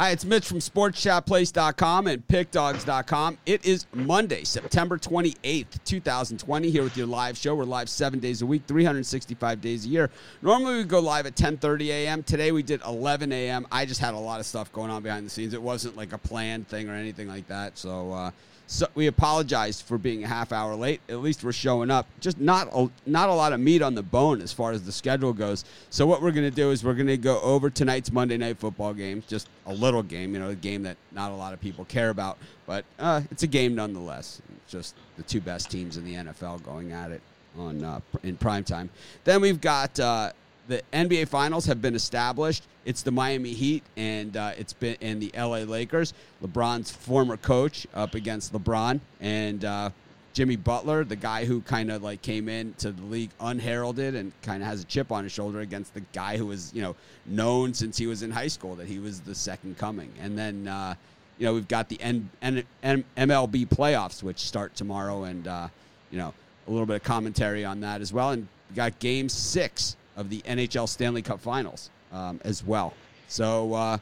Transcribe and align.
Hi, 0.00 0.12
it's 0.12 0.24
Mitch 0.24 0.46
from 0.46 0.60
SportsChatPlace.com 0.60 2.06
and 2.06 2.26
PickDogs.com. 2.26 3.36
It 3.44 3.66
is 3.66 3.84
Monday, 3.92 4.44
September 4.44 4.96
28th, 4.96 5.84
2020, 5.84 6.70
here 6.70 6.82
with 6.82 6.96
your 6.96 7.06
live 7.06 7.36
show. 7.36 7.54
We're 7.54 7.64
live 7.64 7.90
seven 7.90 8.18
days 8.18 8.40
a 8.40 8.46
week, 8.46 8.62
365 8.66 9.60
days 9.60 9.84
a 9.84 9.88
year. 9.90 10.10
Normally 10.40 10.76
we 10.76 10.84
go 10.84 11.00
live 11.00 11.26
at 11.26 11.34
10.30 11.34 11.88
a.m. 11.88 12.22
Today 12.22 12.50
we 12.50 12.62
did 12.62 12.80
11 12.86 13.30
a.m. 13.30 13.66
I 13.70 13.84
just 13.84 14.00
had 14.00 14.14
a 14.14 14.18
lot 14.18 14.40
of 14.40 14.46
stuff 14.46 14.72
going 14.72 14.90
on 14.90 15.02
behind 15.02 15.26
the 15.26 15.30
scenes. 15.30 15.52
It 15.52 15.60
wasn't 15.60 15.98
like 15.98 16.14
a 16.14 16.18
planned 16.18 16.66
thing 16.66 16.88
or 16.88 16.94
anything 16.94 17.28
like 17.28 17.46
that. 17.48 17.76
So, 17.76 18.10
uh, 18.14 18.30
so 18.70 18.86
we 18.94 19.08
apologize 19.08 19.80
for 19.80 19.98
being 19.98 20.22
a 20.22 20.28
half 20.28 20.52
hour 20.52 20.76
late. 20.76 21.00
At 21.08 21.18
least 21.18 21.42
we're 21.42 21.50
showing 21.50 21.90
up. 21.90 22.06
Just 22.20 22.38
not 22.38 22.68
a, 22.72 22.88
not 23.04 23.28
a 23.28 23.34
lot 23.34 23.52
of 23.52 23.58
meat 23.58 23.82
on 23.82 23.96
the 23.96 24.02
bone 24.02 24.40
as 24.40 24.52
far 24.52 24.70
as 24.70 24.84
the 24.84 24.92
schedule 24.92 25.32
goes. 25.32 25.64
So 25.90 26.06
what 26.06 26.22
we're 26.22 26.30
going 26.30 26.48
to 26.48 26.54
do 26.54 26.70
is 26.70 26.84
we're 26.84 26.94
going 26.94 27.08
to 27.08 27.16
go 27.16 27.40
over 27.40 27.68
tonight's 27.68 28.12
Monday 28.12 28.36
night 28.36 28.58
football 28.58 28.94
game. 28.94 29.24
Just 29.26 29.48
a 29.66 29.74
little 29.74 30.04
game, 30.04 30.34
you 30.34 30.38
know, 30.38 30.50
a 30.50 30.54
game 30.54 30.84
that 30.84 30.96
not 31.10 31.32
a 31.32 31.34
lot 31.34 31.52
of 31.52 31.60
people 31.60 31.84
care 31.86 32.10
about, 32.10 32.38
but 32.64 32.84
uh, 33.00 33.22
it's 33.32 33.42
a 33.42 33.48
game 33.48 33.74
nonetheless. 33.74 34.40
Just 34.68 34.94
the 35.16 35.24
two 35.24 35.40
best 35.40 35.68
teams 35.68 35.96
in 35.96 36.04
the 36.04 36.14
NFL 36.14 36.62
going 36.62 36.92
at 36.92 37.10
it 37.10 37.22
on 37.58 37.82
uh, 37.82 37.98
in 38.22 38.36
prime 38.36 38.62
time. 38.62 38.88
Then 39.24 39.40
we've 39.40 39.60
got 39.60 39.98
uh, 39.98 40.30
the 40.70 40.82
NBA 40.92 41.26
Finals 41.26 41.66
have 41.66 41.82
been 41.82 41.96
established. 41.96 42.62
It's 42.84 43.02
the 43.02 43.10
Miami 43.10 43.52
Heat 43.52 43.82
and 43.96 44.36
uh, 44.36 44.52
it's 44.56 44.72
been 44.72 44.96
in 45.00 45.18
the 45.18 45.32
LA 45.36 45.58
Lakers. 45.58 46.14
LeBron's 46.42 46.92
former 46.92 47.36
coach 47.36 47.88
up 47.92 48.14
against 48.14 48.52
LeBron 48.52 49.00
and 49.20 49.64
uh, 49.64 49.90
Jimmy 50.32 50.54
Butler, 50.54 51.02
the 51.02 51.16
guy 51.16 51.44
who 51.44 51.60
kind 51.62 51.90
of 51.90 52.04
like 52.04 52.22
came 52.22 52.48
into 52.48 52.92
the 52.92 53.02
league 53.02 53.30
unheralded 53.40 54.14
and 54.14 54.30
kind 54.42 54.62
of 54.62 54.68
has 54.68 54.82
a 54.82 54.84
chip 54.84 55.10
on 55.10 55.24
his 55.24 55.32
shoulder 55.32 55.58
against 55.58 55.92
the 55.92 56.02
guy 56.12 56.36
who 56.36 56.46
was 56.46 56.72
you 56.72 56.82
know 56.82 56.94
known 57.26 57.74
since 57.74 57.98
he 57.98 58.06
was 58.06 58.22
in 58.22 58.30
high 58.30 58.46
school 58.46 58.76
that 58.76 58.86
he 58.86 59.00
was 59.00 59.20
the 59.20 59.34
second 59.34 59.76
coming. 59.76 60.12
And 60.22 60.38
then 60.38 60.68
uh, 60.68 60.94
you 61.38 61.46
know 61.46 61.52
we've 61.52 61.68
got 61.68 61.88
the 61.88 62.00
N- 62.00 62.30
N- 62.42 62.64
N- 62.84 63.04
MLB 63.16 63.66
playoffs 63.66 64.22
which 64.22 64.38
start 64.38 64.76
tomorrow 64.76 65.24
and 65.24 65.48
uh, 65.48 65.66
you 66.12 66.18
know 66.18 66.32
a 66.68 66.70
little 66.70 66.86
bit 66.86 66.94
of 66.94 67.02
commentary 67.02 67.64
on 67.64 67.80
that 67.80 68.00
as 68.00 68.12
well. 68.12 68.30
And 68.30 68.46
we 68.70 68.76
got 68.76 68.96
Game 69.00 69.28
Six 69.28 69.96
of 70.20 70.28
the 70.28 70.42
NHL 70.42 70.88
Stanley 70.88 71.22
Cup 71.22 71.40
Finals 71.40 71.90
um, 72.12 72.40
as 72.44 72.62
well. 72.62 72.92
So, 73.26 73.72
uh, 73.72 73.98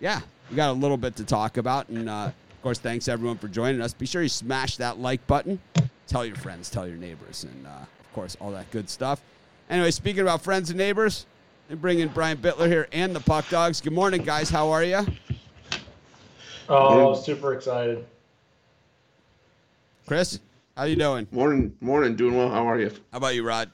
yeah, 0.00 0.20
we 0.50 0.56
got 0.56 0.70
a 0.70 0.72
little 0.72 0.96
bit 0.96 1.14
to 1.16 1.24
talk 1.24 1.58
about. 1.58 1.88
And, 1.90 2.08
uh, 2.08 2.32
of 2.50 2.62
course, 2.62 2.78
thanks 2.78 3.06
everyone 3.06 3.36
for 3.36 3.48
joining 3.48 3.82
us. 3.82 3.92
Be 3.92 4.06
sure 4.06 4.22
you 4.22 4.30
smash 4.30 4.78
that 4.78 4.98
like 4.98 5.24
button. 5.26 5.60
Tell 6.06 6.24
your 6.24 6.36
friends, 6.36 6.70
tell 6.70 6.88
your 6.88 6.96
neighbors, 6.96 7.44
and, 7.44 7.66
uh, 7.66 7.70
of 8.00 8.12
course, 8.14 8.36
all 8.40 8.50
that 8.52 8.70
good 8.70 8.88
stuff. 8.88 9.20
Anyway, 9.68 9.90
speaking 9.90 10.22
about 10.22 10.40
friends 10.40 10.70
and 10.70 10.78
neighbors, 10.78 11.26
and 11.68 11.78
bring 11.82 11.98
in 11.98 12.08
Brian 12.08 12.38
Bitler 12.38 12.66
here 12.66 12.88
and 12.92 13.14
the 13.14 13.20
Puck 13.20 13.46
Dogs. 13.50 13.82
Good 13.82 13.92
morning, 13.92 14.22
guys. 14.22 14.48
How 14.48 14.70
are 14.70 14.82
you? 14.82 15.04
Oh, 16.70 17.14
super 17.14 17.52
excited. 17.52 18.06
Chris, 20.06 20.40
how 20.74 20.84
are 20.84 20.88
you 20.88 20.96
doing? 20.96 21.26
Morning, 21.30 21.76
morning. 21.82 22.16
Doing 22.16 22.38
well. 22.38 22.48
How 22.48 22.66
are 22.66 22.80
you? 22.80 22.88
How 23.12 23.18
about 23.18 23.34
you, 23.34 23.46
Rod? 23.46 23.70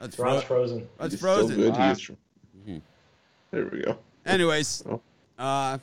That's 0.00 0.16
fro- 0.16 0.40
frozen. 0.40 0.88
That's 0.98 1.12
He's 1.12 1.20
frozen. 1.20 1.52
Still 1.52 1.70
good. 1.70 1.78
Wow. 1.78 1.86
He 1.86 1.92
is. 1.92 2.00
Mm-hmm. 2.10 2.78
There 3.52 3.66
we 3.66 3.82
go. 3.82 3.98
Anyways, 4.26 4.82
Oh. 4.88 5.00
uh, 5.38 5.78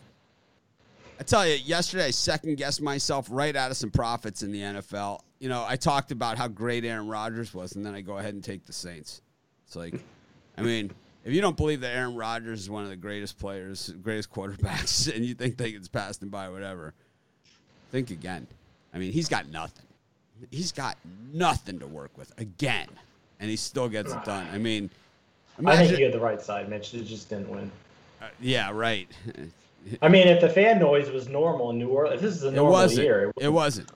I 1.19 1.23
tell 1.25 1.47
you, 1.47 1.55
yesterday 1.55 2.05
I 2.05 2.11
second 2.11 2.57
guessed 2.57 2.81
myself 2.81 3.27
right 3.31 3.55
out 3.55 3.71
of 3.71 3.77
some 3.77 3.89
profits 3.91 4.43
in 4.43 4.51
the 4.51 4.59
NFL. 4.59 5.19
You 5.39 5.49
know, 5.49 5.65
I 5.67 5.75
talked 5.75 6.11
about 6.11 6.37
how 6.37 6.47
great 6.47 6.83
Aaron 6.85 7.07
Rodgers 7.07 7.53
was, 7.53 7.75
and 7.75 7.85
then 7.85 7.93
I 7.95 8.01
go 8.01 8.17
ahead 8.17 8.33
and 8.33 8.43
take 8.43 8.65
the 8.65 8.73
Saints. 8.73 9.21
It's 9.65 9.75
like, 9.75 9.95
I 10.57 10.61
mean, 10.61 10.91
if 11.25 11.33
you 11.33 11.41
don't 11.41 11.57
believe 11.57 11.81
that 11.81 11.95
Aaron 11.95 12.15
Rodgers 12.15 12.61
is 12.61 12.69
one 12.69 12.83
of 12.83 12.89
the 12.89 12.95
greatest 12.95 13.37
players, 13.39 13.89
greatest 14.01 14.31
quarterbacks, 14.31 15.11
and 15.15 15.25
you 15.25 15.33
think 15.33 15.57
they 15.57 15.71
gets 15.71 15.87
passed 15.87 16.21
him 16.23 16.29
by, 16.29 16.49
whatever, 16.49 16.93
think 17.91 18.11
again. 18.11 18.47
I 18.93 18.99
mean, 18.99 19.11
he's 19.11 19.27
got 19.27 19.47
nothing. 19.49 19.85
He's 20.51 20.71
got 20.71 20.97
nothing 21.33 21.79
to 21.79 21.87
work 21.87 22.15
with 22.17 22.31
again, 22.39 22.87
and 23.39 23.49
he 23.49 23.55
still 23.55 23.89
gets 23.89 24.13
it 24.13 24.23
done. 24.23 24.47
I 24.53 24.57
mean, 24.57 24.89
I 25.57 25.61
imagine, 25.61 25.87
think 25.87 25.99
you 25.99 26.05
had 26.05 26.13
the 26.13 26.19
right 26.19 26.41
side, 26.41 26.69
Mitch. 26.69 26.93
It 26.93 27.05
just 27.05 27.29
didn't 27.29 27.49
win. 27.49 27.71
uh, 28.21 28.27
yeah, 28.39 28.71
right. 28.71 29.07
I 30.01 30.09
mean, 30.09 30.27
if 30.27 30.41
the 30.41 30.49
fan 30.49 30.79
noise 30.79 31.09
was 31.09 31.27
normal 31.29 31.69
in 31.69 31.77
New 31.79 31.89
Orleans, 31.89 32.15
if 32.15 32.21
this 32.21 32.35
is 32.35 32.43
a 32.43 32.51
normal 32.51 32.67
It 32.67 32.81
wasn't. 32.83 33.05
year, 33.05 33.31
It 33.39 33.49
wasn't. 33.49 33.91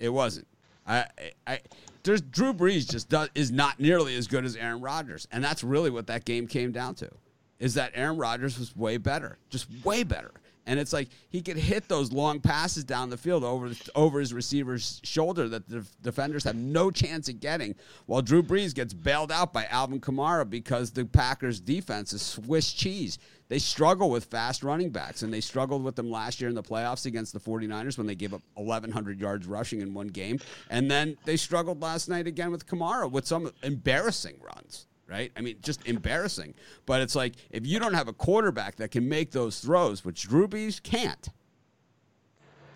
It 0.00 0.08
wasn't. 0.08 0.46
I, 0.86 0.98
I, 0.98 1.06
I 1.46 1.60
there's 2.02 2.20
Drew 2.22 2.52
Brees 2.52 2.90
just 2.90 3.08
does, 3.08 3.28
is 3.34 3.50
not 3.50 3.78
nearly 3.78 4.16
as 4.16 4.26
good 4.26 4.44
as 4.44 4.56
Aaron 4.56 4.80
Rodgers, 4.80 5.28
and 5.30 5.44
that's 5.44 5.62
really 5.62 5.90
what 5.90 6.06
that 6.06 6.24
game 6.24 6.46
came 6.46 6.72
down 6.72 6.94
to. 6.96 7.10
Is 7.58 7.74
that 7.74 7.92
Aaron 7.94 8.16
Rodgers 8.16 8.58
was 8.58 8.74
way 8.76 8.96
better, 8.96 9.36
just 9.50 9.66
way 9.84 10.04
better, 10.04 10.30
and 10.68 10.78
it's 10.78 10.92
like 10.92 11.08
he 11.30 11.40
could 11.40 11.56
hit 11.56 11.88
those 11.88 12.12
long 12.12 12.40
passes 12.40 12.84
down 12.84 13.08
the 13.08 13.16
field 13.16 13.42
over 13.42 13.70
over 13.94 14.20
his 14.20 14.34
receiver's 14.34 15.00
shoulder 15.02 15.48
that 15.48 15.68
the 15.68 15.84
defenders 16.02 16.44
have 16.44 16.54
no 16.54 16.90
chance 16.90 17.28
of 17.28 17.40
getting, 17.40 17.74
while 18.06 18.22
Drew 18.22 18.42
Brees 18.42 18.74
gets 18.74 18.92
bailed 18.92 19.32
out 19.32 19.52
by 19.52 19.64
Alvin 19.66 20.00
Kamara 20.00 20.48
because 20.48 20.90
the 20.90 21.06
Packers 21.06 21.58
defense 21.58 22.12
is 22.12 22.22
Swiss 22.22 22.72
cheese. 22.72 23.18
They 23.48 23.58
struggle 23.58 24.10
with 24.10 24.26
fast 24.26 24.62
running 24.62 24.90
backs, 24.90 25.22
and 25.22 25.32
they 25.32 25.40
struggled 25.40 25.82
with 25.82 25.96
them 25.96 26.10
last 26.10 26.38
year 26.38 26.50
in 26.50 26.54
the 26.54 26.62
playoffs 26.62 27.06
against 27.06 27.32
the 27.32 27.40
49ers 27.40 27.96
when 27.96 28.06
they 28.06 28.14
gave 28.14 28.34
up 28.34 28.42
1,100 28.54 29.18
yards 29.18 29.46
rushing 29.46 29.80
in 29.80 29.94
one 29.94 30.08
game. 30.08 30.38
And 30.68 30.90
then 30.90 31.16
they 31.24 31.38
struggled 31.38 31.80
last 31.80 32.10
night 32.10 32.26
again 32.26 32.50
with 32.50 32.66
Kamara 32.66 33.10
with 33.10 33.26
some 33.26 33.50
embarrassing 33.62 34.38
runs, 34.42 34.86
right? 35.08 35.32
I 35.36 35.40
mean, 35.40 35.56
just 35.62 35.86
embarrassing. 35.86 36.54
But 36.86 37.00
it's 37.00 37.14
like 37.14 37.34
if 37.50 37.66
you 37.66 37.78
don't 37.78 37.94
have 37.94 38.08
a 38.08 38.12
quarterback 38.12 38.76
that 38.76 38.90
can 38.90 39.08
make 39.08 39.30
those 39.30 39.60
throws, 39.60 40.04
which 40.04 40.28
Drew 40.28 40.46
Brees 40.46 40.82
can't, 40.82 41.28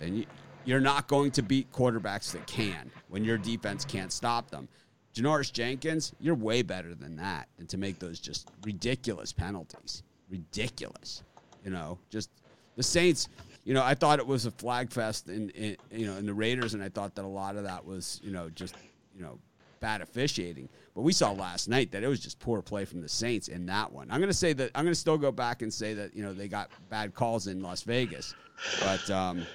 then 0.01 0.17
you, 0.17 0.27
you're 0.65 0.81
not 0.81 1.09
going 1.09 1.31
to 1.33 1.43
beat 1.43 1.71
quarterbacks 1.73 2.33
that 2.33 2.47
can 2.47 2.91
when 3.09 3.25
your 3.25 3.39
defense 3.39 3.85
can't 3.85 4.13
stop 4.13 4.51
them. 4.51 4.69
Janoris 5.15 5.53
Jenkins, 5.53 6.13
you're 6.21 6.35
way 6.35 6.63
better 6.63 6.95
than 6.95 7.17
that, 7.17 7.49
and 7.59 7.69
to 7.69 7.77
make 7.77 7.99
those 7.99 8.19
just 8.19 8.49
ridiculous 8.65 9.33
penalties, 9.33 10.03
ridiculous. 10.31 11.23
You 11.65 11.71
know, 11.71 11.99
just 12.11 12.31
the 12.77 12.83
Saints. 12.83 13.29
You 13.65 13.75
know, 13.75 13.83
I 13.85 13.95
thought 13.95 14.19
it 14.19 14.27
was 14.27 14.47
a 14.47 14.51
flag 14.51 14.91
fest 14.91 15.29
in, 15.29 15.51
in 15.51 15.77
you 15.91 16.07
know 16.07 16.17
in 16.17 16.25
the 16.25 16.35
Raiders, 16.35 16.75
and 16.75 16.83
I 16.83 16.89
thought 16.89 17.15
that 17.17 17.25
a 17.25 17.29
lot 17.29 17.57
of 17.57 17.65
that 17.65 17.85
was 17.85 18.21
you 18.25 18.33
know 18.33 18.49
just 18.49 18.75
you 19.15 19.23
know 19.23 19.39
bad 19.81 20.01
officiating. 20.01 20.69
But 20.95 21.03
we 21.03 21.13
saw 21.13 21.33
last 21.33 21.69
night 21.69 21.93
that 21.93 22.03
it 22.03 22.09
was 22.09 22.21
just 22.21 22.39
poor 22.39 22.61
play 22.61 22.85
from 22.85 23.01
the 23.01 23.09
Saints 23.09 23.49
in 23.49 23.67
that 23.67 23.93
one. 23.93 24.11
I'm 24.11 24.19
going 24.19 24.29
to 24.29 24.35
say 24.35 24.53
that 24.53 24.71
I'm 24.75 24.85
going 24.85 24.93
to 24.93 24.99
still 25.01 25.17
go 25.17 25.33
back 25.33 25.63
and 25.63 25.73
say 25.73 25.95
that 25.95 26.15
you 26.15 26.23
know 26.23 26.35
they 26.35 26.49
got 26.49 26.71
bad 26.91 27.15
calls 27.15 27.47
in 27.47 27.63
Las 27.63 27.83
Vegas, 27.83 28.35
but 28.81 29.11
um, 29.11 29.47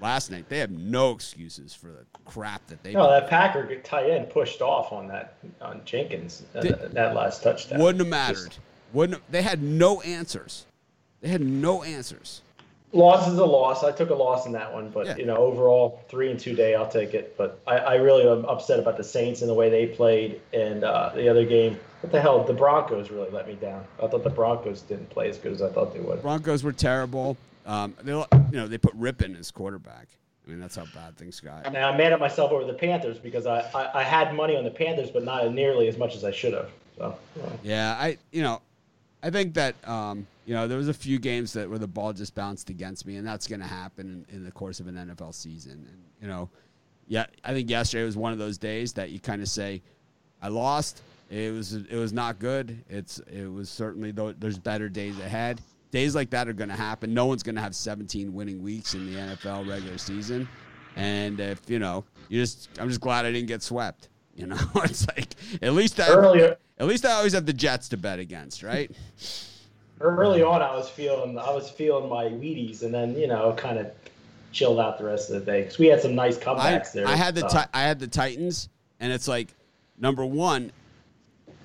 last 0.00 0.30
night 0.30 0.48
they 0.48 0.58
have 0.58 0.70
no 0.70 1.12
excuses 1.12 1.74
for 1.74 1.86
the 1.86 2.04
crap 2.26 2.66
that 2.66 2.82
they 2.82 2.92
no, 2.92 3.08
that 3.08 3.28
Packer 3.28 3.76
tight 3.80 4.10
end 4.10 4.28
pushed 4.28 4.60
off 4.60 4.92
on 4.92 5.08
that 5.08 5.36
on 5.62 5.80
Jenkins 5.86 6.42
uh, 6.54 6.60
Did- 6.60 6.92
that 6.92 7.14
last 7.14 7.42
touchdown. 7.42 7.80
wouldn't 7.80 8.00
have 8.00 8.08
mattered. 8.08 8.56
Wouldn't 8.92 9.18
have, 9.18 9.30
they 9.30 9.42
had 9.42 9.62
no 9.62 10.02
answers. 10.02 10.66
They 11.20 11.28
had 11.28 11.40
no 11.40 11.82
answers. 11.82 12.42
Loss 12.94 13.28
is 13.28 13.38
a 13.38 13.44
loss. 13.44 13.82
I 13.82 13.90
took 13.92 14.10
a 14.10 14.14
loss 14.14 14.46
in 14.46 14.52
that 14.52 14.72
one, 14.72 14.88
but 14.88 15.06
Yeah. 15.06 15.16
you 15.16 15.26
know, 15.26 15.36
overall 15.36 16.00
three 16.08 16.30
and 16.30 16.38
two 16.38 16.54
day, 16.54 16.74
I'll 16.76 16.88
take 16.88 17.12
it. 17.12 17.36
But 17.36 17.58
I, 17.66 17.76
I 17.78 17.94
really 17.96 18.26
am 18.28 18.44
upset 18.44 18.78
about 18.78 18.96
the 18.96 19.04
Saints 19.04 19.40
and 19.40 19.50
the 19.50 19.54
way 19.54 19.68
they 19.68 19.86
played, 19.86 20.40
and 20.52 20.84
uh, 20.84 21.10
the 21.14 21.28
other 21.28 21.44
game. 21.44 21.78
What 22.00 22.12
the 22.12 22.20
hell? 22.20 22.44
The 22.44 22.52
Broncos 22.52 23.10
really 23.10 23.30
let 23.30 23.48
me 23.48 23.54
down. 23.54 23.84
I 24.02 24.06
thought 24.06 24.22
the 24.24 24.30
Broncos 24.30 24.82
didn't 24.82 25.10
play 25.10 25.28
as 25.28 25.38
good 25.38 25.52
as 25.52 25.60
I 25.60 25.70
thought 25.70 25.92
they 25.92 26.00
would. 26.00 26.22
Broncos 26.22 26.62
were 26.62 26.72
terrible. 26.72 27.36
Um, 27.66 27.94
they, 28.02 28.12
you 28.12 28.26
know, 28.52 28.68
they 28.68 28.78
put 28.78 28.98
Rypien 28.98 29.38
as 29.40 29.50
quarterback. 29.50 30.06
I 30.46 30.50
mean, 30.50 30.60
that's 30.60 30.76
how 30.76 30.84
bad 30.94 31.16
things 31.16 31.40
got. 31.40 31.66
And 31.66 31.76
I'm 31.76 31.96
mad 31.96 32.12
at 32.12 32.20
myself 32.20 32.52
over 32.52 32.64
the 32.64 32.74
Panthers 32.74 33.18
because 33.18 33.46
I, 33.46 33.60
I, 33.74 34.00
I 34.00 34.02
had 34.02 34.34
money 34.34 34.54
on 34.56 34.62
the 34.64 34.70
Panthers, 34.70 35.10
but 35.10 35.24
not 35.24 35.50
nearly 35.52 35.88
as 35.88 35.96
much 35.96 36.14
as 36.14 36.22
I 36.24 36.30
should 36.30 36.52
have. 36.52 36.68
So, 36.98 37.16
uh, 37.42 37.46
Yeah, 37.62 37.96
I 37.98 38.18
you 38.30 38.42
know, 38.42 38.60
I 39.24 39.30
think 39.30 39.54
that 39.54 39.76
um, 39.88 40.26
you 40.44 40.54
know 40.54 40.68
there 40.68 40.76
was 40.76 40.88
a 40.88 40.94
few 40.94 41.18
games 41.18 41.54
that 41.54 41.68
where 41.68 41.78
the 41.78 41.88
ball 41.88 42.12
just 42.12 42.34
bounced 42.34 42.68
against 42.68 43.06
me, 43.06 43.16
and 43.16 43.26
that's 43.26 43.48
going 43.48 43.60
to 43.60 43.66
happen 43.66 44.26
in, 44.28 44.36
in 44.36 44.44
the 44.44 44.52
course 44.52 44.80
of 44.80 44.86
an 44.86 44.96
NFL 44.96 45.34
season. 45.34 45.86
And 45.90 46.04
you 46.20 46.28
know, 46.28 46.50
yeah, 47.08 47.24
I 47.42 47.54
think 47.54 47.70
yesterday 47.70 48.04
was 48.04 48.18
one 48.18 48.34
of 48.34 48.38
those 48.38 48.58
days 48.58 48.92
that 48.92 49.10
you 49.10 49.18
kind 49.18 49.40
of 49.40 49.48
say, 49.48 49.82
I 50.42 50.48
lost. 50.48 51.02
It 51.30 51.54
was 51.54 51.72
it 51.72 51.96
was 51.96 52.12
not 52.12 52.38
good. 52.38 52.84
It's 52.90 53.18
it 53.20 53.46
was 53.50 53.70
certainly 53.70 54.12
though 54.12 54.32
there's 54.32 54.58
better 54.58 54.90
days 54.90 55.18
ahead. 55.18 55.62
Days 55.90 56.14
like 56.14 56.28
that 56.30 56.46
are 56.46 56.52
going 56.52 56.68
to 56.68 56.76
happen. 56.76 57.14
No 57.14 57.24
one's 57.24 57.42
going 57.42 57.54
to 57.54 57.60
have 57.62 57.74
17 57.74 58.34
winning 58.34 58.62
weeks 58.62 58.94
in 58.94 59.10
the 59.10 59.18
NFL 59.18 59.66
regular 59.66 59.96
season. 59.96 60.46
And 60.96 61.40
if 61.40 61.62
you 61.68 61.78
know, 61.78 62.04
you 62.28 62.40
just 62.40 62.68
I'm 62.78 62.88
just 62.88 63.00
glad 63.00 63.24
I 63.24 63.32
didn't 63.32 63.48
get 63.48 63.62
swept. 63.62 64.10
You 64.34 64.46
know, 64.46 64.58
it's 64.76 65.06
like 65.08 65.34
at 65.62 65.72
least 65.74 66.00
I 66.00 66.08
Earlier- 66.08 66.56
at 66.78 66.86
least 66.86 67.06
I 67.06 67.12
always 67.12 67.32
have 67.32 67.46
the 67.46 67.52
Jets 67.52 67.88
to 67.90 67.96
bet 67.96 68.18
against, 68.18 68.62
right? 68.62 68.90
early 70.00 70.42
on, 70.42 70.60
I 70.60 70.74
was 70.74 70.88
feeling 70.88 71.38
I 71.38 71.50
was 71.50 71.70
feeling 71.70 72.08
my 72.08 72.24
Wheaties, 72.24 72.82
and 72.82 72.92
then 72.92 73.16
you 73.16 73.28
know, 73.28 73.52
kind 73.56 73.78
of 73.78 73.90
chilled 74.52 74.80
out 74.80 74.98
the 74.98 75.04
rest 75.04 75.30
of 75.30 75.40
the 75.40 75.52
day 75.52 75.62
because 75.62 75.78
we 75.78 75.86
had 75.86 76.00
some 76.00 76.14
nice 76.14 76.36
I, 76.38 76.40
comebacks 76.40 76.92
there. 76.92 77.06
I 77.06 77.16
had 77.16 77.34
the 77.34 77.42
ti- 77.42 77.70
I 77.72 77.82
had 77.82 77.98
the 77.98 78.08
Titans, 78.08 78.68
and 79.00 79.12
it's 79.12 79.28
like 79.28 79.48
number 79.98 80.24
one. 80.24 80.72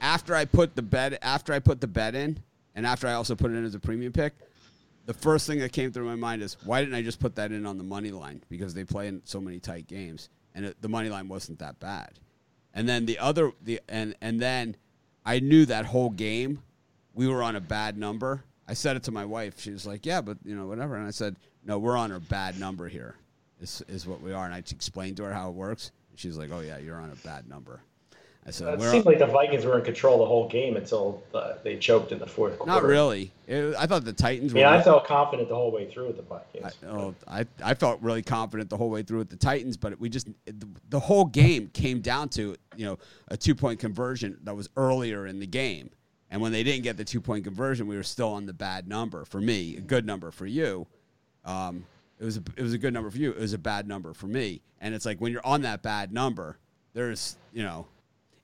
After 0.02 0.34
I 0.34 0.46
put 0.46 0.76
the 0.76 0.82
bet 0.82 1.20
after 1.22 1.52
I 1.52 1.60
put 1.60 1.82
the 1.82 1.88
bet 1.88 2.16
in, 2.16 2.42
and 2.76 2.86
after 2.86 3.08
I 3.08 3.14
also 3.14 3.36
put 3.36 3.52
it 3.52 3.56
in 3.56 3.66
as 3.66 3.76
a 3.76 3.80
premium 3.80 4.14
pick, 4.14 4.34
the 5.06 5.14
first 5.14 5.46
thing 5.46 5.60
that 5.60 5.74
came 5.74 5.92
through 5.92 6.06
my 6.06 6.16
mind 6.16 6.42
is 6.42 6.56
why 6.64 6.80
didn't 6.80 6.96
I 6.96 7.02
just 7.02 7.20
put 7.20 7.36
that 7.36 7.52
in 7.52 7.66
on 7.66 7.78
the 7.78 7.84
money 7.84 8.12
line 8.12 8.42
because 8.48 8.74
they 8.74 8.86
play 8.86 9.08
in 9.08 9.22
so 9.26 9.42
many 9.42 9.60
tight 9.60 9.88
games 9.88 10.30
and 10.56 10.66
it, 10.66 10.82
the 10.82 10.88
money 10.88 11.10
line 11.10 11.28
wasn't 11.28 11.60
that 11.60 11.80
bad. 11.80 12.20
And 12.74 12.88
then 12.88 13.06
the 13.06 13.20
other 13.20 13.52
the 13.62 13.80
and 13.90 14.16
and 14.22 14.40
then 14.40 14.76
I 15.26 15.40
knew 15.40 15.66
that 15.66 15.86
whole 15.86 16.10
game 16.10 16.62
we 17.14 17.28
were 17.28 17.44
on 17.44 17.56
a 17.56 17.62
bad 17.62 17.98
number. 17.98 18.44
I 18.68 18.74
said 18.74 18.96
it 18.96 19.04
to 19.04 19.12
my 19.12 19.26
wife. 19.26 19.60
She 19.60 19.72
was 19.72 19.86
like, 19.86 20.06
"Yeah, 20.06 20.22
but 20.22 20.38
you 20.46 20.56
know, 20.56 20.68
whatever." 20.68 20.96
And 20.96 21.08
I 21.08 21.12
said, 21.12 21.36
"No, 21.66 21.80
we're 21.80 21.98
on 21.98 22.12
a 22.12 22.20
bad 22.20 22.60
number 22.60 22.88
here. 22.88 23.16
Is 23.60 23.84
is 23.88 24.06
what 24.06 24.22
we 24.22 24.32
are." 24.32 24.46
And 24.46 24.54
I 24.54 24.60
explained 24.60 25.18
to 25.18 25.24
her 25.24 25.34
how 25.34 25.50
it 25.50 25.56
works. 25.56 25.92
She's 26.16 26.38
like, 26.38 26.52
"Oh 26.52 26.60
yeah, 26.60 26.78
you're 26.78 27.00
on 27.00 27.12
a 27.12 27.16
bad 27.16 27.50
number." 27.50 27.82
Said, 28.52 28.80
It 28.80 28.92
seemed 28.92 29.06
like 29.06 29.20
the 29.20 29.26
Vikings 29.26 29.66
were 29.66 29.78
in 29.78 29.84
control 29.86 30.20
the 30.20 30.26
whole 30.26 30.48
game 30.48 30.78
until 30.78 31.24
uh, 31.34 31.54
they 31.64 31.78
choked 31.78 32.12
in 32.12 32.20
the 32.20 32.28
fourth 32.28 32.58
quarter. 32.58 32.72
not 32.72 32.84
really." 32.84 33.32
It- 33.48 33.76
I 33.78 33.86
thought 33.86 34.06
the 34.06 34.14
Titans 34.14 34.52
I 34.54 34.56
mean, 34.56 34.66
I 34.66 34.82
felt 34.82 35.06
confident 35.06 35.50
the 35.50 35.56
whole 35.56 35.72
way 35.72 35.90
through 35.90 36.08
with 36.08 36.18
the 36.18 36.24
Vikings. 36.24 36.74
I, 36.84 36.86
oh, 36.88 37.16
I, 37.28 37.46
I 37.64 37.74
felt 37.74 38.02
really 38.02 38.22
confident 38.22 38.70
the 38.70 38.78
whole 38.78 38.90
way 38.90 39.02
through 39.04 39.20
with 39.20 39.30
the 39.30 39.36
Titans, 39.36 39.78
but 39.78 40.00
we 40.00 40.10
just 40.10 40.28
the, 40.46 40.68
the 40.90 41.00
whole 41.00 41.26
game 41.26 41.70
came 41.74 42.02
down 42.02 42.30
to 42.30 42.56
you 42.76 42.86
know 42.86 42.98
a 43.30 43.38
two 43.38 43.56
point 43.56 43.80
conversion 43.80 44.38
that 44.44 44.56
was 44.56 44.70
earlier 44.78 45.26
in 45.28 45.40
the 45.40 45.48
game, 45.48 45.90
and 46.30 46.42
when 46.42 46.52
they 46.52 46.64
didn't 46.64 46.84
get 46.84 46.98
the 46.98 47.06
two 47.06 47.22
point 47.22 47.44
conversion, 47.44 47.88
we 47.88 47.96
were 47.96 48.04
still 48.04 48.30
on 48.30 48.46
the 48.46 48.54
bad 48.54 48.88
number 48.88 49.26
for 49.26 49.42
me, 49.42 49.78
a 49.78 49.82
good 49.82 50.06
number 50.06 50.32
for 50.32 50.46
you. 50.46 50.86
Um, 51.46 51.86
it 52.20 52.26
was 52.26 52.38
a, 52.38 52.44
it 52.58 52.62
was 52.62 52.74
a 52.74 52.78
good 52.78 52.94
number 52.94 53.10
for 53.10 53.18
you. 53.18 53.32
It 53.32 53.40
was 53.40 53.54
a 53.54 53.58
bad 53.58 53.88
number 53.88 54.14
for 54.14 54.28
me, 54.28 54.62
and 54.82 54.94
it's 54.94 55.06
like 55.06 55.20
when 55.20 55.32
you're 55.32 55.46
on 55.46 55.62
that 55.62 55.82
bad 55.82 56.12
number, 56.12 56.58
there's 56.94 57.38
you 57.54 57.64
know, 57.64 57.88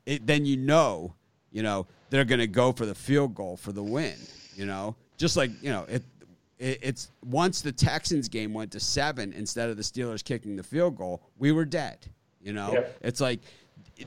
it 0.06 0.26
then 0.28 0.46
you 0.46 0.58
know 0.58 1.14
you 1.52 1.64
know 1.64 1.88
they're 2.10 2.26
going 2.26 2.40
to 2.40 2.48
go 2.48 2.72
for 2.72 2.86
the 2.86 2.96
field 2.96 3.34
goal 3.36 3.58
for 3.58 3.72
the 3.72 3.84
win. 3.84 4.16
You 4.56 4.66
know, 4.66 4.96
just 5.18 5.36
like 5.38 5.52
you 5.62 5.70
know 5.72 5.84
it 5.90 6.04
it, 6.60 6.80
it's 6.82 7.12
once 7.24 7.62
the 7.62 7.72
Texans 7.72 8.30
game 8.30 8.54
went 8.54 8.72
to 8.72 8.80
seven 8.80 9.34
instead 9.34 9.70
of 9.70 9.78
the 9.78 9.84
Steelers 9.84 10.24
kicking 10.24 10.56
the 10.56 10.64
field 10.64 10.96
goal, 10.98 11.22
we 11.38 11.52
were 11.52 11.66
dead. 11.66 12.06
You 12.42 12.54
know, 12.54 12.74
Yep. 12.74 12.98
it's 13.02 13.22
like 13.22 13.40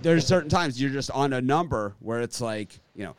there's 0.02 0.26
certain 0.26 0.48
times 0.48 0.80
you're 0.80 0.90
just 0.90 1.10
on 1.10 1.32
a 1.32 1.40
number 1.40 1.94
where 2.00 2.20
it's 2.20 2.40
like 2.40 2.78
you 2.94 3.04
know, 3.04 3.14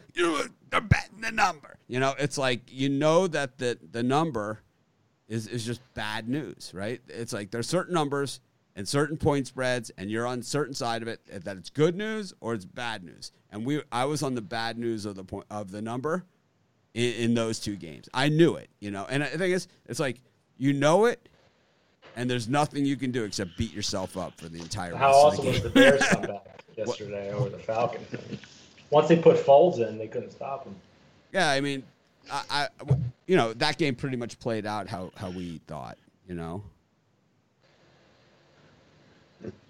they're 0.72 0.82
betting 0.82 1.22
the 1.22 1.32
number. 1.32 1.78
You 1.88 2.00
know, 2.00 2.14
it's 2.18 2.38
like 2.38 2.62
you 2.72 2.90
know 2.90 3.28
that 3.28 3.58
the 3.58 3.78
the 3.92 4.02
number 4.04 4.60
is 5.28 5.48
is 5.48 5.66
just 5.66 5.82
bad 5.94 6.28
news, 6.28 6.72
right? 6.74 7.02
It's 7.08 7.34
like 7.34 7.52
there's 7.52 7.68
certain 7.68 7.94
numbers 7.94 8.40
and 8.80 8.88
certain 8.88 9.18
point 9.18 9.46
spreads, 9.46 9.92
and 9.98 10.10
you're 10.10 10.26
on 10.26 10.42
certain 10.42 10.74
side 10.74 11.02
of 11.02 11.10
it 11.10 11.20
eh, 11.30 11.40
that 11.44 11.58
it's 11.58 11.70
good 11.70 11.98
news 11.98 12.34
or 12.40 12.54
it's 12.54 12.64
bad 12.64 13.04
news. 13.04 13.34
And 13.52 13.66
we, 13.66 13.82
I 13.92 14.06
was 14.06 14.24
on 14.24 14.36
the 14.36 14.42
bad 14.42 14.78
news 14.78 15.06
of 15.06 15.16
the 15.16 15.24
point 15.26 15.46
of 15.52 15.70
the 15.70 15.82
number 15.82 16.24
in, 16.94 17.14
in 17.16 17.34
those 17.34 17.60
two 17.60 17.76
games. 17.76 18.08
I 18.14 18.30
knew 18.30 18.56
it, 18.56 18.70
you 18.80 18.90
know. 18.90 19.06
And 19.10 19.22
the 19.22 19.38
thing 19.38 19.52
is, 19.52 19.68
it's 19.86 20.00
like 20.00 20.22
you 20.58 20.72
know 20.72 21.08
it, 21.08 21.28
and 22.16 22.32
there's 22.32 22.48
nothing 22.48 22.86
you 22.86 22.96
can 22.96 23.12
do 23.12 23.26
except 23.26 23.58
beat 23.58 23.74
yourself 23.74 24.16
up 24.16 24.40
for 24.40 24.48
the 24.48 24.60
entire. 24.60 24.96
How 24.96 25.12
awesome 25.12 25.44
the 25.44 25.52
was 25.52 25.64
the 25.64 25.70
Bears 25.72 26.08
comeback 26.12 26.64
yesterday 26.78 27.34
over 27.34 27.50
the 27.50 27.60
Falcons? 27.60 28.08
Once 28.92 29.10
they 29.10 29.18
put 29.18 29.36
Foles 29.36 29.86
in, 29.86 29.98
they 29.98 30.08
couldn't 30.08 30.32
stop 30.32 30.64
them. 30.64 30.76
Yeah, 31.34 31.50
I 31.50 31.60
mean, 31.60 31.84
I, 32.32 32.44
I, 32.50 32.68
you 33.28 33.36
know, 33.36 33.52
that 33.56 33.78
game 33.78 33.96
pretty 33.96 34.16
much 34.16 34.40
played 34.40 34.66
out 34.66 34.88
how 34.88 35.12
how 35.18 35.32
we 35.32 35.60
thought. 35.68 35.98
You 36.30 36.36
know, 36.36 36.64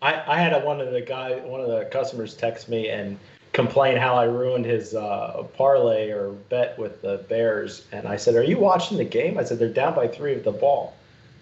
I, 0.01 0.13
I 0.27 0.39
had 0.39 0.53
a, 0.53 0.59
one 0.59 0.81
of 0.81 0.91
the 0.91 1.01
guy, 1.01 1.35
one 1.39 1.61
of 1.61 1.67
the 1.67 1.85
customers 1.91 2.33
text 2.33 2.69
me 2.69 2.89
and 2.89 3.19
complain 3.53 3.97
how 3.97 4.15
I 4.15 4.23
ruined 4.25 4.65
his 4.65 4.95
uh, 4.95 5.43
parlay 5.57 6.11
or 6.11 6.31
bet 6.49 6.77
with 6.77 7.01
the 7.01 7.25
Bears, 7.29 7.85
and 7.91 8.07
I 8.07 8.15
said, 8.15 8.35
"Are 8.35 8.43
you 8.43 8.57
watching 8.57 8.97
the 8.97 9.05
game?" 9.05 9.37
I 9.37 9.43
said, 9.43 9.59
"They're 9.59 9.69
down 9.69 9.95
by 9.95 10.07
three 10.07 10.33
with 10.33 10.43
the 10.43 10.51
ball." 10.51 10.95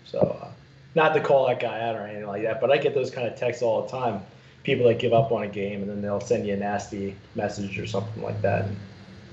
So, 0.05 0.19
uh, 0.41 0.47
not 0.95 1.13
to 1.13 1.21
call 1.21 1.47
that 1.47 1.59
guy 1.59 1.81
out 1.81 1.95
or 1.95 2.01
anything 2.01 2.27
like 2.27 2.41
that, 2.43 2.59
but 2.59 2.71
I 2.71 2.77
get 2.77 2.95
those 2.95 3.11
kind 3.11 3.27
of 3.27 3.37
texts 3.37 3.61
all 3.61 3.83
the 3.83 3.89
time. 3.89 4.21
People 4.63 4.87
that 4.87 4.99
give 4.99 5.13
up 5.13 5.31
on 5.31 5.43
a 5.43 5.47
game 5.47 5.81
and 5.81 5.89
then 5.89 6.01
they'll 6.01 6.19
send 6.19 6.45
you 6.45 6.53
a 6.53 6.57
nasty 6.57 7.15
message 7.35 7.77
or 7.79 7.87
something 7.87 8.21
like 8.23 8.41
that. 8.41 8.65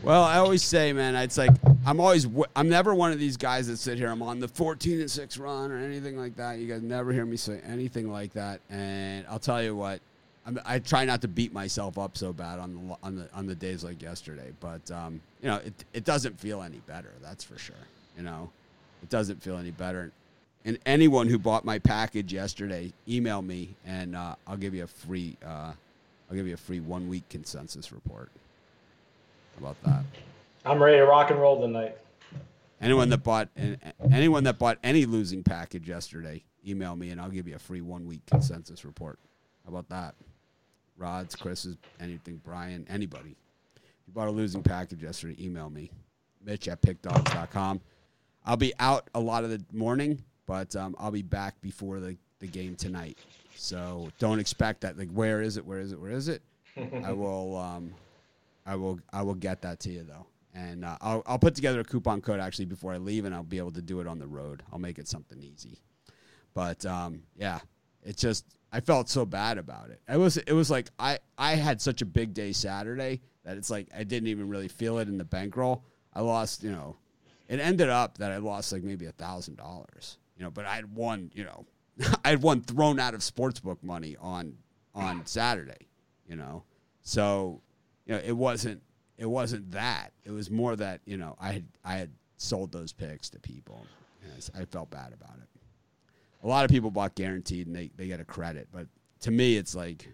Well, 0.05 0.23
I 0.23 0.37
always 0.37 0.62
say, 0.62 0.93
man, 0.93 1.15
it's 1.17 1.39
like 1.39 1.51
I'm 1.87 1.99
always 1.99 2.27
I'm 2.55 2.69
never 2.69 2.95
one 2.95 3.12
of 3.12 3.19
these 3.19 3.39
guys 3.39 3.69
that 3.69 3.79
sit 3.79 3.97
here. 3.97 4.11
I'm 4.11 4.21
on 4.21 4.39
the 4.39 4.49
14 4.49 5.01
and 5.01 5.11
six 5.11 5.39
run 5.39 5.73
or 5.73 5.79
anything 5.79 6.19
like 6.19 6.37
that. 6.37 6.59
You 6.59 6.69
guys 6.69 6.83
never 6.83 7.11
hear 7.11 7.25
me 7.25 7.39
say 7.39 7.62
anything 7.67 8.12
like 8.12 8.35
that. 8.35 8.61
And 8.69 9.25
I'll 9.31 9.39
tell 9.39 9.62
you 9.62 9.75
what, 9.75 10.01
I'm, 10.45 10.61
I 10.67 10.79
try 10.79 11.06
not 11.06 11.23
to 11.23 11.29
beat 11.29 11.55
myself 11.55 11.97
up 11.97 12.19
so 12.19 12.35
bad 12.35 12.59
on 12.59 12.75
the 12.75 12.97
on 13.03 13.17
the 13.17 13.31
on 13.33 13.47
the 13.47 13.55
days 13.55 13.83
like 13.83 14.03
yesterday. 14.03 14.53
But 14.61 14.91
um, 14.91 15.23
you 15.41 15.49
know, 15.49 15.56
it 15.65 15.73
it 15.95 16.05
doesn't 16.05 16.39
feel 16.39 16.61
any 16.61 16.81
better. 16.87 17.12
That's 17.23 17.43
for 17.43 17.59
sure. 17.59 17.75
You 18.15 18.25
know, 18.25 18.51
it 19.03 19.09
doesn't 19.09 19.43
feel 19.43 19.56
any 19.56 19.71
better. 19.71 20.12
And 20.67 20.79
anyone 20.85 21.29
who 21.29 21.39
bought 21.39 21.65
my 21.65 21.79
package 21.79 22.31
yesterday, 22.31 22.93
email 23.09 23.41
me 23.41 23.75
and 23.87 24.15
uh, 24.15 24.35
I'll 24.47 24.59
give 24.59 24.75
you 24.75 24.85
a 24.85 24.87
free 24.87 25.39
uh, 25.43 25.73
I'll 26.29 26.37
give 26.37 26.47
you 26.47 26.55
a 26.55 26.59
free 26.59 26.81
one 26.81 27.09
week 27.09 27.27
consensus 27.31 27.91
report. 27.91 28.31
How 29.55 29.67
about 29.67 29.83
that? 29.85 30.05
I'm 30.65 30.83
ready 30.83 30.99
to 30.99 31.05
rock 31.05 31.31
and 31.31 31.41
roll 31.41 31.61
tonight. 31.61 31.97
Anyone 32.81 33.09
that 33.11 33.19
bought 33.19 33.49
anyone 34.12 34.45
that 34.45 34.59
bought 34.59 34.79
any 34.83 35.06
losing 35.06 35.43
package 35.43 35.89
yesterday, 35.89 36.45
email 36.67 36.97
me 36.97 37.11
and 37.11 37.21
I'll 37.21 37.31
give 37.31 37.47
you 37.47 37.55
a 37.55 37.59
free 37.59 37.81
one 37.81 38.06
week 38.06 38.23
consensus 38.27 38.85
report. 38.85 39.19
How 39.65 39.71
about 39.71 39.89
that? 39.89 40.15
Rod's, 40.97 41.35
Chris's, 41.35 41.77
anything, 42.01 42.41
Brian, 42.45 42.87
anybody. 42.89 43.37
If 43.77 44.09
you 44.09 44.12
bought 44.12 44.29
a 44.29 44.33
losing 44.33 44.62
package 44.62 45.03
yesterday, 45.03 45.37
email 45.43 45.71
me. 45.71 45.91
Mitch 46.45 46.69
at 46.69 46.83
pickdogs.com. 46.83 47.81
I'll 48.45 48.56
be 48.56 48.75
out 48.79 49.09
a 49.15 49.21
lot 49.21 49.45
of 49.45 49.51
the 49.51 49.65
morning, 49.73 50.23
but 50.47 50.77
um, 50.77 50.95
I'll 50.99 51.11
be 51.11 51.23
back 51.23 51.61
before 51.62 52.01
the, 52.01 52.17
the 52.39 52.47
game 52.47 52.77
tonight. 52.77 53.19
So 53.56 54.11
don't 54.19 54.39
expect 54.39 54.83
that. 54.83 54.99
Like, 54.99 55.11
where 55.11 55.41
is 55.41 55.56
it? 55.56 55.65
Where 55.65 55.81
is 55.81 55.93
it? 55.93 56.01
Where 56.01 56.11
is 56.11 56.29
it? 56.29 56.43
I 57.05 57.12
will. 57.12 57.56
Um, 57.56 57.95
I 58.66 58.76
will. 58.76 58.99
I 59.12 59.22
will 59.22 59.34
get 59.34 59.62
that 59.62 59.81
to 59.81 59.90
you 59.90 60.05
though, 60.05 60.26
and 60.55 60.84
uh, 60.84 60.96
I'll 61.00 61.22
I'll 61.26 61.38
put 61.38 61.55
together 61.55 61.81
a 61.81 61.84
coupon 61.84 62.20
code 62.20 62.40
actually 62.40 62.64
before 62.66 62.93
I 62.93 62.99
leave, 62.99 63.25
and 63.25 63.34
I'll 63.34 63.43
be 63.43 63.58
able 63.58 63.72
to 63.72 63.82
do 63.82 64.00
it 64.00 64.06
on 64.06 64.19
the 64.19 64.26
road. 64.26 64.62
I'll 64.72 64.78
make 64.78 64.99
it 64.99 65.08
something 65.08 65.43
easy. 65.43 65.81
But 66.55 66.87
um, 66.87 67.25
yeah, 67.37 67.61
it 68.02 68.16
just 68.16 68.46
I 68.72 68.81
felt 68.81 69.08
so 69.08 69.24
bad 69.24 69.58
about 69.58 69.91
it. 69.91 70.00
It 70.08 70.17
was 70.17 70.36
it 70.36 70.53
was 70.53 70.70
like 70.70 70.89
I 70.98 71.19
I 71.36 71.55
had 71.55 71.81
such 71.81 72.03
a 72.03 72.06
big 72.06 72.34
day 72.34 72.53
Saturday 72.53 73.20
that 73.44 73.56
it's 73.56 73.70
like 73.70 73.89
I 73.96 74.05
didn't 74.05 74.29
even 74.29 74.48
really 74.48 74.69
feel 74.69 74.98
it 74.98 75.08
in 75.08 75.19
the 75.19 75.24
bankroll. 75.24 75.84
I 76.12 76.20
lost, 76.20 76.62
you 76.62 76.70
know, 76.70 76.96
it 77.48 77.60
ended 77.60 77.89
up 77.89 78.19
that 78.19 78.32
I 78.32 78.39
lost 78.39 78.72
like 78.72 78.82
maybe 78.82 79.06
a 79.06 79.12
thousand 79.12 79.56
dollars, 79.56 80.19
you 80.36 80.44
know, 80.44 80.50
but 80.50 80.65
I 80.65 80.77
had 80.77 80.94
won, 80.94 81.31
you 81.34 81.44
know, 81.44 81.67
I 82.24 82.31
had 82.31 82.43
won 82.43 82.62
thrown 82.62 82.98
out 82.98 83.15
of 83.15 83.20
sportsbook 83.20 83.82
money 83.82 84.17
on 84.20 84.56
on 84.94 85.27
Saturday, 85.27 85.89
you 86.27 86.36
know, 86.36 86.65
so 87.03 87.60
you 88.06 88.15
know 88.15 88.20
it 88.25 88.32
wasn't 88.32 88.82
it 89.17 89.27
wasn't 89.27 89.70
that 89.73 90.13
it 90.25 90.31
was 90.31 90.51
more 90.51 90.77
that 90.77 91.01
you 91.05 91.17
know 91.17 91.37
I 91.41 91.53
had 91.53 91.65
I 91.84 91.94
had 91.94 92.11
sold 92.37 92.73
those 92.73 92.93
picks 92.93 93.31
to 93.31 93.39
people, 93.39 93.87
I 94.25 94.63
I 94.63 94.65
felt 94.65 94.91
bad 94.91 95.13
about 95.13 95.37
it. 95.41 95.49
A 96.43 96.46
lot 96.46 96.65
of 96.65 96.70
people 96.70 96.91
bought 96.91 97.15
guaranteed 97.15 97.67
and 97.67 97.75
they 97.75 97.91
they 97.96 98.06
get 98.06 98.20
a 98.20 98.25
credit, 98.25 98.69
but 98.73 98.87
to 99.20 99.31
me 99.31 99.56
it's 99.56 99.75
like 99.75 100.08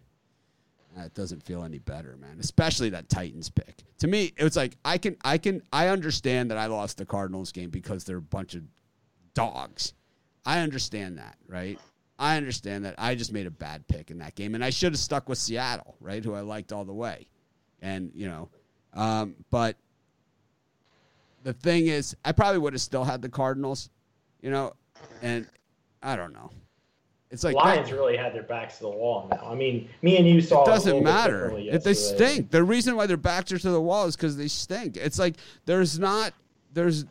uh, 0.99 1.03
it 1.03 1.15
doesn't 1.15 1.43
feel 1.43 1.63
any 1.63 1.79
better, 1.79 2.17
man. 2.17 2.39
Especially 2.41 2.91
that 2.91 3.09
Titans 3.09 3.49
pick. 3.49 3.85
To 3.99 4.09
me, 4.09 4.33
it 4.37 4.43
was 4.43 4.57
like 4.57 4.77
I 4.85 4.99
can 4.99 5.17
I 5.25 5.39
can 5.39 5.63
I 5.73 5.89
understand 5.89 6.51
that 6.51 6.59
I 6.59 6.67
lost 6.67 6.99
the 6.99 7.07
Cardinals 7.07 7.53
game 7.53 7.71
because 7.71 8.05
they're 8.05 8.17
a 8.17 8.23
bunch 8.23 8.55
of 8.55 8.63
dogs. 9.35 9.95
I 10.45 10.61
understand 10.61 11.19
that, 11.19 11.37
right? 11.47 11.79
I 12.19 12.37
understand 12.37 12.85
that 12.85 12.97
I 12.99 13.15
just 13.15 13.33
made 13.33 13.47
a 13.47 13.51
bad 13.51 13.87
pick 13.89 14.11
in 14.11 14.19
that 14.19 14.35
game, 14.35 14.55
and 14.55 14.65
I 14.65 14.71
should 14.71 14.93
have 14.93 14.99
stuck 14.99 15.29
with 15.29 15.39
Seattle, 15.39 15.97
right, 16.01 16.25
who 16.25 16.35
I 16.35 16.41
liked 16.41 16.73
all 16.73 16.85
the 16.85 16.93
way, 16.93 17.29
and 17.83 18.11
you 18.15 18.29
know, 18.29 18.49
um, 18.95 19.35
but 19.51 19.77
the 21.43 21.53
thing 21.53 21.87
is, 21.87 22.17
I 22.25 22.33
probably 22.33 22.59
would 22.59 22.73
have 22.73 22.83
still 22.83 23.05
had 23.05 23.23
the 23.23 23.29
Cardinals, 23.29 23.91
you 24.43 24.51
know, 24.51 24.75
and 25.23 25.47
I 26.03 26.17
don't 26.17 26.33
know. 26.33 26.51
It's 27.31 27.45
like 27.45 27.55
that- 27.55 27.63
Lions 27.63 27.93
really 27.93 28.17
had 28.17 28.35
their 28.35 28.43
backs 28.43 28.79
to 28.79 28.85
the 28.85 28.91
wall 28.91 29.29
now. 29.31 29.49
I 29.49 29.55
mean, 29.55 29.89
me 30.03 30.17
and 30.17 30.27
you 30.27 30.41
saw 30.41 30.65
it 30.65 30.67
doesn't 30.67 31.03
matter 31.03 31.57
if 31.57 31.85
they 31.85 31.95
stink. 31.95 32.51
The 32.51 32.65
reason 32.65 32.97
why 32.97 33.07
their 33.07 33.17
backs 33.17 33.53
are 33.53 33.59
to 33.59 33.71
the 33.71 33.81
wall 33.81 34.07
is 34.07 34.17
because 34.17 34.37
they 34.37 34.49
stink. 34.49 34.97
It's 34.97 35.19
like 35.19 35.37
there's 35.65 35.99
not 35.99 36.35
there's 36.73 37.05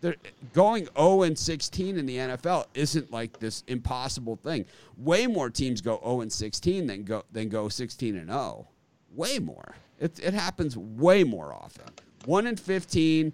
there 0.00 0.14
going 0.52 0.86
0 0.96 1.22
and 1.22 1.36
16 1.36 1.98
in 1.98 2.06
the 2.06 2.16
NFL 2.18 2.66
isn't 2.74 3.10
like 3.10 3.40
this 3.40 3.64
impossible 3.66 4.36
thing. 4.36 4.66
Way 4.96 5.26
more 5.26 5.50
teams 5.50 5.80
go 5.80 5.98
0 6.04 6.20
and 6.20 6.32
16 6.32 6.86
than 6.86 7.02
go 7.04 7.24
than 7.32 7.48
go 7.48 7.68
16 7.68 8.16
and 8.16 8.28
0. 8.30 8.68
Way 9.12 9.38
more. 9.40 9.74
It, 10.04 10.20
it 10.22 10.34
happens 10.34 10.76
way 10.76 11.24
more 11.24 11.54
often. 11.54 11.86
1 12.26 12.46
in 12.46 12.56
15, 12.56 13.32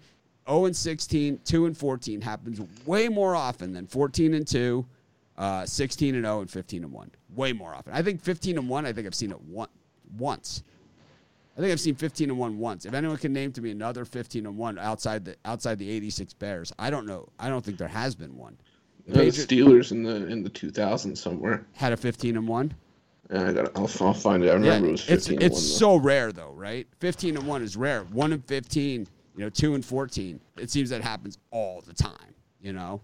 0 0.48 0.64
and 0.64 0.76
16, 0.76 1.40
2 1.44 1.66
and 1.66 1.76
14 1.76 2.20
happens 2.20 2.60
way 2.86 3.08
more 3.08 3.34
often 3.34 3.72
than 3.72 3.88
14 3.88 4.34
and 4.34 4.46
2, 4.46 4.86
uh, 5.36 5.66
16 5.66 6.14
and 6.14 6.24
0, 6.24 6.40
and 6.42 6.50
15 6.50 6.84
and 6.84 6.92
1. 6.92 7.10
Way 7.34 7.52
more 7.52 7.74
often. 7.74 7.92
I 7.92 8.02
think 8.02 8.22
15 8.22 8.56
and 8.56 8.68
1, 8.68 8.86
I 8.86 8.92
think 8.92 9.08
I've 9.08 9.16
seen 9.16 9.32
it 9.32 9.40
one, 9.40 9.68
once. 10.16 10.62
I 11.58 11.60
think 11.60 11.72
I've 11.72 11.80
seen 11.80 11.96
15 11.96 12.30
and 12.30 12.38
1 12.38 12.58
once. 12.58 12.84
If 12.86 12.94
anyone 12.94 13.16
can 13.16 13.32
name 13.32 13.50
to 13.52 13.60
me 13.60 13.72
another 13.72 14.04
15 14.04 14.46
and 14.46 14.56
1 14.56 14.78
outside 14.78 15.24
the 15.24 15.36
outside 15.44 15.76
the 15.76 15.90
86 15.90 16.34
Bears, 16.34 16.72
I 16.78 16.90
don't 16.90 17.04
know. 17.04 17.28
I 17.40 17.48
don't 17.48 17.64
think 17.64 17.78
there 17.78 17.88
has 17.88 18.14
been 18.14 18.36
one. 18.36 18.56
The, 19.08 19.18
Steelers 19.26 19.90
in 19.90 20.04
the 20.04 20.26
in 20.28 20.44
the 20.44 20.50
2000s 20.50 21.18
somewhere 21.18 21.66
had 21.72 21.92
a 21.92 21.96
15 21.96 22.36
and 22.36 22.46
1. 22.46 22.74
I 23.32 23.52
got. 23.52 23.76
I'll, 23.76 23.90
I'll 24.00 24.14
find 24.14 24.42
it. 24.42 24.50
I 24.50 24.54
remember 24.54 24.87
yeah, 24.87 24.88
it 24.88 24.92
was 24.92 25.04
15 25.04 25.42
It's 25.42 25.46
it's 25.46 25.76
so 25.78 25.96
rare 25.96 26.32
though, 26.32 26.52
right? 26.52 26.87
15 26.99 27.37
and 27.37 27.46
one 27.46 27.62
is 27.62 27.76
rare. 27.76 28.02
One 28.04 28.32
and 28.32 28.44
15, 28.44 29.06
you 29.37 29.44
know, 29.44 29.50
two 29.50 29.75
and 29.75 29.84
14. 29.84 30.40
It 30.58 30.70
seems 30.70 30.90
that 30.90 31.02
happens 31.02 31.38
all 31.50 31.82
the 31.87 31.94
time. 31.94 32.34
You 32.60 32.72
know, 32.72 33.00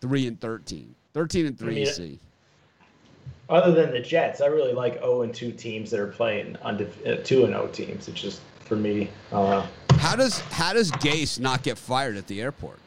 three 0.00 0.26
and 0.26 0.40
13, 0.40 0.94
13 1.14 1.46
and 1.46 1.58
three. 1.58 1.72
I 1.72 1.84
mean, 1.84 1.86
see 1.86 2.18
other 3.50 3.72
than 3.72 3.90
the 3.90 4.00
Jets, 4.00 4.40
I 4.40 4.46
really 4.46 4.72
like 4.72 4.94
0 5.00 5.22
and 5.22 5.34
2 5.34 5.52
teams 5.52 5.90
that 5.90 6.00
are 6.00 6.06
playing 6.06 6.56
under 6.62 6.86
uh, 7.04 7.16
2 7.16 7.44
and 7.44 7.52
0 7.52 7.66
teams. 7.68 8.08
It's 8.08 8.20
just 8.20 8.40
for 8.60 8.76
me. 8.76 9.10
Uh, 9.32 9.66
how 9.98 10.16
does 10.16 10.38
how 10.40 10.72
does 10.72 10.90
Gase 10.92 11.38
not 11.40 11.62
get 11.62 11.76
fired 11.76 12.16
at 12.16 12.26
the 12.26 12.40
airport? 12.40 12.78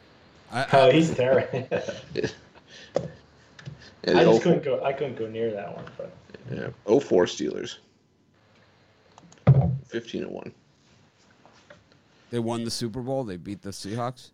I, 0.50 0.66
oh, 0.72 0.90
he's 0.90 1.14
there. 1.14 1.48
I 4.06 4.24
just 4.24 4.42
couldn't 4.42 4.64
go. 4.64 4.82
I 4.82 4.92
couldn't 4.92 5.16
go 5.16 5.28
near 5.28 5.50
that 5.52 5.74
one. 5.74 5.84
But. 5.96 6.12
Yeah, 6.50 6.68
04 6.86 7.26
Steelers. 7.26 7.76
15 9.88 10.24
and 10.24 10.32
one. 10.32 10.52
They 12.30 12.38
won 12.40 12.64
the 12.64 12.70
Super 12.70 13.00
Bowl. 13.00 13.22
They 13.24 13.36
beat 13.36 13.62
the 13.62 13.70
Seahawks. 13.70 14.30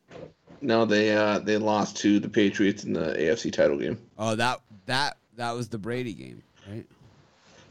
No, 0.63 0.85
they 0.85 1.15
uh, 1.15 1.39
they 1.39 1.59
lost 1.59 1.97
to 1.99 2.19
the 2.19 2.29
Patriots 2.29 2.85
in 2.85 2.93
the 2.93 3.15
AFC 3.15 3.53
title 3.53 3.79
game. 3.79 3.99
Oh, 4.19 4.35
that 4.37 4.61
that 4.87 5.19
that 5.37 5.53
was 5.53 5.69
the 5.69 5.79
Brady 5.79 6.15
game, 6.15 6.43
right? 6.69 6.87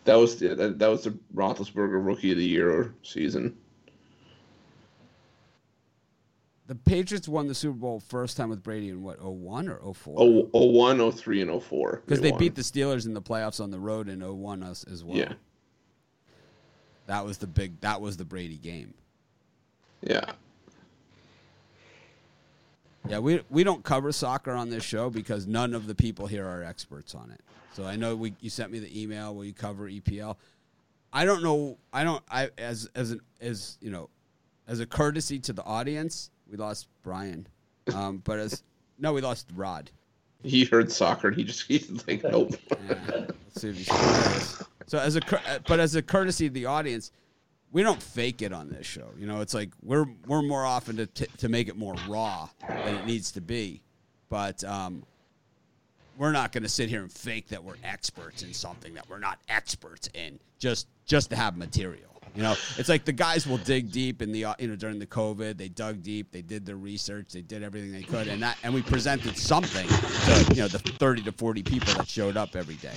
That 0.06 0.16
was 0.16 0.38
the, 0.38 0.56
that, 0.56 0.80
that 0.80 0.88
was 0.88 1.04
the 1.04 1.18
Roethlisberger 1.36 2.04
Rookie 2.04 2.32
of 2.32 2.38
the 2.38 2.46
Year 2.46 2.70
or 2.72 2.94
season. 3.04 3.58
The 6.70 6.76
Patriots 6.76 7.28
won 7.28 7.48
the 7.48 7.56
Super 7.56 7.80
Bowl 7.80 8.00
first 8.00 8.38
time 8.38 8.50
with 8.50 8.62
Brady 8.62 8.90
in 8.90 9.02
what, 9.02 9.20
01 9.20 9.70
or 9.70 9.92
04? 9.92 10.16
Oh, 10.20 10.50
01, 10.54 11.12
03, 11.14 11.42
and 11.42 11.64
04. 11.64 12.04
Because 12.06 12.22
they, 12.22 12.30
they 12.30 12.38
beat 12.38 12.54
the 12.54 12.62
Steelers 12.62 13.08
in 13.08 13.16
the 13.16 13.24
playoffs 13.24 13.60
on 13.60 13.72
the 13.72 13.80
road 13.80 14.08
in 14.08 14.22
01 14.22 14.62
as, 14.62 14.84
as 14.84 15.04
well. 15.04 15.18
Yeah. 15.18 15.34
That 17.08 17.26
was 17.26 17.40
the 17.40 17.48
big, 17.48 17.82
that 17.82 18.02
was 18.02 18.18
the 18.18 18.24
Brady 18.24 18.58
game. 18.58 18.94
Yeah. 20.04 20.34
Yeah, 23.08 23.18
we, 23.18 23.42
we 23.50 23.64
don't 23.64 23.84
cover 23.84 24.12
soccer 24.12 24.52
on 24.52 24.70
this 24.70 24.84
show 24.84 25.10
because 25.10 25.48
none 25.48 25.74
of 25.74 25.88
the 25.88 25.96
people 25.96 26.28
here 26.28 26.48
are 26.48 26.64
experts 26.64 27.16
on 27.16 27.32
it. 27.32 27.42
So 27.74 27.84
I 27.84 27.96
know 27.96 28.16
we 28.16 28.36
you 28.42 28.52
sent 28.52 28.72
me 28.72 28.78
the 28.78 29.02
email 29.02 29.34
where 29.34 29.46
you 29.46 29.54
cover 29.54 29.90
EPL. 29.90 30.36
I 31.12 31.26
don't 31.26 31.42
know. 31.42 31.80
I 31.92 32.04
don't. 32.04 32.24
I 32.30 32.50
as 32.58 32.90
as 32.94 33.12
an 33.12 33.22
as 33.42 33.78
you 33.80 33.90
know, 33.90 34.10
as 34.68 34.80
a 34.80 34.86
courtesy 34.86 35.40
to 35.40 35.54
the 35.54 35.64
audience, 35.64 36.30
we 36.50 36.58
lost 36.58 36.88
Brian. 37.04 37.48
Um, 37.94 38.22
but 38.24 38.40
as 38.40 38.64
no, 39.00 39.14
we 39.14 39.22
lost 39.22 39.50
Rod. 39.56 39.92
He 40.44 40.64
heard 40.64 40.92
soccer 40.92 41.28
and 41.28 41.38
he 41.38 41.44
just 41.44 41.64
he's 41.68 41.90
like, 42.08 42.24
nope. 42.24 42.56
Yeah, 42.70 42.96
let's 43.14 43.62
see 43.62 43.70
if 43.70 43.78
he's 43.78 44.64
so 44.88 44.98
as 44.98 45.16
a 45.16 45.22
but 45.68 45.80
as 45.80 45.96
a 45.96 46.02
courtesy 46.02 46.48
to 46.48 46.54
the 46.54 46.66
audience, 46.66 47.12
we 47.72 47.84
don't 47.84 48.02
fake 48.02 48.42
it 48.42 48.52
on 48.54 48.70
this 48.70 48.88
show. 48.88 49.10
You 49.18 49.28
know, 49.28 49.42
it's 49.42 49.54
like 49.54 49.70
we're 49.84 50.06
we're 50.26 50.42
more 50.42 50.66
often 50.66 50.98
to 50.98 51.06
t- 51.06 51.28
to 51.38 51.50
make 51.50 51.68
it 51.68 51.78
more 51.78 51.96
raw 52.08 52.50
than 52.68 52.96
it 52.96 53.06
needs 53.06 53.32
to 53.34 53.42
be. 53.42 53.82
But 54.30 54.64
um, 54.64 55.04
we're 56.18 56.32
not 56.32 56.52
going 56.52 56.64
to 56.64 56.70
sit 56.70 56.90
here 56.90 57.02
and 57.02 57.12
fake 57.12 57.50
that 57.50 57.64
we're 57.64 57.78
experts 57.84 58.44
in 58.44 58.54
something 58.54 58.94
that 58.96 59.10
we're 59.10 59.20
not 59.20 59.40
experts 59.48 60.10
in 60.14 60.40
just 60.58 60.88
just 61.06 61.30
to 61.30 61.36
have 61.36 61.58
material. 61.58 62.09
You 62.36 62.44
know, 62.44 62.56
it's 62.78 62.90
like 62.90 63.06
the 63.06 63.12
guys 63.12 63.48
will 63.48 63.58
dig 63.58 63.92
deep 63.92 64.22
in 64.22 64.32
the 64.32 64.46
uh, 64.46 64.54
you 64.60 64.68
know 64.68 64.76
during 64.76 65.00
the 65.00 65.08
COVID, 65.08 65.58
they 65.58 65.70
dug 65.70 66.02
deep, 66.04 66.32
they 66.32 66.42
did 66.42 66.66
their 66.66 66.78
research, 66.78 67.30
they 67.34 67.42
did 67.42 67.64
everything 67.64 67.92
they 67.92 68.04
could, 68.04 68.28
and 68.28 68.42
that 68.44 68.58
and 68.64 68.74
we 68.74 68.82
presented 68.82 69.38
something 69.38 69.88
to 69.88 70.46
you 70.54 70.62
know 70.62 70.68
the 70.68 70.80
thirty 70.80 71.22
to 71.24 71.32
forty 71.32 71.64
people 71.64 71.94
that 71.96 72.08
showed 72.08 72.38
up 72.38 72.56
every 72.56 72.76
day, 72.76 72.96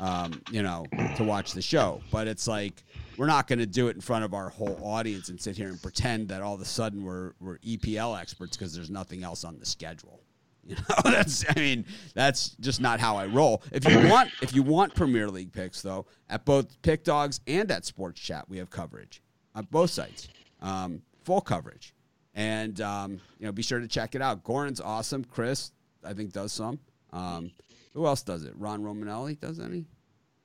um, 0.00 0.40
you 0.50 0.62
know, 0.62 0.84
to 1.16 1.24
watch 1.24 1.52
the 1.52 1.62
show. 1.62 2.00
But 2.10 2.26
it's 2.26 2.48
like 2.48 2.82
we're 3.16 3.26
not 3.26 3.46
going 3.46 3.60
to 3.60 3.66
do 3.66 3.88
it 3.88 3.94
in 3.94 4.00
front 4.00 4.24
of 4.24 4.34
our 4.34 4.48
whole 4.48 4.78
audience 4.82 5.28
and 5.28 5.40
sit 5.40 5.56
here 5.56 5.68
and 5.68 5.80
pretend 5.80 6.28
that 6.28 6.42
all 6.42 6.54
of 6.54 6.60
a 6.60 6.64
sudden 6.64 7.04
we're 7.04 7.32
we're 7.40 7.58
EPL 7.58 8.20
experts 8.20 8.56
because 8.56 8.74
there's 8.74 8.90
nothing 8.90 9.22
else 9.22 9.44
on 9.44 9.58
the 9.58 9.66
schedule. 9.66 10.20
You 10.68 10.76
know, 10.76 11.10
that's 11.10 11.44
I 11.48 11.60
mean, 11.60 11.84
that's 12.14 12.50
just 12.60 12.80
not 12.80 12.98
how 12.98 13.16
I 13.16 13.26
roll. 13.26 13.62
If 13.70 13.86
you 13.86 14.08
want 14.08 14.30
if 14.40 14.54
you 14.54 14.62
want 14.62 14.94
Premier 14.94 15.28
League 15.28 15.52
picks 15.52 15.82
though, 15.82 16.06
at 16.30 16.46
both 16.46 16.80
Pick 16.80 17.04
Dogs 17.04 17.40
and 17.46 17.70
at 17.70 17.84
Sports 17.84 18.20
Chat, 18.20 18.48
we 18.48 18.56
have 18.58 18.70
coverage 18.70 19.22
on 19.54 19.68
both 19.70 19.90
sites. 19.90 20.28
Um, 20.62 21.02
full 21.24 21.40
coverage. 21.40 21.94
And 22.34 22.80
um, 22.80 23.20
you 23.38 23.46
know, 23.46 23.52
be 23.52 23.62
sure 23.62 23.78
to 23.78 23.86
check 23.86 24.14
it 24.14 24.22
out. 24.22 24.42
Goran's 24.42 24.80
awesome. 24.80 25.24
Chris, 25.24 25.72
I 26.02 26.14
think, 26.14 26.32
does 26.32 26.52
some. 26.52 26.78
Um, 27.12 27.50
who 27.92 28.06
else 28.06 28.22
does 28.22 28.44
it? 28.44 28.52
Ron 28.56 28.82
Romanelli 28.82 29.38
does 29.38 29.60
any? 29.60 29.84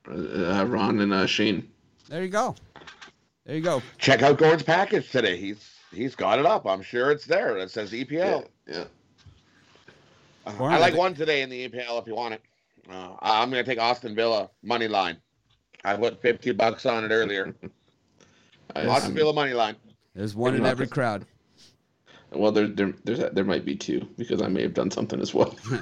Uh, 0.08 0.64
Ron 0.66 1.00
and 1.00 1.12
uh, 1.12 1.26
Shane. 1.26 1.68
There 2.08 2.22
you 2.22 2.28
go. 2.28 2.54
There 3.44 3.56
you 3.56 3.62
go. 3.62 3.82
Check 3.98 4.22
out 4.22 4.38
Goran's 4.38 4.62
package 4.62 5.10
today. 5.10 5.36
He's 5.36 5.68
he's 5.92 6.14
got 6.14 6.38
it 6.38 6.46
up. 6.46 6.66
I'm 6.66 6.82
sure 6.82 7.10
it's 7.10 7.26
there. 7.26 7.56
It 7.56 7.70
says 7.70 7.92
EPL. 7.92 8.46
Yeah. 8.66 8.74
yeah. 8.76 8.84
Uh, 10.46 10.64
I 10.64 10.78
like 10.78 10.94
one 10.94 11.14
today 11.14 11.42
in 11.42 11.50
the 11.50 11.68
EPL 11.68 12.00
if 12.00 12.06
you 12.06 12.14
want 12.14 12.34
it. 12.34 12.42
Uh, 12.88 13.14
I'm 13.20 13.50
going 13.50 13.62
to 13.64 13.70
take 13.70 13.78
Aston 13.78 14.14
Villa 14.14 14.50
money 14.62 14.88
line. 14.88 15.16
I 15.84 15.96
put 15.96 16.20
50 16.20 16.52
bucks 16.52 16.86
on 16.86 17.04
it 17.04 17.10
earlier. 17.10 17.54
Aston 18.74 19.14
Villa 19.14 19.32
money 19.32 19.52
line. 19.52 19.76
There's 20.14 20.34
one 20.34 20.54
in 20.54 20.66
every 20.66 20.86
crowd. 20.86 21.26
Well, 22.32 22.52
there, 22.52 22.68
there, 22.68 22.94
there's, 23.04 23.18
there 23.32 23.44
might 23.44 23.64
be 23.64 23.74
two 23.74 24.06
because 24.16 24.40
I 24.40 24.46
may 24.46 24.62
have 24.62 24.74
done 24.74 24.90
something 24.90 25.20
as 25.20 25.34
well. 25.34 25.54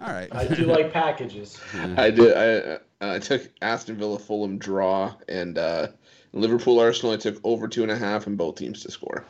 All 0.00 0.12
right. 0.12 0.28
I 0.32 0.46
do 0.46 0.66
like 0.66 0.92
packages. 0.92 1.58
I 1.96 2.10
did. 2.10 2.36
I, 2.36 3.06
uh, 3.06 3.14
I 3.14 3.18
took 3.18 3.48
Aston 3.62 3.96
Villa, 3.96 4.18
Fulham 4.18 4.58
draw, 4.58 5.14
and 5.28 5.56
uh, 5.56 5.88
Liverpool, 6.32 6.78
Arsenal. 6.80 7.14
I 7.14 7.16
took 7.16 7.40
over 7.44 7.66
two 7.66 7.82
and 7.82 7.90
a 7.90 7.96
half, 7.96 8.26
and 8.26 8.36
both 8.36 8.56
teams 8.56 8.82
to 8.82 8.90
score. 8.90 9.24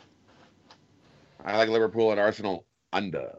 I 1.45 1.57
like 1.57 1.69
Liverpool 1.69 2.11
and 2.11 2.19
Arsenal 2.19 2.65
under. 2.91 3.31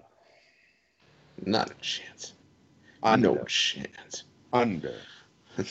Not 1.45 1.71
a 1.71 1.75
chance. 1.75 2.33
Under. 3.03 3.35
No 3.35 3.45
chance. 3.45 4.25
Under. 4.53 4.95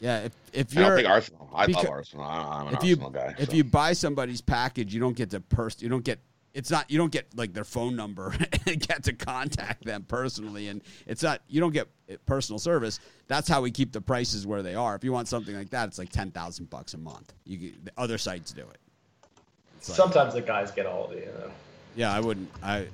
yeah, 0.00 0.20
if 0.20 0.32
if 0.52 0.74
you're 0.74 0.84
I 0.84 0.88
don't 0.88 0.96
think 0.96 1.08
Arsenal. 1.08 1.50
I 1.54 1.66
love 1.66 1.88
Arsenal. 1.88 2.24
I'm 2.24 2.68
an 2.68 2.74
if 2.74 2.84
you, 2.84 2.90
Arsenal 2.92 3.10
guy. 3.10 3.34
If 3.38 3.50
so. 3.50 3.56
you 3.56 3.64
buy 3.64 3.92
somebody's 3.92 4.40
package, 4.40 4.92
you 4.92 5.00
don't 5.00 5.16
get 5.16 5.30
to 5.30 5.40
pers- 5.40 5.80
You 5.80 5.88
don't 5.88 6.04
get. 6.04 6.18
It's 6.52 6.70
not. 6.70 6.90
You 6.90 6.98
don't 6.98 7.10
get 7.10 7.26
like 7.34 7.52
their 7.52 7.64
phone 7.64 7.96
number 7.96 8.34
and 8.66 8.86
get 8.86 9.04
to 9.04 9.12
contact 9.12 9.84
them 9.84 10.04
personally, 10.06 10.68
and 10.68 10.82
it's 11.06 11.22
not. 11.22 11.40
You 11.48 11.60
don't 11.60 11.72
get 11.72 11.88
eh, 12.08 12.16
personal 12.26 12.58
service. 12.58 13.00
That's 13.26 13.48
how 13.48 13.62
we 13.62 13.70
keep 13.70 13.92
the 13.92 14.00
prices 14.00 14.46
where 14.46 14.62
they 14.62 14.74
are. 14.74 14.94
If 14.94 15.02
you 15.02 15.12
want 15.12 15.28
something 15.28 15.56
like 15.56 15.70
that, 15.70 15.88
it's 15.88 15.98
like 15.98 16.10
ten 16.10 16.30
thousand 16.30 16.70
bucks 16.70 16.94
a 16.94 16.98
month. 16.98 17.32
You 17.44 17.72
the 17.82 17.92
other 17.96 18.18
sites 18.18 18.52
do 18.52 18.62
it. 18.62 18.66
Like, 18.68 18.78
Sometimes 19.80 20.34
the 20.34 20.40
guys 20.40 20.70
get 20.70 20.86
all 20.86 21.06
of 21.06 21.12
it. 21.12 21.26
You 21.26 21.40
know? 21.40 21.50
Yeah, 21.96 22.12
I 22.12 22.20
wouldn't. 22.20 22.50
I 22.62 22.86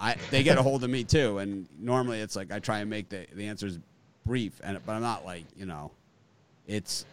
I 0.00 0.16
they 0.30 0.42
get 0.42 0.58
a 0.58 0.62
hold 0.62 0.84
of 0.84 0.90
me 0.90 1.04
too, 1.04 1.38
and 1.38 1.66
normally 1.78 2.20
it's 2.20 2.36
like 2.36 2.52
I 2.52 2.58
try 2.58 2.78
and 2.80 2.90
make 2.90 3.08
the 3.08 3.26
the 3.32 3.46
answers 3.46 3.78
brief, 4.24 4.60
and 4.62 4.78
but 4.86 4.92
I'm 4.92 5.02
not 5.02 5.24
like 5.24 5.44
you 5.56 5.66
know, 5.66 5.90
it's 6.66 7.04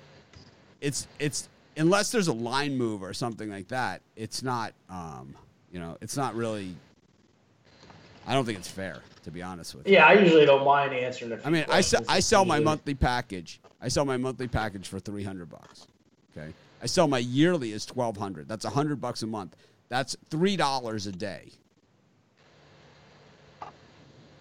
it's 0.82 1.08
it's 1.20 1.50
unless 1.78 2.12
there's 2.12 2.28
a 2.28 2.34
line 2.34 2.78
move 2.78 3.02
or 3.02 3.14
something 3.14 3.50
like 3.50 3.70
that, 3.70 4.02
it's 4.16 4.44
not 4.44 4.74
um 4.90 5.36
you 5.72 5.80
know 5.80 5.98
it's 6.02 6.18
not 6.18 6.36
really. 6.36 6.76
I 8.28 8.34
don't 8.34 8.46
think 8.46 8.58
it's 8.58 8.70
fair 8.70 9.02
to 9.24 9.32
be 9.32 9.42
honest 9.42 9.76
with 9.76 9.88
you. 9.88 9.94
Yeah, 9.94 10.06
I 10.06 10.14
usually 10.14 10.46
don't 10.46 10.64
mind 10.64 10.94
answering. 10.94 11.40
I 11.44 11.50
mean, 11.50 11.66
I 11.70 11.82
sell 11.82 12.04
I 12.08 12.20
sell 12.20 12.46
my 12.46 12.60
monthly 12.60 12.94
package. 12.94 13.60
I 13.82 13.88
sell 13.88 14.06
my 14.06 14.18
monthly 14.18 14.48
package 14.48 14.88
for 14.88 15.00
three 15.00 15.24
hundred 15.24 15.50
bucks. 15.50 15.88
Okay, 16.38 16.54
I 16.82 16.86
sell 16.86 17.08
my 17.08 17.20
yearly 17.20 17.72
is 17.72 17.86
twelve 17.86 18.18
hundred. 18.18 18.48
That's 18.48 18.66
hundred 18.66 19.02
bucks 19.02 19.24
a 19.24 19.28
month. 19.28 19.56
That's 19.90 20.16
three 20.30 20.56
dollars 20.56 21.08
a 21.08 21.12
day. 21.12 21.52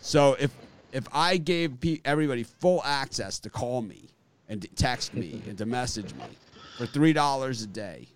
So 0.05 0.37
if 0.39 0.55
if 0.93 1.09
I 1.13 1.39
gave 1.39 1.79
everybody 2.05 2.43
full 2.43 2.83
access 2.85 3.39
to 3.41 3.51
call 3.51 3.81
me 3.81 4.11
and 4.51 4.61
to 4.61 4.69
text 4.69 5.15
me 5.15 5.43
and 5.49 5.57
to 5.59 5.65
message 5.65 6.13
me 6.15 6.27
for 6.77 6.85
three 6.85 7.15
dollars 7.15 7.63
a 7.63 7.67
day, 7.67 8.07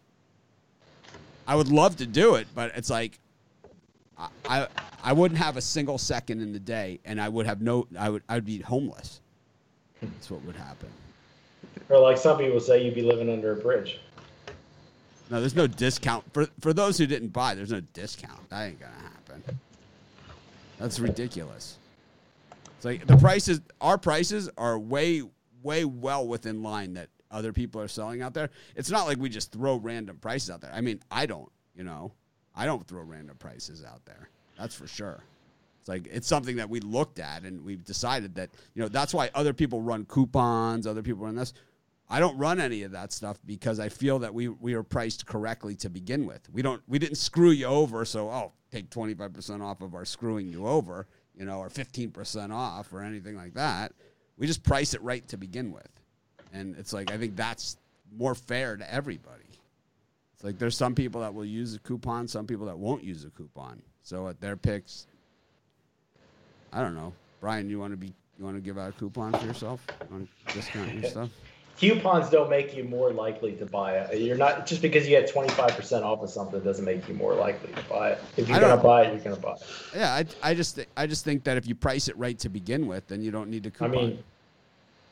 I 1.46 1.56
would 1.56 1.68
love 1.68 1.96
to 1.96 2.06
do 2.06 2.34
it, 2.34 2.46
but 2.54 2.72
it's 2.76 2.90
like 2.90 3.18
I, 4.18 4.28
I 4.46 4.66
I 5.02 5.12
wouldn't 5.14 5.40
have 5.40 5.56
a 5.56 5.62
single 5.62 5.96
second 5.96 6.42
in 6.42 6.52
the 6.52 6.60
day, 6.60 7.00
and 7.06 7.18
I 7.18 7.30
would 7.30 7.46
have 7.46 7.62
no 7.62 7.88
I 7.98 8.10
would 8.10 8.22
I 8.28 8.34
would 8.34 8.44
be 8.44 8.58
homeless. 8.58 9.22
That's 10.02 10.30
what 10.30 10.44
would 10.44 10.56
happen. 10.56 10.90
Or 11.88 12.00
like 12.00 12.18
some 12.18 12.36
people 12.36 12.60
say, 12.60 12.84
you'd 12.84 12.94
be 12.94 13.02
living 13.02 13.30
under 13.30 13.52
a 13.52 13.56
bridge. 13.56 13.98
No, 15.30 15.40
there's 15.40 15.56
no 15.56 15.66
discount 15.66 16.22
for 16.34 16.48
for 16.60 16.74
those 16.74 16.98
who 16.98 17.06
didn't 17.06 17.28
buy. 17.28 17.54
There's 17.54 17.72
no 17.72 17.80
discount. 17.80 18.46
That 18.50 18.66
ain't 18.66 18.78
gonna 18.78 18.92
happen. 18.92 19.58
That's 20.78 21.00
ridiculous. 21.00 21.76
It's 22.76 22.84
like 22.84 23.06
the 23.06 23.16
prices, 23.16 23.60
our 23.80 23.98
prices 23.98 24.48
are 24.56 24.78
way, 24.78 25.22
way 25.62 25.84
well 25.84 26.26
within 26.26 26.62
line 26.62 26.94
that 26.94 27.08
other 27.30 27.52
people 27.52 27.80
are 27.80 27.88
selling 27.88 28.22
out 28.22 28.34
there. 28.34 28.50
It's 28.76 28.90
not 28.90 29.06
like 29.06 29.18
we 29.18 29.28
just 29.28 29.52
throw 29.52 29.76
random 29.76 30.18
prices 30.18 30.50
out 30.50 30.60
there. 30.60 30.72
I 30.72 30.80
mean, 30.80 31.00
I 31.10 31.26
don't, 31.26 31.50
you 31.74 31.84
know, 31.84 32.12
I 32.54 32.66
don't 32.66 32.86
throw 32.86 33.02
random 33.02 33.36
prices 33.36 33.84
out 33.84 34.04
there. 34.04 34.28
That's 34.58 34.74
for 34.74 34.86
sure. 34.86 35.22
It's 35.80 35.88
like 35.88 36.06
it's 36.10 36.28
something 36.28 36.56
that 36.56 36.70
we 36.70 36.80
looked 36.80 37.18
at 37.18 37.42
and 37.42 37.64
we've 37.64 37.84
decided 37.84 38.34
that, 38.36 38.50
you 38.74 38.82
know, 38.82 38.88
that's 38.88 39.12
why 39.12 39.30
other 39.34 39.52
people 39.52 39.80
run 39.80 40.04
coupons, 40.04 40.86
other 40.86 41.02
people 41.02 41.24
run 41.24 41.34
this. 41.34 41.54
I 42.10 42.20
don't 42.20 42.36
run 42.38 42.58
any 42.58 42.84
of 42.84 42.92
that 42.92 43.12
stuff 43.12 43.38
because 43.44 43.78
I 43.78 43.88
feel 43.90 44.18
that 44.20 44.32
we 44.32 44.48
we 44.48 44.74
are 44.74 44.82
priced 44.82 45.26
correctly 45.26 45.74
to 45.76 45.90
begin 45.90 46.26
with. 46.26 46.48
We 46.50 46.62
don't 46.62 46.82
we 46.88 46.98
didn't 46.98 47.16
screw 47.16 47.50
you 47.50 47.66
over, 47.66 48.04
so 48.04 48.30
oh, 48.30 48.52
take 48.70 48.88
25% 48.90 49.62
off 49.62 49.82
of 49.82 49.94
our 49.94 50.04
screwing 50.04 50.48
you 50.48 50.66
over, 50.66 51.06
you 51.36 51.44
know, 51.44 51.58
or 51.58 51.68
15% 51.68 52.52
off 52.52 52.92
or 52.92 53.02
anything 53.02 53.36
like 53.36 53.54
that. 53.54 53.92
We 54.38 54.46
just 54.46 54.62
price 54.62 54.94
it 54.94 55.02
right 55.02 55.26
to 55.28 55.36
begin 55.36 55.70
with. 55.72 55.88
And 56.52 56.76
it's 56.76 56.92
like 56.92 57.10
I 57.10 57.18
think 57.18 57.36
that's 57.36 57.76
more 58.16 58.34
fair 58.34 58.76
to 58.76 58.92
everybody. 58.92 59.44
It's 60.34 60.44
like 60.44 60.58
there's 60.58 60.76
some 60.76 60.94
people 60.94 61.20
that 61.20 61.34
will 61.34 61.44
use 61.44 61.74
a 61.74 61.78
coupon, 61.80 62.26
some 62.26 62.46
people 62.46 62.66
that 62.66 62.78
won't 62.78 63.04
use 63.04 63.24
a 63.24 63.30
coupon. 63.30 63.82
So 64.02 64.28
at 64.28 64.40
their 64.40 64.56
picks, 64.56 65.06
I 66.72 66.80
don't 66.80 66.94
know. 66.94 67.12
Brian, 67.40 67.68
you 67.68 67.78
want 67.78 67.92
to 67.92 67.98
be 67.98 68.14
you 68.38 68.44
want 68.44 68.56
to 68.56 68.62
give 68.62 68.78
out 68.78 68.88
a 68.88 68.92
coupon 68.92 69.32
for 69.32 69.44
yourself? 69.44 69.84
You 70.00 70.16
want 70.16 70.28
to 70.46 70.54
discount 70.54 70.94
your 70.94 71.10
stuff? 71.10 71.28
Coupons 71.78 72.28
don't 72.28 72.50
make 72.50 72.76
you 72.76 72.84
more 72.84 73.12
likely 73.12 73.52
to 73.52 73.66
buy 73.66 73.94
it. 73.98 74.20
You're 74.20 74.36
not 74.36 74.66
just 74.66 74.82
because 74.82 75.08
you 75.08 75.10
get 75.10 75.32
25% 75.32 76.02
off 76.02 76.22
of 76.22 76.30
something 76.30 76.60
doesn't 76.60 76.84
make 76.84 77.08
you 77.08 77.14
more 77.14 77.34
likely 77.34 77.72
to 77.72 77.82
buy 77.88 78.10
it. 78.10 78.22
If 78.36 78.48
you're 78.48 78.60
gonna 78.60 78.82
buy 78.82 79.04
it, 79.04 79.14
you're 79.14 79.22
gonna 79.22 79.36
buy 79.36 79.52
it. 79.52 79.62
Yeah, 79.94 80.12
I, 80.12 80.50
I 80.50 80.54
just 80.54 80.76
th- 80.76 80.88
I 80.96 81.06
just 81.06 81.24
think 81.24 81.44
that 81.44 81.56
if 81.56 81.66
you 81.66 81.74
price 81.74 82.08
it 82.08 82.16
right 82.18 82.38
to 82.40 82.48
begin 82.48 82.86
with, 82.86 83.06
then 83.06 83.22
you 83.22 83.30
don't 83.30 83.48
need 83.48 83.62
to 83.62 83.70
coupon. 83.70 83.96
I 83.96 84.00
mean, 84.00 84.24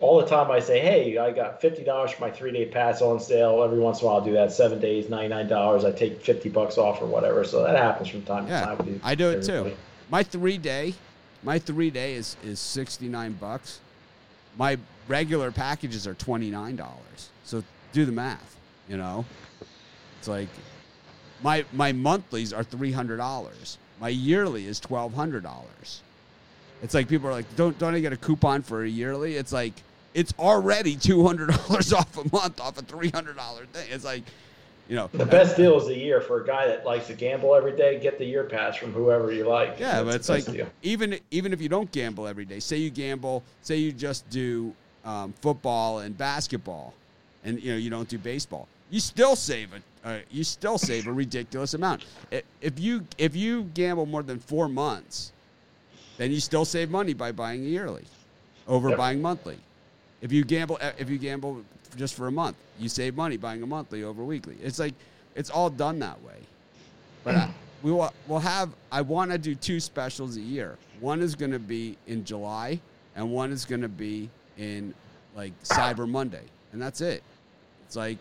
all 0.00 0.20
the 0.20 0.26
time 0.26 0.50
I 0.50 0.61
say, 0.61 0.80
hey, 0.80 1.16
I 1.18 1.30
got 1.30 1.61
fifty 1.61 1.85
dollars 1.85 2.11
for 2.11 2.23
my 2.23 2.30
three 2.30 2.52
day 2.52 2.66
pass 2.66 3.00
on 3.00 3.20
sale. 3.20 3.62
Every 3.62 3.78
once 3.78 4.00
in 4.00 4.04
a 4.04 4.08
while, 4.08 4.18
I'll 4.18 4.25
do 4.25 4.32
that. 4.32 4.52
Seven 4.52 4.80
days, 4.80 5.08
ninety 5.08 5.28
nine 5.28 5.49
dollars. 5.49 5.85
I 5.85 5.92
take 5.92 6.20
fifty 6.20 6.49
bucks 6.49 6.78
off 6.78 7.00
or 7.00 7.06
whatever. 7.06 7.44
So 7.44 7.62
that 7.62 7.76
happens 7.76 8.08
from 8.08 8.23
time 8.23 8.49
yeah, 8.49 8.61
to 8.61 8.76
time. 8.76 9.00
I 9.04 9.14
do 9.14 9.30
it 9.30 9.49
everybody. 9.49 9.70
too. 9.70 9.76
My 10.11 10.23
three 10.23 10.58
day, 10.58 10.94
my 11.42 11.58
three 11.58 11.90
day 11.90 12.14
is 12.14 12.37
is 12.44 12.58
sixty 12.58 13.08
nine 13.08 13.32
bucks. 13.35 13.80
My 14.58 14.78
regular 15.08 15.50
packages 15.50 16.06
are 16.06 16.14
twenty 16.14 16.50
nine 16.50 16.76
dollars. 16.76 17.30
So 17.44 17.62
do 17.92 18.04
the 18.04 18.12
math. 18.12 18.56
You 18.88 18.96
know, 18.96 19.25
it's 20.18 20.28
like 20.28 20.48
my 21.42 21.64
my 21.72 21.92
monthlies 21.92 22.52
are 22.52 22.62
three 22.64 22.92
hundred 22.92 23.18
dollars. 23.18 23.78
My 24.00 24.08
yearly 24.08 24.66
is 24.66 24.80
twelve 24.80 25.14
hundred 25.14 25.42
dollars. 25.42 26.02
It's 26.82 26.94
like 26.94 27.08
people 27.08 27.28
are 27.28 27.32
like, 27.32 27.56
don't 27.56 27.78
don't 27.78 27.94
I 27.94 28.00
get 28.00 28.12
a 28.12 28.16
coupon 28.16 28.62
for 28.62 28.84
a 28.84 28.88
yearly? 28.88 29.36
It's 29.36 29.52
like 29.52 29.72
it's 30.14 30.32
already 30.38 30.96
two 30.96 31.26
hundred 31.26 31.50
dollars 31.50 31.92
off 31.94 32.16
a 32.16 32.28
month 32.34 32.60
off 32.60 32.78
a 32.78 32.82
three 32.82 33.10
hundred 33.10 33.36
dollar 33.36 33.66
thing. 33.66 33.88
It's 33.90 34.04
like, 34.04 34.22
you 34.88 34.94
know, 34.96 35.08
the 35.12 35.26
best 35.26 35.56
deal 35.56 35.80
is 35.80 35.88
a 35.88 35.96
year 35.96 36.20
for 36.20 36.42
a 36.42 36.46
guy 36.46 36.66
that 36.68 36.84
likes 36.84 37.06
to 37.08 37.14
gamble 37.14 37.54
every 37.54 37.76
day. 37.76 37.98
Get 37.98 38.18
the 38.18 38.25
year 38.25 38.44
pass 38.44 38.76
from 38.76 38.92
whoever 38.92 39.32
you 39.32 39.48
like. 39.48 39.76
Yeah, 39.80 40.02
That's 40.02 40.28
but 40.28 40.36
it's 40.36 40.46
like 40.48 40.54
deal. 40.56 40.68
even 40.82 41.18
even 41.30 41.52
if 41.52 41.60
you 41.60 41.68
don't 41.68 41.90
gamble 41.90 42.26
every 42.26 42.44
day, 42.44 42.60
say 42.60 42.76
you 42.76 42.90
gamble, 42.90 43.42
say 43.62 43.76
you 43.78 43.90
just 43.92 44.28
do 44.30 44.75
um, 45.06 45.32
football 45.40 46.00
and 46.00 46.18
basketball, 46.18 46.92
and 47.44 47.62
you 47.62 47.72
know 47.72 47.78
you 47.78 47.88
don't 47.88 48.08
do 48.08 48.18
baseball, 48.18 48.68
you 48.90 49.00
still 49.00 49.36
save 49.36 49.70
a 49.72 50.08
uh, 50.08 50.18
you 50.30 50.44
still 50.44 50.78
save 50.78 51.06
a 51.06 51.12
ridiculous 51.12 51.75
amount. 51.75 52.04
If 52.60 52.78
you 52.78 53.06
if 53.16 53.34
you 53.34 53.62
gamble 53.75 54.06
more 54.06 54.22
than 54.22 54.38
four 54.38 54.68
months, 54.68 55.32
then 56.18 56.30
you 56.30 56.40
still 56.40 56.64
save 56.64 56.90
money 56.90 57.14
by 57.14 57.32
buying 57.32 57.64
yearly 57.64 58.04
over 58.68 58.90
yep. 58.90 58.98
buying 58.98 59.22
monthly. 59.22 59.58
If 60.20 60.32
you 60.32 60.44
gamble, 60.44 60.78
uh, 60.80 60.92
if 60.98 61.10
you 61.10 61.18
gamble 61.18 61.62
just 61.97 62.14
for 62.14 62.26
a 62.26 62.32
month, 62.32 62.56
you 62.78 62.88
save 62.88 63.16
money 63.16 63.36
buying 63.36 63.62
a 63.62 63.66
monthly 63.66 64.04
over 64.04 64.25
weekly. 64.25 64.56
It's 64.62 64.78
like 64.78 64.95
it's 65.34 65.50
all 65.50 65.71
done 65.71 65.99
that 66.00 66.21
way. 66.23 66.38
But 67.25 67.34
I, 67.34 67.50
we 67.82 67.92
will 67.92 68.12
we'll 68.26 68.38
have. 68.38 68.71
I 68.90 69.02
want 69.02 69.30
to 69.30 69.38
do 69.38 69.54
two 69.54 69.80
specials 69.80 70.36
a 70.36 70.40
year. 70.40 70.78
One 71.00 71.21
is 71.21 71.34
going 71.34 71.52
to 71.52 71.58
be 71.58 71.97
in 72.06 72.25
July, 72.25 72.80
and 73.14 73.30
one 73.30 73.52
is 73.52 73.64
going 73.64 73.82
to 73.82 73.88
be 73.88 74.30
in 74.56 74.95
like 75.34 75.52
Cyber 75.62 76.08
Monday, 76.08 76.45
and 76.73 76.80
that's 76.80 77.00
it. 77.00 77.23
It's 77.86 77.97
like, 77.97 78.19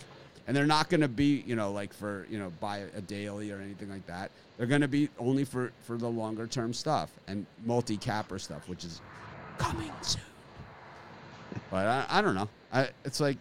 and 0.48 0.56
they're 0.56 0.66
not 0.66 0.90
going 0.90 1.02
to 1.02 1.08
be 1.08 1.44
you 1.46 1.56
know 1.56 1.72
like 1.72 1.94
for 1.94 2.28
you 2.30 2.38
know 2.38 2.52
buy 2.60 2.84
a 2.96 3.02
daily 3.02 3.52
or 3.52 3.60
anything 3.60 3.90
like 3.90 4.06
that. 4.08 4.32
They're 4.58 4.68
going 4.68 4.82
to 4.82 4.88
be 4.88 5.10
only 5.20 5.44
for 5.44 5.72
for 5.84 5.98
the 5.98 6.10
longer 6.10 6.48
term 6.48 6.74
stuff 6.74 7.12
and 7.28 7.46
multi 7.66 7.98
capper 7.98 8.40
stuff, 8.40 8.68
which 8.70 8.84
is 8.84 9.02
coming 9.58 9.92
soon. 10.02 10.22
But 11.72 11.88
I, 11.88 12.06
I 12.10 12.22
don't 12.22 12.36
know. 12.36 12.50
I, 12.72 12.90
it's 13.06 13.20
like 13.20 13.38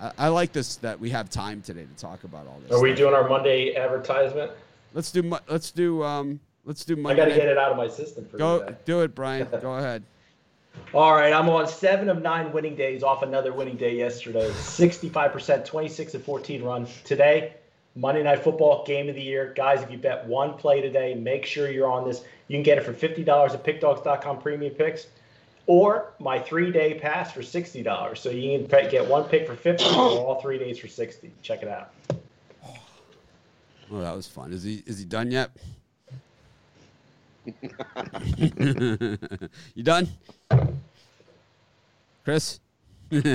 I, 0.00 0.12
I, 0.18 0.28
like 0.28 0.52
this 0.52 0.76
that 0.76 1.00
we 1.00 1.10
have 1.10 1.30
time 1.30 1.62
today 1.62 1.86
to 1.86 2.00
talk 2.00 2.24
about 2.24 2.46
all 2.46 2.58
this. 2.60 2.70
Are 2.70 2.74
stuff. 2.74 2.82
we 2.82 2.94
doing 2.94 3.14
our 3.14 3.28
Monday 3.28 3.74
advertisement? 3.76 4.52
Let's 4.92 5.10
do 5.10 5.36
let's 5.48 5.70
do 5.70 6.02
um 6.02 6.40
let's 6.64 6.84
do 6.84 6.96
Monday. 6.96 7.22
I 7.22 7.26
got 7.26 7.32
to 7.32 7.38
get 7.38 7.48
it 7.48 7.58
out 7.58 7.70
of 7.70 7.76
my 7.76 7.88
system 7.88 8.26
for 8.26 8.38
Go 8.38 8.74
do 8.84 9.00
it, 9.00 9.14
Brian. 9.14 9.48
Go 9.60 9.74
ahead. 9.74 10.02
All 10.94 11.14
right, 11.14 11.32
I'm 11.32 11.48
on 11.48 11.66
seven 11.68 12.08
of 12.08 12.22
nine 12.22 12.52
winning 12.52 12.76
days 12.76 13.02
off 13.02 13.22
another 13.22 13.52
winning 13.52 13.76
day 13.76 13.96
yesterday. 13.96 14.48
65%, 14.50 15.64
26 15.64 16.14
and 16.14 16.24
14 16.24 16.62
run. 16.62 16.86
Today, 17.04 17.54
Monday 17.94 18.22
Night 18.22 18.42
Football 18.42 18.84
game 18.84 19.08
of 19.08 19.14
the 19.14 19.22
year. 19.22 19.52
Guys, 19.56 19.82
if 19.82 19.90
you 19.90 19.98
bet 19.98 20.26
one 20.26 20.54
play 20.54 20.80
today, 20.80 21.14
make 21.14 21.44
sure 21.44 21.70
you're 21.70 21.90
on 21.90 22.06
this. 22.06 22.22
You 22.48 22.56
can 22.56 22.62
get 22.62 22.78
it 22.78 22.84
for 22.84 22.92
$50 22.92 23.26
at 23.26 23.64
pickdogs.com 23.64 24.40
premium 24.40 24.74
picks 24.74 25.06
or 25.66 26.12
my 26.18 26.38
three 26.38 26.70
day 26.70 26.94
pass 26.94 27.32
for 27.32 27.42
sixty 27.42 27.82
dollars. 27.82 28.20
So 28.20 28.30
you 28.30 28.66
can 28.66 28.90
get 28.90 29.06
one 29.06 29.24
pick 29.24 29.46
for 29.46 29.56
fifty 29.56 29.84
or 29.84 29.90
all 29.94 30.40
three 30.40 30.58
days 30.58 30.78
for 30.78 30.88
sixty. 30.88 31.32
Check 31.42 31.62
it 31.62 31.68
out. 31.68 31.92
Oh, 33.90 34.00
that 34.00 34.16
was 34.16 34.26
fun. 34.26 34.52
Is 34.52 34.62
he 34.62 34.82
is 34.86 34.98
he 34.98 35.04
done 35.04 35.30
yet? 35.30 35.50
You 39.74 39.82
done, 39.82 40.08
Chris? 42.24 42.60
want 43.10 43.30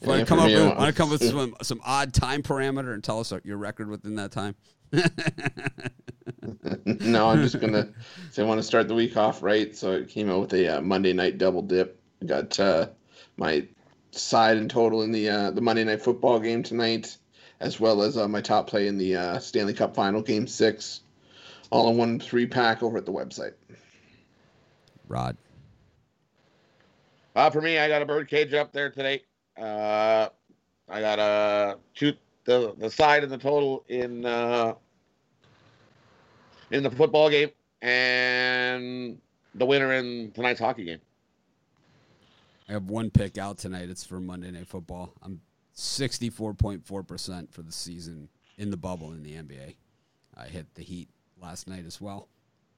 to 0.00 0.24
come 0.24 0.38
up 0.38 0.46
with, 0.46 0.78
want 0.78 0.86
to 0.86 0.92
come 0.92 1.10
with 1.10 1.22
some, 1.22 1.54
some 1.62 1.80
odd 1.84 2.14
time 2.14 2.42
parameter 2.42 2.94
and 2.94 3.04
tell 3.04 3.20
us 3.20 3.32
your 3.44 3.58
record 3.58 3.88
within 3.88 4.14
that 4.16 4.32
time? 4.32 4.54
no, 6.84 7.28
I'm 7.28 7.42
just 7.42 7.60
gonna 7.60 7.88
say 8.30 8.42
I 8.42 8.46
want 8.46 8.58
to 8.58 8.62
start 8.62 8.88
the 8.88 8.94
week 8.94 9.16
off 9.16 9.42
right. 9.42 9.76
So 9.76 9.92
it 9.92 10.08
came 10.08 10.30
out 10.30 10.40
with 10.40 10.52
a 10.54 10.78
uh, 10.78 10.80
Monday 10.80 11.12
night 11.12 11.38
double 11.38 11.62
dip. 11.62 12.00
I 12.22 12.26
got 12.26 12.58
uh, 12.58 12.88
my 13.36 13.66
side 14.10 14.56
and 14.56 14.70
total 14.70 15.02
in 15.02 15.12
the 15.12 15.28
uh, 15.28 15.50
the 15.52 15.60
Monday 15.60 15.84
night 15.84 16.02
football 16.02 16.40
game 16.40 16.62
tonight, 16.62 17.16
as 17.60 17.78
well 17.78 18.02
as 18.02 18.16
uh, 18.16 18.26
my 18.26 18.40
top 18.40 18.66
play 18.68 18.88
in 18.88 18.98
the 18.98 19.16
uh, 19.16 19.38
Stanley 19.38 19.74
Cup 19.74 19.94
final 19.94 20.22
game 20.22 20.46
six, 20.46 21.02
all 21.70 21.90
in 21.90 21.96
one 21.96 22.20
three 22.20 22.46
pack 22.46 22.82
over 22.82 22.98
at 22.98 23.06
the 23.06 23.12
website. 23.12 23.54
Rod. 25.08 25.36
Uh, 27.34 27.48
for 27.50 27.60
me, 27.60 27.78
I 27.78 27.88
got 27.88 28.02
a 28.02 28.06
birdcage 28.06 28.52
up 28.54 28.72
there 28.72 28.90
today. 28.90 29.22
Uh, 29.56 30.28
I 30.88 31.00
got 31.00 31.18
a 31.18 31.78
shoot 31.94 32.18
the 32.44 32.74
the 32.78 32.90
side 32.90 33.22
and 33.22 33.32
the 33.32 33.38
total 33.38 33.84
in 33.88 34.26
uh, 34.26 34.74
in 36.70 36.82
the 36.82 36.90
football 36.90 37.30
game 37.30 37.50
and 37.82 39.18
the 39.54 39.66
winner 39.66 39.92
in 39.92 40.32
tonight's 40.32 40.60
hockey 40.60 40.84
game. 40.84 41.00
I 42.68 42.72
have 42.72 42.84
one 42.84 43.10
pick 43.10 43.36
out 43.38 43.58
tonight. 43.58 43.90
It's 43.90 44.04
for 44.04 44.20
Monday 44.20 44.50
Night 44.50 44.68
Football. 44.68 45.12
I'm 45.22 45.40
64.4% 45.76 47.50
for 47.50 47.62
the 47.62 47.72
season 47.72 48.28
in 48.58 48.70
the 48.70 48.76
bubble 48.76 49.12
in 49.12 49.24
the 49.24 49.34
NBA. 49.34 49.74
I 50.36 50.46
hit 50.46 50.74
the 50.74 50.82
Heat 50.82 51.08
last 51.40 51.68
night 51.68 51.84
as 51.86 52.00
well. 52.00 52.28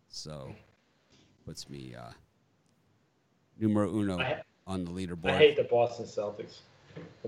So 0.08 0.54
puts 1.46 1.68
me 1.68 1.94
uh, 1.98 2.12
numero 3.58 3.90
uno 3.90 4.18
I, 4.18 4.42
on 4.66 4.84
the 4.84 4.90
leaderboard. 4.90 5.30
I 5.30 5.38
hate 5.38 5.56
the 5.56 5.64
Boston 5.64 6.06
Celtics. 6.06 6.60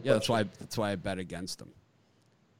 yeah, 0.02 0.12
that's 0.12 0.28
why 0.28 0.44
that's 0.58 0.76
why 0.76 0.92
I 0.92 0.96
bet 0.96 1.18
against 1.18 1.58
them. 1.58 1.70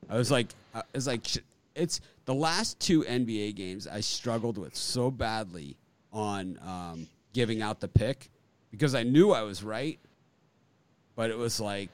I 0.09 0.17
was 0.17 0.31
like, 0.31 0.49
I 0.75 0.83
was 0.95 1.07
like, 1.07 1.27
it's 1.75 2.01
the 2.25 2.35
last 2.35 2.79
two 2.81 3.03
NBA 3.03 3.55
games 3.55 3.87
I 3.87 4.01
struggled 4.01 4.59
with 4.59 4.75
so 4.75 5.11
badly 5.11 5.77
on 6.13 6.59
um, 6.67 7.09
giving 7.33 7.63
out 7.63 7.81
the 7.81 7.89
pick 7.89 8.31
because 8.71 8.95
I 8.95 9.03
knew 9.03 9.33
I 9.33 9.43
was 9.43 9.63
right, 9.63 9.99
but 11.17 11.31
it 11.31 11.39
was 11.39 11.61
like 11.61 11.91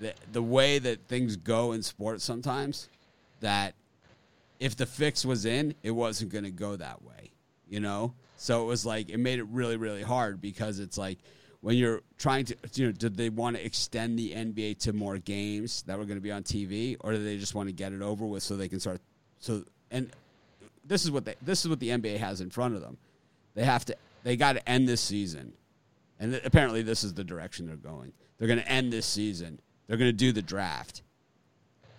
the 0.00 0.14
the 0.32 0.42
way 0.42 0.78
that 0.78 1.06
things 1.08 1.36
go 1.36 1.72
in 1.72 1.82
sports 1.82 2.24
sometimes 2.24 2.88
that 3.40 3.74
if 4.60 4.76
the 4.76 4.86
fix 4.86 5.24
was 5.24 5.44
in, 5.44 5.74
it 5.82 5.90
wasn't 5.90 6.32
going 6.32 6.44
to 6.44 6.50
go 6.50 6.76
that 6.76 7.02
way, 7.02 7.32
you 7.68 7.80
know. 7.80 8.14
So 8.36 8.62
it 8.62 8.66
was 8.66 8.84
like 8.84 9.10
it 9.10 9.18
made 9.18 9.38
it 9.38 9.46
really 9.50 9.76
really 9.76 10.02
hard 10.02 10.40
because 10.40 10.78
it's 10.78 10.98
like 10.98 11.18
when 11.60 11.76
you're 11.76 12.02
trying 12.18 12.44
to, 12.46 12.56
you 12.74 12.86
know, 12.86 12.92
did 12.92 13.16
they 13.16 13.30
want 13.30 13.56
to 13.56 13.64
extend 13.64 14.18
the 14.18 14.32
NBA 14.32 14.80
to 14.80 14.92
more 14.92 15.16
games 15.16 15.82
that 15.82 15.98
were 15.98 16.04
going 16.04 16.18
to 16.18 16.22
be 16.22 16.32
on 16.32 16.42
TV, 16.42 16.96
or 17.00 17.12
do 17.12 17.24
they 17.24 17.38
just 17.38 17.54
want 17.54 17.68
to 17.68 17.72
get 17.72 17.92
it 17.92 18.02
over 18.02 18.26
with 18.26 18.42
so 18.42 18.56
they 18.56 18.68
can 18.68 18.80
start? 18.80 19.00
So, 19.38 19.64
and 19.90 20.10
this 20.84 21.04
is 21.04 21.10
what 21.10 21.24
they, 21.24 21.36
this 21.40 21.64
is 21.64 21.68
what 21.70 21.80
the 21.80 21.88
NBA 21.88 22.18
has 22.18 22.40
in 22.40 22.50
front 22.50 22.74
of 22.74 22.82
them. 22.82 22.98
They 23.54 23.64
have 23.64 23.84
to, 23.86 23.96
they 24.24 24.36
got 24.36 24.54
to 24.54 24.68
end 24.68 24.88
this 24.88 25.00
season 25.00 25.54
and 26.18 26.40
apparently 26.44 26.82
this 26.82 27.04
is 27.04 27.14
the 27.14 27.24
direction 27.24 27.66
they're 27.66 27.76
going. 27.76 28.12
They're 28.38 28.48
going 28.48 28.60
to 28.60 28.68
end 28.68 28.92
this 28.92 29.06
season. 29.06 29.60
They're 29.86 29.96
going 29.96 30.10
to 30.10 30.16
do 30.16 30.32
the 30.32 30.42
draft, 30.42 31.02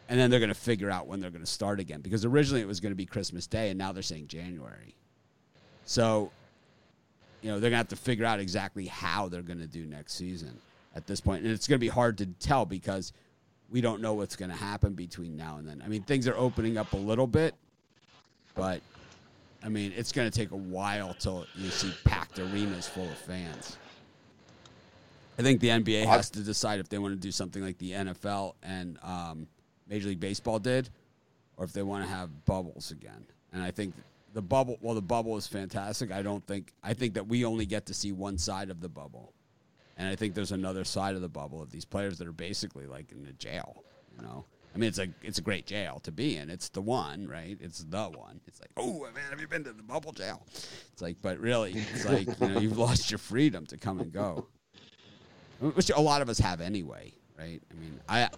and 0.09 0.19
then 0.19 0.29
they're 0.29 0.39
going 0.39 0.49
to 0.49 0.55
figure 0.55 0.89
out 0.89 1.07
when 1.07 1.19
they're 1.19 1.31
going 1.31 1.43
to 1.43 1.49
start 1.49 1.79
again. 1.79 2.01
Because 2.01 2.25
originally 2.25 2.61
it 2.61 2.67
was 2.67 2.79
going 2.79 2.91
to 2.91 2.97
be 2.97 3.05
Christmas 3.05 3.47
Day, 3.47 3.69
and 3.69 3.77
now 3.77 3.91
they're 3.91 4.03
saying 4.03 4.27
January. 4.27 4.95
So, 5.85 6.31
you 7.41 7.49
know, 7.49 7.59
they're 7.59 7.69
going 7.69 7.73
to 7.73 7.77
have 7.77 7.87
to 7.89 7.95
figure 7.95 8.25
out 8.25 8.39
exactly 8.39 8.87
how 8.87 9.29
they're 9.29 9.41
going 9.41 9.59
to 9.59 9.67
do 9.67 9.85
next 9.85 10.13
season 10.13 10.57
at 10.95 11.05
this 11.07 11.19
point, 11.19 11.43
and 11.43 11.51
it's 11.51 11.67
going 11.67 11.77
to 11.77 11.83
be 11.83 11.89
hard 11.89 12.17
to 12.19 12.25
tell 12.39 12.65
because 12.65 13.13
we 13.69 13.81
don't 13.81 14.01
know 14.01 14.13
what's 14.13 14.35
going 14.35 14.51
to 14.51 14.57
happen 14.57 14.93
between 14.93 15.35
now 15.35 15.57
and 15.57 15.67
then. 15.67 15.81
I 15.83 15.89
mean, 15.89 16.03
things 16.03 16.27
are 16.27 16.37
opening 16.37 16.77
up 16.77 16.93
a 16.93 16.97
little 16.97 17.27
bit, 17.27 17.55
but 18.53 18.81
I 19.63 19.69
mean, 19.69 19.91
it's 19.95 20.11
going 20.11 20.29
to 20.29 20.35
take 20.35 20.51
a 20.51 20.57
while 20.57 21.15
till 21.15 21.45
you 21.55 21.69
see 21.69 21.91
packed 22.05 22.39
arenas 22.39 22.87
full 22.87 23.05
of 23.05 23.17
fans. 23.17 23.77
I 25.37 25.41
think 25.41 25.59
the 25.59 25.69
NBA 25.69 26.05
has 26.05 26.29
to 26.31 26.39
decide 26.41 26.79
if 26.79 26.87
they 26.87 26.97
want 26.97 27.13
to 27.13 27.19
do 27.19 27.31
something 27.31 27.61
like 27.61 27.77
the 27.77 27.91
NFL 27.91 28.53
and 28.63 28.97
um, 29.03 29.47
Major 29.87 30.09
League 30.09 30.19
Baseball 30.19 30.59
did, 30.59 30.89
or 31.57 31.65
if 31.65 31.73
they 31.73 31.83
want 31.83 32.03
to 32.03 32.09
have 32.09 32.45
bubbles 32.45 32.91
again. 32.91 33.25
And 33.53 33.63
I 33.63 33.71
think 33.71 33.93
the 34.33 34.41
bubble, 34.41 34.77
well, 34.81 34.95
the 34.95 35.01
bubble 35.01 35.37
is 35.37 35.47
fantastic. 35.47 36.11
I 36.11 36.21
don't 36.21 36.45
think 36.45 36.73
I 36.83 36.93
think 36.93 37.13
that 37.13 37.27
we 37.27 37.45
only 37.45 37.65
get 37.65 37.85
to 37.87 37.93
see 37.93 38.11
one 38.11 38.37
side 38.37 38.69
of 38.69 38.81
the 38.81 38.89
bubble, 38.89 39.33
and 39.97 40.07
I 40.07 40.15
think 40.15 40.33
there's 40.33 40.51
another 40.51 40.83
side 40.83 41.15
of 41.15 41.21
the 41.21 41.29
bubble 41.29 41.61
of 41.61 41.71
these 41.71 41.85
players 41.85 42.17
that 42.17 42.27
are 42.27 42.33
basically 42.33 42.85
like 42.85 43.11
in 43.11 43.25
a 43.27 43.33
jail. 43.33 43.83
You 44.17 44.25
know, 44.25 44.45
I 44.73 44.77
mean, 44.77 44.89
it's 44.89 44.99
a 44.99 45.07
it's 45.21 45.37
a 45.37 45.41
great 45.41 45.65
jail 45.65 45.99
to 46.03 46.11
be 46.11 46.37
in. 46.37 46.49
It's 46.49 46.69
the 46.69 46.81
one, 46.81 47.27
right? 47.27 47.57
It's 47.61 47.79
the 47.79 48.05
one. 48.05 48.41
It's 48.47 48.59
like, 48.59 48.71
oh 48.75 49.01
man, 49.13 49.23
have 49.29 49.39
you 49.39 49.47
been 49.47 49.63
to 49.63 49.73
the 49.73 49.83
bubble 49.83 50.11
jail? 50.11 50.43
It's 50.91 51.01
like, 51.01 51.17
but 51.21 51.39
really, 51.39 51.73
it's 51.73 52.05
like 52.09 52.27
you 52.41 52.47
know, 52.47 52.59
you've 52.59 52.77
lost 52.77 53.11
your 53.11 53.19
freedom 53.19 53.65
to 53.67 53.77
come 53.77 53.99
and 53.99 54.11
go 54.11 54.47
which 55.59 55.89
a 55.89 55.99
lot 55.99 56.21
of 56.21 56.29
us 56.29 56.39
have 56.39 56.61
anyway, 56.61 57.13
right? 57.37 57.61
I 57.71 57.73
mean, 57.79 57.99
I 58.07 58.29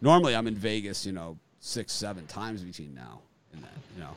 normally 0.00 0.34
I'm 0.34 0.46
in 0.46 0.54
Vegas, 0.54 1.04
you 1.06 1.12
know, 1.12 1.38
six, 1.60 1.92
seven 1.92 2.26
times 2.26 2.62
between 2.62 2.94
now 2.94 3.20
and 3.52 3.62
then. 3.62 3.70
You 3.96 4.02
know, 4.02 4.10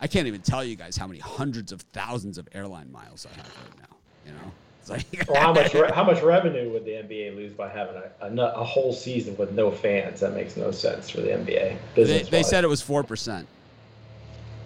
I 0.00 0.06
can't 0.06 0.26
even 0.26 0.40
tell 0.40 0.64
you 0.64 0.76
guys 0.76 0.96
how 0.96 1.06
many 1.06 1.20
hundreds 1.20 1.72
of 1.72 1.80
thousands 1.92 2.38
of 2.38 2.48
airline 2.52 2.90
miles 2.90 3.26
I 3.26 3.36
have 3.36 3.46
right 3.46 3.78
now. 3.78 3.96
You 4.26 4.32
know, 4.32 4.52
it's 4.80 4.90
like 4.90 5.28
well, 5.28 5.40
how 5.40 5.52
much 5.52 5.74
re- 5.74 5.90
how 5.94 6.04
much 6.04 6.22
revenue 6.22 6.70
would 6.72 6.84
the 6.84 6.92
NBA 6.92 7.36
lose 7.36 7.52
by 7.52 7.68
having 7.68 7.96
a, 7.96 8.26
a, 8.26 8.60
a, 8.60 8.64
whole 8.64 8.92
season 8.92 9.36
with 9.36 9.52
no 9.52 9.70
fans? 9.70 10.20
That 10.20 10.34
makes 10.34 10.56
no 10.56 10.70
sense 10.70 11.08
for 11.08 11.20
the 11.20 11.28
NBA. 11.28 11.76
They, 11.94 12.22
they 12.22 12.42
said 12.42 12.64
it 12.64 12.68
was 12.68 12.82
four 12.82 13.02
percent. 13.02 13.46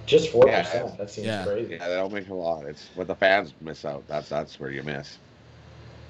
Just 0.06 0.30
four 0.30 0.46
yeah, 0.48 0.62
percent. 0.62 0.98
That 0.98 1.10
seems 1.10 1.28
yeah. 1.28 1.44
crazy. 1.44 1.74
Yeah, 1.74 1.88
they 1.88 1.94
don't 1.94 2.12
make 2.12 2.28
a 2.28 2.34
lot. 2.34 2.64
It's 2.64 2.88
what 2.94 3.06
the 3.06 3.14
fans 3.14 3.54
miss 3.60 3.84
out. 3.84 4.06
That's 4.08 4.28
that's 4.28 4.58
where 4.58 4.70
you 4.70 4.82
miss. 4.82 5.18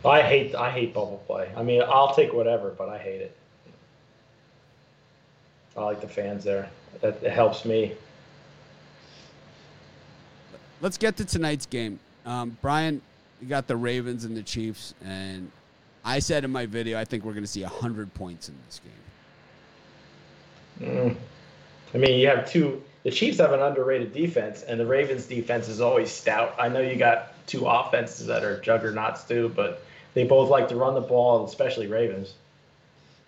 I 0.05 0.23
hate 0.23 0.55
I 0.55 0.71
hate 0.71 0.95
bubble 0.95 1.23
play. 1.27 1.51
I 1.57 1.63
mean, 1.63 1.83
I'll 1.83 2.15
take 2.15 2.33
whatever, 2.33 2.71
but 2.77 2.89
I 2.89 2.99
hate 2.99 3.21
it. 3.21 3.37
I 5.77 5.83
like 5.83 6.01
the 6.01 6.09
fans 6.09 6.45
there. 6.45 6.71
That 7.01 7.23
it 7.23 7.33
helps 7.33 7.65
me. 7.65 7.95
Let's 10.81 10.99
get 10.99 11.17
to 11.19 11.25
tonight's 11.25 11.67
game. 11.67 11.99
Um, 12.27 12.57
Brian, 12.61 13.01
you 13.41 13.49
got 13.49 13.67
the 13.67 13.77
Ravens 13.77 14.25
and 14.25 14.37
the 14.37 14.43
Chiefs, 14.43 14.95
and 15.05 15.51
I 16.05 16.19
said 16.19 16.45
in 16.45 16.51
my 16.51 16.67
video 16.67 16.99
I 16.99 17.05
think 17.05 17.25
we're 17.25 17.33
going 17.33 17.45
to 17.45 17.51
see 17.51 17.63
hundred 17.63 18.13
points 18.15 18.49
in 18.49 18.55
this 18.67 18.81
game. 20.81 20.89
Mm. 20.89 21.17
I 21.95 21.99
mean, 21.99 22.19
you 22.19 22.29
have 22.29 22.51
two. 22.51 22.83
The 23.05 23.11
Chiefs 23.11 23.39
have 23.39 23.53
an 23.53 23.61
underrated 23.61 24.13
defense, 24.13 24.63
and 24.63 24.79
the 24.79 24.87
Ravens' 24.87 25.27
defense 25.27 25.69
is 25.69 25.81
always 25.81 26.11
stout. 26.11 26.55
I 26.59 26.69
know 26.69 26.81
you 26.81 26.97
got 26.97 27.47
two 27.47 27.67
offenses 27.67 28.27
that 28.27 28.45
are 28.45 28.61
juggernauts 28.61 29.25
too, 29.25 29.53
but 29.55 29.85
they 30.15 30.25
both 30.25 30.51
like 30.51 30.69
to 30.69 30.77
run 30.77 30.95
the 30.95 31.01
ball, 31.01 31.45
especially 31.45 31.87
Ravens. 31.87 32.35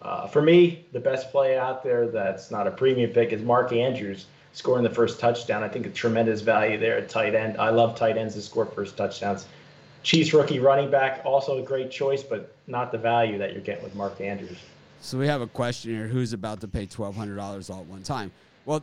Uh, 0.05 0.27
for 0.27 0.43
me, 0.43 0.85
the 0.93 1.01
best 1.01 1.31
play 1.31 1.57
out 1.57 1.83
there 1.83 2.07
that's 2.07 2.51
not 2.51 2.67
a 2.67 2.71
premium 2.71 3.11
pick 3.11 3.33
is 3.33 3.43
Mark 3.43 3.73
Andrews 3.73 4.27
scoring 4.53 4.85
the 4.85 4.91
first 4.91 5.19
touchdown. 5.19 5.63
I 5.63 5.69
think 5.69 5.87
a 5.87 5.91
tremendous 5.91 6.43
value 6.43 6.79
there 6.79 6.99
at 6.99 7.09
tight 7.09 7.35
end. 7.35 7.57
I 7.59 7.71
love 7.71 7.97
tight 7.97 8.19
ends 8.19 8.35
to 8.35 8.43
score 8.43 8.67
first 8.67 8.97
touchdowns. 8.97 9.47
Chiefs 10.03 10.35
rookie 10.35 10.59
running 10.59 10.91
back, 10.91 11.23
also 11.25 11.59
a 11.59 11.63
great 11.63 11.91
choice, 11.91 12.23
but 12.23 12.55
not 12.67 12.93
the 12.93 12.99
value 12.99 13.39
that 13.39 13.53
you're 13.53 13.63
getting 13.63 13.83
with 13.83 13.95
Mark 13.95 14.21
Andrews. 14.21 14.59
So 15.01 15.19
we 15.19 15.27
have 15.27 15.41
a 15.41 15.47
question 15.47 15.93
here: 15.93 16.07
Who's 16.07 16.35
about 16.35 16.61
to 16.61 16.69
pay 16.69 16.85
twelve 16.85 17.17
hundred 17.17 17.37
dollars 17.37 17.71
all 17.71 17.81
at 17.81 17.87
one 17.87 18.03
time? 18.03 18.31
Well, 18.67 18.83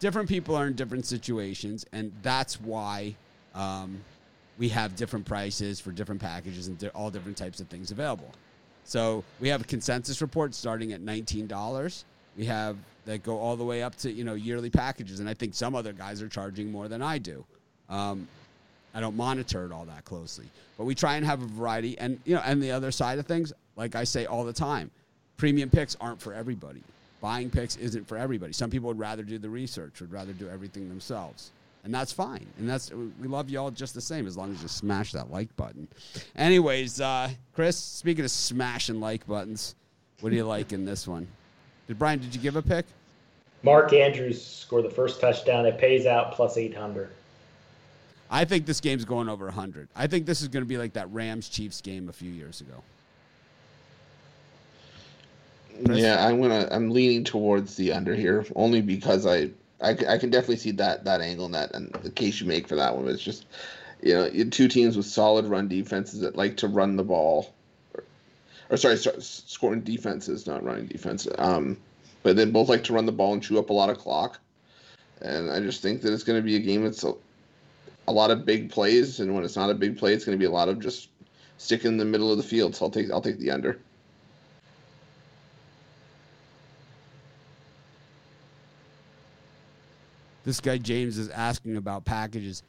different 0.00 0.28
people 0.28 0.56
are 0.56 0.66
in 0.66 0.74
different 0.74 1.06
situations, 1.06 1.86
and 1.92 2.12
that's 2.22 2.60
why 2.60 3.14
um, 3.54 4.00
we 4.58 4.68
have 4.70 4.96
different 4.96 5.24
prices 5.24 5.78
for 5.78 5.92
different 5.92 6.20
packages 6.20 6.66
and 6.66 6.90
all 6.94 7.10
different 7.10 7.36
types 7.36 7.60
of 7.60 7.68
things 7.68 7.92
available. 7.92 8.32
So 8.86 9.24
we 9.40 9.48
have 9.48 9.62
a 9.62 9.64
consensus 9.64 10.22
report 10.22 10.54
starting 10.54 10.92
at 10.92 11.00
$19. 11.02 12.04
We 12.36 12.44
have 12.46 12.76
that 13.04 13.22
go 13.22 13.38
all 13.38 13.56
the 13.56 13.64
way 13.64 13.82
up 13.82 13.96
to 13.96 14.10
you 14.10 14.24
know 14.24 14.34
yearly 14.34 14.70
packages, 14.70 15.20
and 15.20 15.28
I 15.28 15.34
think 15.34 15.54
some 15.54 15.74
other 15.74 15.92
guys 15.92 16.22
are 16.22 16.28
charging 16.28 16.70
more 16.70 16.88
than 16.88 17.02
I 17.02 17.18
do. 17.18 17.44
Um, 17.88 18.28
I 18.94 19.00
don't 19.00 19.16
monitor 19.16 19.64
it 19.64 19.72
all 19.72 19.84
that 19.86 20.04
closely, 20.04 20.46
but 20.78 20.84
we 20.84 20.94
try 20.94 21.16
and 21.16 21.26
have 21.26 21.42
a 21.42 21.46
variety. 21.46 21.98
And 21.98 22.20
you 22.24 22.34
know, 22.34 22.42
and 22.44 22.62
the 22.62 22.70
other 22.70 22.90
side 22.90 23.18
of 23.18 23.26
things, 23.26 23.52
like 23.76 23.94
I 23.94 24.04
say 24.04 24.26
all 24.26 24.44
the 24.44 24.52
time, 24.52 24.90
premium 25.36 25.70
picks 25.70 25.96
aren't 26.00 26.20
for 26.20 26.32
everybody. 26.32 26.82
Buying 27.20 27.50
picks 27.50 27.76
isn't 27.76 28.06
for 28.06 28.16
everybody. 28.16 28.52
Some 28.52 28.70
people 28.70 28.88
would 28.88 28.98
rather 28.98 29.22
do 29.22 29.38
the 29.38 29.48
research, 29.48 30.00
would 30.00 30.12
rather 30.12 30.32
do 30.32 30.48
everything 30.48 30.88
themselves 30.88 31.50
and 31.86 31.94
that's 31.94 32.12
fine. 32.12 32.44
And 32.58 32.68
that's 32.68 32.90
we 32.92 33.28
love 33.28 33.48
y'all 33.48 33.70
just 33.70 33.94
the 33.94 34.00
same 34.00 34.26
as 34.26 34.36
long 34.36 34.52
as 34.52 34.60
you 34.60 34.66
smash 34.66 35.12
that 35.12 35.30
like 35.30 35.54
button. 35.56 35.86
Anyways, 36.34 37.00
uh, 37.00 37.30
Chris, 37.54 37.76
speaking 37.76 38.24
of 38.24 38.30
smashing 38.30 39.00
like 39.00 39.24
buttons, 39.26 39.76
what 40.20 40.30
do 40.30 40.36
you 40.36 40.44
like 40.44 40.72
in 40.72 40.84
this 40.84 41.06
one? 41.06 41.28
Did 41.86 41.98
Brian? 41.98 42.18
Did 42.18 42.34
you 42.34 42.40
give 42.40 42.56
a 42.56 42.62
pick? 42.62 42.86
Mark 43.62 43.92
Andrews 43.92 44.44
scored 44.44 44.84
the 44.84 44.90
first 44.90 45.20
touchdown. 45.20 45.64
It 45.64 45.78
pays 45.78 46.06
out 46.06 46.32
plus 46.32 46.58
eight 46.58 46.76
hundred. 46.76 47.08
I 48.28 48.44
think 48.44 48.66
this 48.66 48.80
game's 48.80 49.04
going 49.04 49.28
over 49.28 49.44
100. 49.44 49.86
I 49.94 50.08
think 50.08 50.26
this 50.26 50.42
is 50.42 50.48
going 50.48 50.64
to 50.64 50.68
be 50.68 50.78
like 50.78 50.94
that 50.94 51.08
Rams 51.12 51.48
Chiefs 51.48 51.80
game 51.80 52.08
a 52.08 52.12
few 52.12 52.32
years 52.32 52.60
ago. 52.60 52.82
Chris? 55.84 56.00
Yeah, 56.00 56.26
I'm 56.26 56.42
gonna. 56.42 56.66
I'm 56.72 56.90
leaning 56.90 57.22
towards 57.22 57.76
the 57.76 57.92
under 57.92 58.16
here 58.16 58.44
only 58.56 58.80
because 58.80 59.26
I 59.26 59.50
I, 59.80 59.90
I 59.90 60.18
can 60.18 60.30
definitely 60.30 60.56
see 60.56 60.70
that 60.72 61.04
that 61.04 61.20
angle 61.20 61.46
and 61.46 61.54
that 61.54 61.74
and 61.74 61.92
the 62.02 62.10
case 62.10 62.40
you 62.40 62.46
make 62.46 62.68
for 62.68 62.76
that 62.76 62.96
one. 62.96 63.08
It's 63.08 63.22
just 63.22 63.46
you 64.02 64.14
know 64.14 64.28
two 64.50 64.68
teams 64.68 64.96
with 64.96 65.06
solid 65.06 65.46
run 65.46 65.68
defenses 65.68 66.20
that 66.20 66.36
like 66.36 66.56
to 66.58 66.68
run 66.68 66.96
the 66.96 67.04
ball, 67.04 67.52
or, 67.94 68.04
or 68.70 68.76
sorry, 68.76 68.96
scoring 68.96 69.82
defenses, 69.82 70.46
not 70.46 70.64
running 70.64 70.86
defense. 70.86 71.28
Um, 71.38 71.76
but 72.22 72.36
they 72.36 72.44
both 72.44 72.68
like 72.68 72.84
to 72.84 72.92
run 72.92 73.06
the 73.06 73.12
ball 73.12 73.34
and 73.34 73.42
chew 73.42 73.58
up 73.58 73.70
a 73.70 73.74
lot 73.74 73.90
of 73.90 73.98
clock. 73.98 74.40
And 75.20 75.50
I 75.50 75.60
just 75.60 75.82
think 75.82 76.02
that 76.02 76.12
it's 76.12 76.24
going 76.24 76.38
to 76.38 76.44
be 76.44 76.56
a 76.56 76.60
game 76.60 76.82
that's 76.82 77.04
a, 77.04 77.14
a 78.08 78.12
lot 78.12 78.30
of 78.30 78.44
big 78.44 78.70
plays, 78.70 79.20
and 79.20 79.34
when 79.34 79.44
it's 79.44 79.56
not 79.56 79.70
a 79.70 79.74
big 79.74 79.98
play, 79.98 80.12
it's 80.12 80.24
going 80.24 80.36
to 80.36 80.42
be 80.42 80.46
a 80.46 80.50
lot 80.50 80.68
of 80.68 80.80
just 80.80 81.08
sticking 81.58 81.92
in 81.92 81.96
the 81.96 82.04
middle 82.04 82.30
of 82.30 82.36
the 82.36 82.42
field. 82.42 82.74
So 82.74 82.86
I'll 82.86 82.90
take 82.90 83.10
I'll 83.10 83.20
take 83.20 83.38
the 83.38 83.50
under. 83.50 83.78
This 90.46 90.60
guy 90.60 90.78
James 90.78 91.18
is 91.18 91.28
asking 91.30 91.76
about 91.76 92.04
packages. 92.04 92.62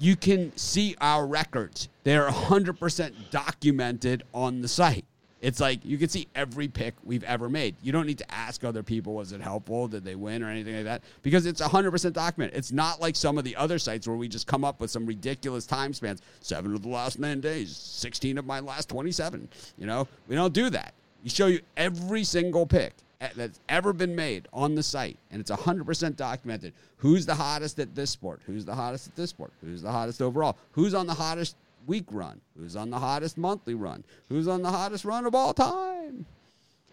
You 0.00 0.16
can 0.16 0.54
see 0.56 0.96
our 1.00 1.24
records. 1.24 1.88
They're 2.02 2.28
100% 2.28 3.12
documented 3.30 4.24
on 4.34 4.60
the 4.60 4.66
site. 4.66 5.04
It's 5.40 5.60
like 5.60 5.84
you 5.84 5.96
can 5.96 6.08
see 6.08 6.26
every 6.34 6.66
pick 6.66 6.94
we've 7.04 7.22
ever 7.22 7.48
made. 7.48 7.76
You 7.82 7.92
don't 7.92 8.06
need 8.06 8.18
to 8.18 8.34
ask 8.34 8.64
other 8.64 8.82
people, 8.82 9.14
was 9.14 9.30
it 9.30 9.40
helpful? 9.40 9.86
Did 9.86 10.04
they 10.04 10.16
win 10.16 10.42
or 10.42 10.48
anything 10.48 10.74
like 10.74 10.86
that? 10.86 11.02
Because 11.22 11.46
it's 11.46 11.60
100% 11.60 12.12
documented. 12.12 12.58
It's 12.58 12.72
not 12.72 13.00
like 13.00 13.14
some 13.14 13.38
of 13.38 13.44
the 13.44 13.54
other 13.54 13.78
sites 13.78 14.08
where 14.08 14.16
we 14.16 14.26
just 14.26 14.48
come 14.48 14.64
up 14.64 14.80
with 14.80 14.90
some 14.90 15.06
ridiculous 15.06 15.66
time 15.66 15.92
spans. 15.92 16.20
Seven 16.40 16.74
of 16.74 16.82
the 16.82 16.88
last 16.88 17.22
10 17.22 17.40
days, 17.40 17.76
16 17.76 18.38
of 18.38 18.44
my 18.44 18.58
last 18.58 18.88
27. 18.88 19.48
You 19.78 19.86
know, 19.86 20.08
we 20.26 20.34
don't 20.34 20.52
do 20.52 20.68
that. 20.70 20.94
We 21.22 21.30
show 21.30 21.46
you 21.46 21.60
every 21.76 22.24
single 22.24 22.66
pick 22.66 22.94
that's 23.34 23.60
ever 23.68 23.92
been 23.92 24.14
made 24.14 24.48
on 24.52 24.74
the 24.74 24.82
site, 24.82 25.16
and 25.30 25.40
it's 25.40 25.50
100% 25.50 26.16
documented. 26.16 26.72
Who's 26.98 27.26
the 27.26 27.34
hottest 27.34 27.78
at 27.78 27.94
this 27.94 28.10
sport? 28.10 28.40
Who's 28.46 28.64
the 28.64 28.74
hottest 28.74 29.08
at 29.08 29.16
this 29.16 29.30
sport? 29.30 29.52
Who's 29.62 29.82
the 29.82 29.92
hottest 29.92 30.20
overall? 30.20 30.56
Who's 30.72 30.94
on 30.94 31.06
the 31.06 31.14
hottest 31.14 31.56
week 31.86 32.04
run? 32.10 32.40
Who's 32.58 32.76
on 32.76 32.90
the 32.90 32.98
hottest 32.98 33.38
monthly 33.38 33.74
run? 33.74 34.04
Who's 34.28 34.48
on 34.48 34.62
the 34.62 34.70
hottest 34.70 35.04
run 35.04 35.26
of 35.26 35.34
all 35.34 35.54
time? 35.54 36.26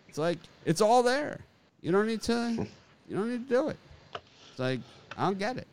It's 0.09 0.17
like 0.17 0.37
it's 0.65 0.81
all 0.81 1.03
there. 1.03 1.39
You 1.81 1.91
don't 1.91 2.07
need 2.07 2.21
to. 2.23 2.67
You 3.07 3.15
don't 3.15 3.29
need 3.29 3.47
to 3.47 3.53
do 3.53 3.69
it. 3.69 3.77
It's 4.49 4.59
like 4.59 4.79
I 5.17 5.25
don't 5.25 5.39
get 5.39 5.57
it. 5.57 5.67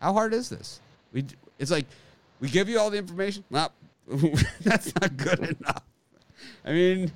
How 0.00 0.12
hard 0.12 0.32
is 0.32 0.48
this? 0.48 0.80
We. 1.12 1.24
It's 1.58 1.70
like 1.70 1.86
we 2.40 2.48
give 2.48 2.68
you 2.68 2.78
all 2.78 2.90
the 2.90 2.98
information. 2.98 3.44
Well, 3.50 3.72
that's 4.60 4.94
not 5.00 5.16
good 5.16 5.38
enough. 5.40 5.82
I 6.64 6.72
mean, 6.72 7.12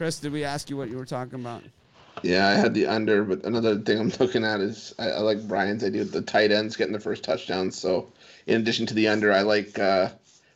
Chris, 0.00 0.18
did 0.18 0.32
we 0.32 0.44
ask 0.44 0.70
you 0.70 0.78
what 0.78 0.88
you 0.88 0.96
were 0.96 1.04
talking 1.04 1.34
about? 1.34 1.62
Yeah, 2.22 2.48
I 2.48 2.52
had 2.52 2.72
the 2.72 2.86
under, 2.86 3.22
but 3.22 3.44
another 3.44 3.78
thing 3.78 4.00
I'm 4.00 4.10
looking 4.18 4.46
at 4.46 4.60
is 4.60 4.94
I, 4.98 5.10
I 5.10 5.18
like 5.18 5.46
Brian's 5.46 5.84
idea 5.84 6.00
of 6.00 6.10
the 6.10 6.22
tight 6.22 6.50
ends 6.50 6.74
getting 6.74 6.94
the 6.94 6.98
first 6.98 7.22
touchdowns. 7.22 7.78
So, 7.78 8.10
in 8.46 8.62
addition 8.62 8.86
to 8.86 8.94
the 8.94 9.08
under, 9.08 9.30
I 9.30 9.42
like 9.42 9.78
uh, 9.78 10.08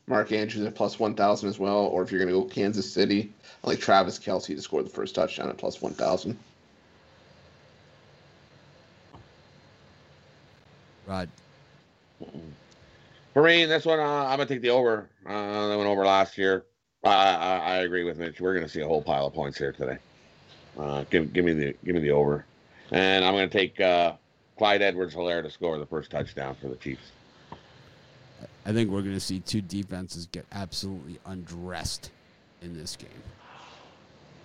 Mark 0.06 0.32
Andrews 0.32 0.64
at 0.64 0.74
plus 0.74 0.98
1,000 0.98 1.46
as 1.46 1.58
well. 1.58 1.80
Or 1.80 2.02
if 2.02 2.10
you're 2.10 2.20
going 2.20 2.32
to 2.34 2.40
go 2.40 2.48
Kansas 2.48 2.90
City, 2.90 3.34
I 3.62 3.68
like 3.68 3.80
Travis 3.80 4.18
Kelce 4.18 4.46
to 4.46 4.62
score 4.62 4.82
the 4.82 4.88
first 4.88 5.14
touchdown 5.14 5.50
at 5.50 5.58
plus 5.58 5.82
1,000. 5.82 6.38
Rod. 11.06 11.28
For 13.34 13.42
me, 13.42 13.66
this 13.66 13.84
one, 13.84 14.00
uh, 14.00 14.02
I'm 14.02 14.38
gonna 14.38 14.46
take 14.46 14.62
the 14.62 14.70
over. 14.70 15.06
Uh, 15.26 15.68
that 15.68 15.76
went 15.76 15.90
over 15.90 16.06
last 16.06 16.38
year. 16.38 16.64
I, 17.04 17.34
I, 17.34 17.56
I 17.56 17.76
agree 17.78 18.04
with 18.04 18.18
Mitch. 18.18 18.40
We're 18.40 18.54
gonna 18.54 18.68
see 18.68 18.80
a 18.80 18.86
whole 18.86 19.02
pile 19.02 19.26
of 19.26 19.34
points 19.34 19.58
here 19.58 19.72
today. 19.72 19.98
Uh, 20.78 21.04
give 21.10 21.32
give 21.32 21.44
me 21.44 21.52
the 21.52 21.74
give 21.84 21.94
me 21.94 22.00
the 22.00 22.10
over, 22.10 22.44
and 22.90 23.24
I'm 23.24 23.34
gonna 23.34 23.48
take 23.48 23.80
uh, 23.80 24.14
Clyde 24.56 24.82
Edwards-Helaire 24.82 25.42
to 25.42 25.50
score 25.50 25.78
the 25.78 25.86
first 25.86 26.10
touchdown 26.10 26.56
for 26.60 26.68
the 26.68 26.76
Chiefs. 26.76 27.12
I 28.66 28.72
think 28.72 28.90
we're 28.90 29.02
going 29.02 29.14
to 29.14 29.20
see 29.20 29.40
two 29.40 29.60
defenses 29.60 30.26
get 30.32 30.46
absolutely 30.52 31.18
undressed 31.26 32.10
in 32.62 32.76
this 32.76 32.96
game. 32.96 33.08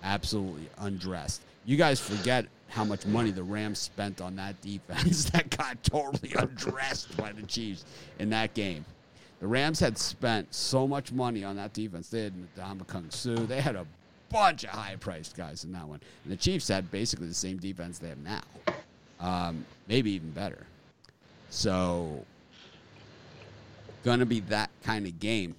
Absolutely 0.04 0.68
undressed. 0.78 1.42
You 1.66 1.78
guys 1.78 2.00
forget 2.00 2.46
how 2.68 2.84
much 2.84 3.06
money 3.06 3.32
the 3.32 3.44
Rams 3.44 3.80
spent 3.80 4.22
on 4.22 4.36
that 4.36 4.62
defense 4.62 5.26
that 5.32 5.56
got 5.56 5.82
totally 5.84 6.34
undressed 6.38 7.16
by 7.18 7.32
the 7.32 7.44
Chiefs 7.44 7.86
in 8.20 8.30
that 8.32 8.54
game. 8.54 8.84
The 9.40 9.48
Rams 9.48 9.80
had 9.80 9.98
spent 9.98 10.54
so 10.54 10.88
much 10.88 11.12
money 11.12 11.44
on 11.44 11.56
that 11.56 11.74
defense. 11.74 12.10
They 12.10 12.24
had 12.24 12.34
Ndamukong 12.58 13.14
Suh. 13.14 13.46
They 13.46 13.62
had 13.62 13.76
a 13.76 13.86
bunch 14.30 14.64
of 14.66 14.72
high-priced 14.72 15.36
guys 15.36 15.64
in 15.64 15.72
that 15.72 15.88
one. 15.88 16.02
And 16.24 16.34
the 16.34 16.38
Chiefs 16.38 16.68
had 16.68 16.92
basically 16.92 17.28
the 17.28 17.34
same 17.34 17.58
defense 17.58 18.00
they 18.00 18.10
have 18.10 18.18
now, 18.18 18.42
um, 19.20 19.66
maybe 19.88 20.12
even 20.12 20.32
better. 20.32 20.66
So 21.50 22.26
going 24.04 24.20
to 24.20 24.26
be 24.26 24.42
that 24.42 24.70
kind 24.84 25.08
of 25.08 25.20
game. 25.20 25.56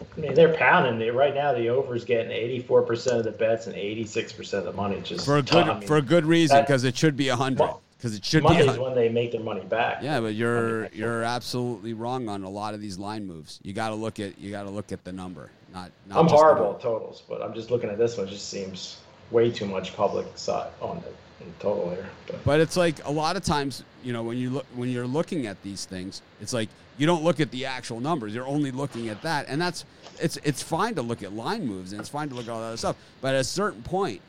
I 0.00 0.20
mean, 0.20 0.34
they're 0.34 0.54
pounding 0.54 1.00
it 1.00 1.14
right 1.14 1.34
now. 1.34 1.54
The 1.54 1.70
over 1.70 1.96
is 1.96 2.04
getting 2.04 2.30
eighty-four 2.30 2.82
percent 2.82 3.16
of 3.16 3.24
the 3.24 3.30
bets 3.30 3.66
and 3.66 3.74
eighty-six 3.74 4.30
percent 4.30 4.66
of 4.66 4.74
the 4.74 4.76
money. 4.76 5.00
Just 5.00 5.24
for 5.24 5.38
a 5.38 5.42
good 5.42 5.68
I 5.68 5.78
mean, 5.78 5.88
for 5.88 5.96
a 5.96 6.02
good 6.02 6.26
reason 6.26 6.60
because 6.60 6.84
it 6.84 6.96
should 6.96 7.16
be 7.16 7.28
a 7.28 7.36
hundred. 7.36 7.70
Because 7.96 8.14
it 8.14 8.24
should 8.24 8.42
Monday's 8.42 8.74
be 8.74 8.78
when 8.78 8.94
they 8.94 9.08
make 9.08 9.32
their 9.32 9.40
money 9.40 9.64
back. 9.64 10.02
Yeah, 10.02 10.20
but 10.20 10.34
you're 10.34 10.88
you're 10.88 11.22
absolutely 11.22 11.94
wrong 11.94 12.28
on 12.28 12.44
a 12.44 12.50
lot 12.50 12.74
of 12.74 12.80
these 12.80 12.98
line 12.98 13.26
moves. 13.26 13.58
You 13.62 13.72
got 13.72 13.88
to 13.88 13.94
look 13.94 14.20
at 14.20 14.38
you 14.38 14.50
got 14.50 14.64
to 14.64 14.70
look 14.70 14.92
at 14.92 15.02
the 15.04 15.12
number, 15.12 15.50
not. 15.72 15.90
not 16.06 16.18
I'm 16.18 16.28
horrible 16.28 16.74
at 16.74 16.82
totals, 16.82 17.22
but 17.28 17.42
I'm 17.42 17.54
just 17.54 17.70
looking 17.70 17.88
at 17.88 17.96
this 17.96 18.18
one. 18.18 18.28
It 18.28 18.30
just 18.30 18.50
seems 18.50 18.98
way 19.30 19.50
too 19.50 19.66
much 19.66 19.96
public 19.96 20.26
side 20.36 20.70
on 20.80 21.00
the 21.00 21.08
in 21.40 21.52
total 21.58 21.90
here. 21.90 22.08
But. 22.26 22.44
but 22.44 22.60
it's 22.60 22.76
like 22.76 23.04
a 23.04 23.10
lot 23.10 23.36
of 23.36 23.44
times, 23.44 23.82
you 24.02 24.12
know, 24.12 24.22
when 24.22 24.38
you 24.38 24.50
look 24.50 24.66
when 24.74 24.90
you're 24.90 25.06
looking 25.06 25.46
at 25.46 25.62
these 25.62 25.84
things, 25.84 26.22
it's 26.40 26.52
like 26.52 26.68
you 26.98 27.06
don't 27.06 27.22
look 27.22 27.40
at 27.40 27.50
the 27.50 27.66
actual 27.66 28.00
numbers. 28.00 28.34
You're 28.34 28.46
only 28.46 28.70
looking 28.70 29.08
at 29.08 29.22
that, 29.22 29.46
and 29.48 29.60
that's 29.60 29.84
it's 30.20 30.38
it's 30.38 30.62
fine 30.62 30.94
to 30.94 31.02
look 31.02 31.22
at 31.22 31.32
line 31.32 31.66
moves 31.66 31.92
and 31.92 32.00
it's 32.00 32.08
fine 32.08 32.28
to 32.28 32.34
look 32.34 32.44
at 32.44 32.50
all 32.50 32.60
that 32.60 32.68
other 32.68 32.76
stuff. 32.76 32.96
But 33.20 33.34
at 33.34 33.40
a 33.40 33.44
certain 33.44 33.82
point, 33.82 34.20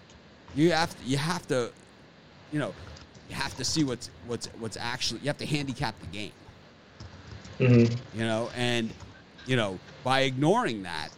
you 0.56 0.72
have 0.72 0.98
to, 1.00 1.10
you 1.10 1.18
have 1.18 1.48
to, 1.48 1.72
you 2.52 2.60
know, 2.60 2.74
you 3.30 3.36
have 3.36 3.56
to 3.58 3.64
see 3.64 3.84
what's 3.84 4.10
what's 4.26 4.48
what's 4.60 4.78
actually 4.78 5.22
you 5.22 5.28
have 5.28 5.38
to 5.38 5.46
handicap 5.46 6.00
the 6.00 6.08
game. 6.08 6.32
Mm-hmm. 7.60 8.20
You 8.20 8.26
know, 8.26 8.50
and 8.56 8.92
you 9.46 9.56
know 9.56 9.80
by 10.04 10.22
ignoring 10.22 10.84
that, 10.84 11.10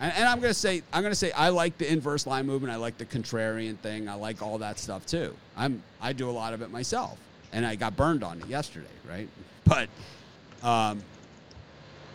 and, 0.00 0.12
and, 0.14 0.24
I'm 0.24 0.40
gonna 0.40 0.54
say 0.54 0.82
I'm 0.92 1.02
gonna 1.02 1.14
say 1.14 1.32
I 1.32 1.50
like 1.50 1.78
the 1.78 1.90
inverse 1.90 2.26
line 2.26 2.46
movement. 2.46 2.72
I 2.72 2.76
like 2.76 2.98
the 2.98 3.06
contrarian 3.06 3.76
thing. 3.78 4.08
I 4.08 4.14
like 4.14 4.42
all 4.42 4.58
that 4.58 4.78
stuff 4.78 5.06
too. 5.06 5.34
I'm 5.56 5.82
I 6.00 6.12
do 6.12 6.28
a 6.28 6.32
lot 6.32 6.52
of 6.52 6.62
it 6.62 6.70
myself, 6.70 7.18
and 7.52 7.64
I 7.64 7.76
got 7.76 7.96
burned 7.96 8.22
on 8.22 8.40
it 8.40 8.46
yesterday, 8.46 8.86
right? 9.08 9.28
But, 9.68 9.88
um, 10.62 11.02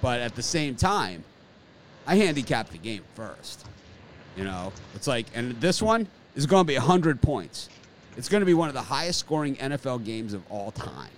but 0.01 0.21
at 0.21 0.35
the 0.35 0.41
same 0.41 0.75
time, 0.75 1.25
I 2.07 2.15
handicap 2.15 2.69
the 2.69 2.77
game 2.77 3.03
first. 3.13 3.65
You 4.37 4.45
know, 4.45 4.71
it's 4.95 5.07
like, 5.07 5.25
and 5.35 5.59
this 5.59 5.81
one 5.81 6.07
is 6.35 6.45
going 6.45 6.63
to 6.63 6.67
be 6.67 6.77
100 6.77 7.21
points. 7.21 7.69
It's 8.17 8.29
going 8.29 8.41
to 8.41 8.45
be 8.45 8.53
one 8.53 8.67
of 8.67 8.73
the 8.73 8.81
highest 8.81 9.19
scoring 9.19 9.55
NFL 9.55 10.03
games 10.05 10.33
of 10.33 10.43
all 10.49 10.71
time. 10.71 11.09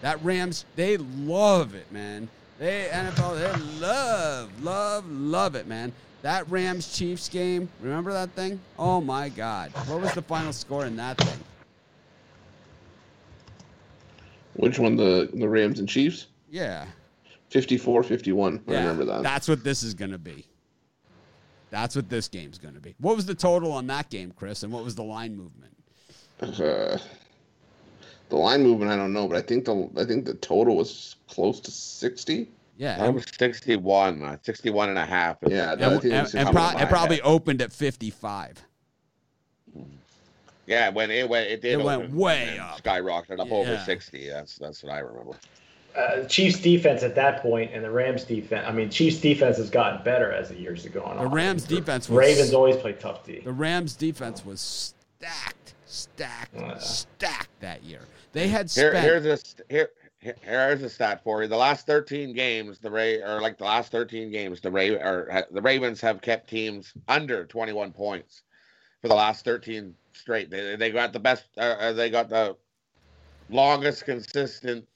That 0.00 0.22
Rams, 0.24 0.64
they 0.74 0.96
love 0.96 1.74
it, 1.74 1.90
man. 1.92 2.28
They 2.58 2.88
NFL, 2.92 3.38
they 3.38 3.80
love, 3.80 4.62
love, 4.62 5.10
love 5.10 5.54
it, 5.54 5.68
man. 5.68 5.92
That 6.22 6.48
Rams 6.50 6.96
Chiefs 6.96 7.28
game, 7.28 7.68
remember 7.80 8.12
that 8.12 8.30
thing? 8.30 8.60
Oh 8.78 9.00
my 9.00 9.28
God. 9.28 9.70
What 9.86 10.00
was 10.00 10.12
the 10.12 10.22
final 10.22 10.52
score 10.52 10.86
in 10.86 10.96
that 10.96 11.18
thing? 11.18 11.44
Which 14.54 14.78
one? 14.78 14.96
The 14.96 15.30
the 15.32 15.48
Rams 15.48 15.78
and 15.78 15.88
Chiefs? 15.88 16.26
Yeah. 16.50 16.86
54 17.50 18.02
51. 18.02 18.62
I 18.66 18.72
remember 18.72 19.04
that. 19.04 19.22
That's 19.22 19.48
what 19.48 19.64
this 19.64 19.82
is 19.82 19.94
going 19.94 20.10
to 20.10 20.18
be. 20.18 20.46
That's 21.72 21.96
what 21.96 22.10
this 22.10 22.28
game's 22.28 22.58
going 22.58 22.74
to 22.74 22.80
be. 22.80 22.94
What 22.98 23.16
was 23.16 23.24
the 23.24 23.34
total 23.34 23.72
on 23.72 23.86
that 23.86 24.10
game, 24.10 24.30
Chris? 24.36 24.62
And 24.62 24.70
what 24.70 24.84
was 24.84 24.94
the 24.94 25.02
line 25.02 25.34
movement? 25.34 25.74
Uh, 26.42 26.98
the 28.28 28.36
line 28.36 28.62
movement, 28.62 28.90
I 28.90 28.96
don't 28.96 29.14
know, 29.14 29.26
but 29.26 29.38
I 29.38 29.40
think 29.40 29.64
the 29.64 29.88
I 29.96 30.04
think 30.04 30.26
the 30.26 30.34
total 30.34 30.76
was 30.76 31.16
close 31.28 31.60
to 31.60 31.70
60. 31.70 32.46
Yeah. 32.76 33.06
It 33.06 33.14
was 33.14 33.24
61, 33.38 34.22
uh, 34.22 34.36
61 34.42 34.90
and 34.90 34.98
a 34.98 35.06
half. 35.06 35.38
Yeah. 35.46 35.72
And, 35.72 35.82
and, 35.82 36.04
and, 36.04 36.34
and 36.34 36.48
pro- 36.50 36.78
it 36.78 36.88
probably 36.90 37.22
opened 37.22 37.62
at 37.62 37.72
55. 37.72 38.62
Yeah, 40.66 40.90
when 40.90 41.10
it 41.10 41.26
went, 41.28 41.48
it 41.48 41.62
did. 41.62 41.80
It 41.80 41.82
went 41.82 42.12
way 42.12 42.58
up, 42.58 42.82
skyrocketed 42.82 43.40
up 43.40 43.48
yeah. 43.48 43.54
over 43.54 43.78
60. 43.78 44.28
That's 44.28 44.56
that's 44.58 44.82
what 44.82 44.92
I 44.92 44.98
remember. 44.98 45.38
Uh, 45.96 46.24
Chiefs 46.24 46.60
defense 46.60 47.02
at 47.02 47.14
that 47.16 47.42
point 47.42 47.70
and 47.74 47.84
the 47.84 47.90
Rams 47.90 48.24
defense. 48.24 48.64
I 48.66 48.72
mean, 48.72 48.88
Chiefs 48.88 49.20
defense 49.20 49.58
has 49.58 49.68
gotten 49.68 50.02
better 50.02 50.32
as 50.32 50.48
the 50.48 50.58
years 50.58 50.84
have 50.84 50.94
gone 50.94 51.18
on. 51.18 51.24
The 51.24 51.30
Rams 51.30 51.64
defense 51.64 52.08
was 52.08 52.16
Ravens 52.16 52.54
always 52.54 52.76
play 52.76 52.94
tough 52.94 53.24
D. 53.26 53.40
The 53.40 53.52
Rams 53.52 53.94
defense 53.94 54.44
was 54.44 54.94
stacked, 55.18 55.74
stacked, 55.84 56.82
stacked 56.82 57.60
that 57.60 57.82
year. 57.82 58.00
They 58.32 58.48
had 58.48 58.70
spent. 58.70 58.94
Here, 58.94 59.20
here's 59.20 59.26
a 59.26 59.64
here. 59.68 59.90
Here's 60.40 60.82
a 60.82 60.88
stat 60.88 61.24
for 61.24 61.42
you. 61.42 61.48
The 61.48 61.56
last 61.56 61.84
13 61.84 62.32
games, 62.32 62.78
the 62.78 62.90
Ray 62.90 63.20
or 63.20 63.40
like 63.40 63.58
the 63.58 63.64
last 63.64 63.90
13 63.90 64.30
games, 64.30 64.60
the 64.60 64.70
Ray 64.70 64.90
or 64.90 65.44
the 65.50 65.60
Ravens 65.60 66.00
have 66.00 66.20
kept 66.20 66.48
teams 66.48 66.92
under 67.08 67.44
21 67.44 67.92
points 67.92 68.42
for 69.00 69.08
the 69.08 69.14
last 69.14 69.44
13 69.44 69.94
straight. 70.12 70.48
They, 70.48 70.76
they 70.76 70.90
got 70.90 71.12
the 71.12 71.18
best. 71.18 71.46
Uh, 71.58 71.92
they 71.92 72.08
got 72.08 72.28
the 72.28 72.56
longest 73.50 74.04
consistent 74.04 74.86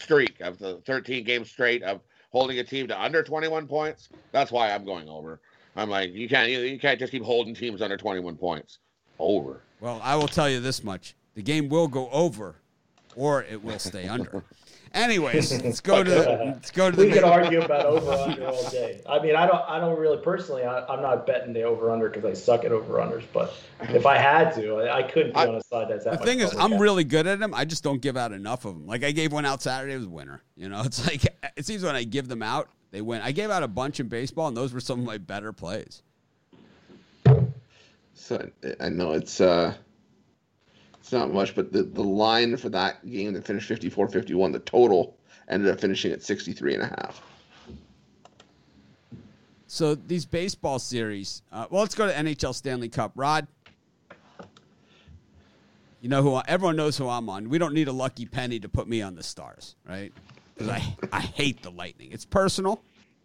streak 0.00 0.40
of 0.40 0.58
the 0.58 0.80
13 0.86 1.24
games 1.24 1.50
straight 1.50 1.82
of 1.82 2.00
holding 2.30 2.58
a 2.58 2.64
team 2.64 2.88
to 2.88 3.00
under 3.00 3.22
21 3.22 3.66
points. 3.66 4.08
That's 4.32 4.50
why 4.50 4.70
I'm 4.70 4.84
going 4.84 5.08
over. 5.08 5.40
I'm 5.76 5.88
like, 5.88 6.12
you 6.12 6.28
can't 6.28 6.50
you, 6.50 6.60
you 6.60 6.78
can't 6.78 6.98
just 6.98 7.12
keep 7.12 7.22
holding 7.22 7.54
teams 7.54 7.82
under 7.82 7.96
21 7.96 8.36
points. 8.36 8.78
Over. 9.18 9.60
Well, 9.80 10.00
I 10.02 10.16
will 10.16 10.28
tell 10.28 10.48
you 10.48 10.60
this 10.60 10.82
much: 10.82 11.14
the 11.34 11.42
game 11.42 11.68
will 11.68 11.88
go 11.88 12.08
over, 12.10 12.56
or 13.14 13.42
it 13.42 13.62
will 13.62 13.78
stay 13.78 14.08
under. 14.08 14.42
Anyways, 14.92 15.62
let's 15.64 15.80
go 15.80 16.02
to 16.02 16.10
the, 16.10 16.20
let's 16.46 16.72
go 16.72 16.90
to 16.90 16.96
the. 16.96 17.06
We 17.06 17.12
can 17.12 17.22
argue 17.22 17.62
about 17.62 17.86
over 17.86 18.10
under 18.10 18.48
all 18.48 18.70
day. 18.70 19.00
I 19.08 19.20
mean, 19.20 19.36
I 19.36 19.46
don't 19.46 19.62
I 19.68 19.78
don't 19.78 19.98
really 19.98 20.18
personally. 20.18 20.64
I, 20.64 20.92
am 20.92 21.00
not 21.00 21.26
betting 21.26 21.52
the 21.52 21.62
over 21.62 21.92
under 21.92 22.08
because 22.08 22.24
I 22.24 22.32
suck 22.32 22.64
at 22.64 22.72
over 22.72 22.94
unders. 22.94 23.24
But 23.32 23.54
if 23.80 24.04
I 24.04 24.16
had 24.16 24.52
to, 24.56 24.80
I, 24.80 24.98
I 24.98 25.02
couldn't 25.04 25.32
be 25.32 25.38
I, 25.38 25.46
on 25.46 25.54
a 25.54 25.62
side 25.62 25.88
that's 25.90 26.04
that. 26.06 26.18
The 26.18 26.26
thing 26.26 26.40
is, 26.40 26.54
I'm 26.56 26.78
really 26.78 27.04
good 27.04 27.28
at 27.28 27.38
them. 27.38 27.54
I 27.54 27.64
just 27.64 27.84
don't 27.84 28.02
give 28.02 28.16
out 28.16 28.32
enough 28.32 28.64
of 28.64 28.74
them. 28.74 28.86
Like 28.86 29.04
I 29.04 29.12
gave 29.12 29.32
one 29.32 29.46
out 29.46 29.62
Saturday, 29.62 29.94
it 29.94 29.98
was 29.98 30.08
winner. 30.08 30.42
You 30.56 30.68
know, 30.68 30.80
it's 30.84 31.06
like 31.06 31.24
it 31.56 31.64
seems 31.64 31.84
when 31.84 31.94
I 31.94 32.02
give 32.02 32.26
them 32.26 32.42
out, 32.42 32.68
they 32.90 33.00
win. 33.00 33.22
I 33.22 33.30
gave 33.30 33.50
out 33.50 33.62
a 33.62 33.68
bunch 33.68 34.00
in 34.00 34.08
baseball, 34.08 34.48
and 34.48 34.56
those 34.56 34.72
were 34.72 34.80
some 34.80 34.98
of 34.98 35.06
my 35.06 35.18
better 35.18 35.52
plays. 35.52 36.02
So 38.14 38.50
I 38.80 38.88
know 38.88 39.12
it's. 39.12 39.40
uh 39.40 39.74
it's 41.10 41.18
not 41.18 41.32
much, 41.32 41.56
but 41.56 41.72
the, 41.72 41.82
the 41.82 42.04
line 42.04 42.56
for 42.56 42.68
that 42.68 43.04
game 43.10 43.32
that 43.32 43.44
finished 43.44 43.66
54 43.66 44.06
51, 44.06 44.52
the 44.52 44.60
total 44.60 45.16
ended 45.48 45.68
up 45.68 45.80
finishing 45.80 46.12
at 46.12 46.22
63 46.22 46.74
and 46.74 46.84
a 46.84 46.86
half. 46.86 47.20
So 49.66 49.96
these 49.96 50.24
baseball 50.24 50.78
series, 50.78 51.42
uh, 51.50 51.66
well, 51.68 51.82
let's 51.82 51.96
go 51.96 52.06
to 52.06 52.12
NHL 52.12 52.54
Stanley 52.54 52.88
Cup. 52.88 53.10
Rod, 53.16 53.48
you 56.00 56.08
know 56.08 56.22
who 56.22 56.34
I, 56.34 56.44
everyone 56.46 56.76
knows 56.76 56.96
who 56.96 57.08
I'm 57.08 57.28
on. 57.28 57.48
We 57.48 57.58
don't 57.58 57.74
need 57.74 57.88
a 57.88 57.92
lucky 57.92 58.24
penny 58.24 58.60
to 58.60 58.68
put 58.68 58.86
me 58.86 59.02
on 59.02 59.16
the 59.16 59.24
stars, 59.24 59.74
right? 59.88 60.12
Because 60.54 60.68
I 60.68 60.96
I 61.12 61.22
hate 61.22 61.60
the 61.60 61.72
Lightning. 61.72 62.12
It's 62.12 62.24
personal, 62.24 62.80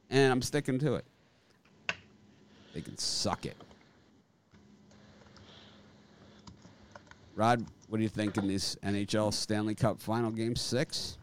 and 0.10 0.34
I'm 0.34 0.42
sticking 0.42 0.80
to 0.80 0.96
it. 0.96 1.06
They 2.74 2.82
can 2.82 2.98
suck 2.98 3.46
it. 3.46 3.56
Rod, 7.36 7.66
what 7.88 7.98
do 7.98 8.04
you 8.04 8.10
think 8.10 8.38
in 8.38 8.48
this 8.48 8.76
NHL 8.84 9.34
Stanley 9.34 9.76
Cup 9.76 10.00
final 10.00 10.32
game 10.32 10.56
six? 10.56 11.18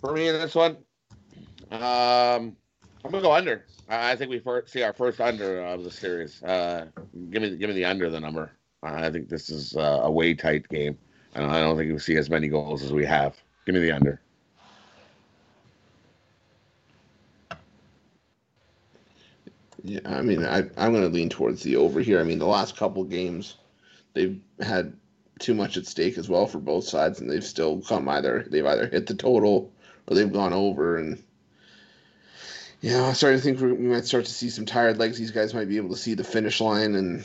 For 0.00 0.12
me 0.12 0.28
in 0.28 0.34
this 0.34 0.54
one, 0.54 0.76
um, 1.70 2.56
I'm 3.04 3.10
gonna 3.10 3.22
go 3.22 3.32
under. 3.32 3.64
I 3.88 4.16
think 4.16 4.30
we 4.30 4.38
first 4.38 4.72
see 4.72 4.82
our 4.82 4.92
first 4.92 5.20
under 5.20 5.60
of 5.62 5.84
the 5.84 5.90
series. 5.90 6.42
Uh, 6.42 6.86
give 7.30 7.42
me 7.42 7.56
give 7.56 7.68
me 7.68 7.74
the 7.74 7.84
under 7.84 8.08
the 8.08 8.20
number. 8.20 8.52
I 8.82 9.10
think 9.10 9.28
this 9.28 9.50
is 9.50 9.76
uh, 9.76 10.00
a 10.02 10.10
way 10.10 10.34
tight 10.34 10.68
game. 10.68 10.96
Don't, 11.34 11.50
I 11.50 11.60
don't 11.60 11.76
think 11.76 11.90
we'll 11.90 11.98
see 11.98 12.16
as 12.16 12.30
many 12.30 12.48
goals 12.48 12.82
as 12.82 12.92
we 12.92 13.04
have. 13.04 13.36
Give 13.66 13.74
me 13.74 13.80
the 13.80 13.92
under. 13.92 14.20
Yeah, 19.82 20.00
I 20.04 20.22
mean, 20.22 20.44
I, 20.44 20.58
I'm 20.76 20.92
going 20.92 21.02
to 21.02 21.08
lean 21.08 21.28
towards 21.28 21.62
the 21.62 21.76
over 21.76 22.00
here. 22.00 22.20
I 22.20 22.24
mean, 22.24 22.38
the 22.38 22.46
last 22.46 22.76
couple 22.76 23.02
games, 23.04 23.56
they've 24.12 24.40
had 24.60 24.94
too 25.38 25.54
much 25.54 25.76
at 25.76 25.86
stake 25.86 26.18
as 26.18 26.28
well 26.28 26.46
for 26.46 26.58
both 26.58 26.84
sides, 26.84 27.20
and 27.20 27.30
they've 27.30 27.44
still 27.44 27.80
come 27.80 28.08
either 28.08 28.46
they've 28.50 28.66
either 28.66 28.86
hit 28.86 29.06
the 29.06 29.14
total 29.14 29.72
or 30.06 30.14
they've 30.14 30.32
gone 30.32 30.52
over. 30.52 30.98
And 30.98 31.22
yeah, 32.82 33.04
I'm 33.04 33.14
starting 33.14 33.40
to 33.40 33.44
think 33.44 33.60
we 33.60 33.86
might 33.86 34.04
start 34.04 34.26
to 34.26 34.32
see 34.32 34.50
some 34.50 34.66
tired 34.66 34.98
legs. 34.98 35.18
These 35.18 35.30
guys 35.30 35.54
might 35.54 35.68
be 35.68 35.78
able 35.78 35.90
to 35.90 36.00
see 36.00 36.14
the 36.14 36.24
finish 36.24 36.60
line. 36.60 36.94
And 36.94 37.24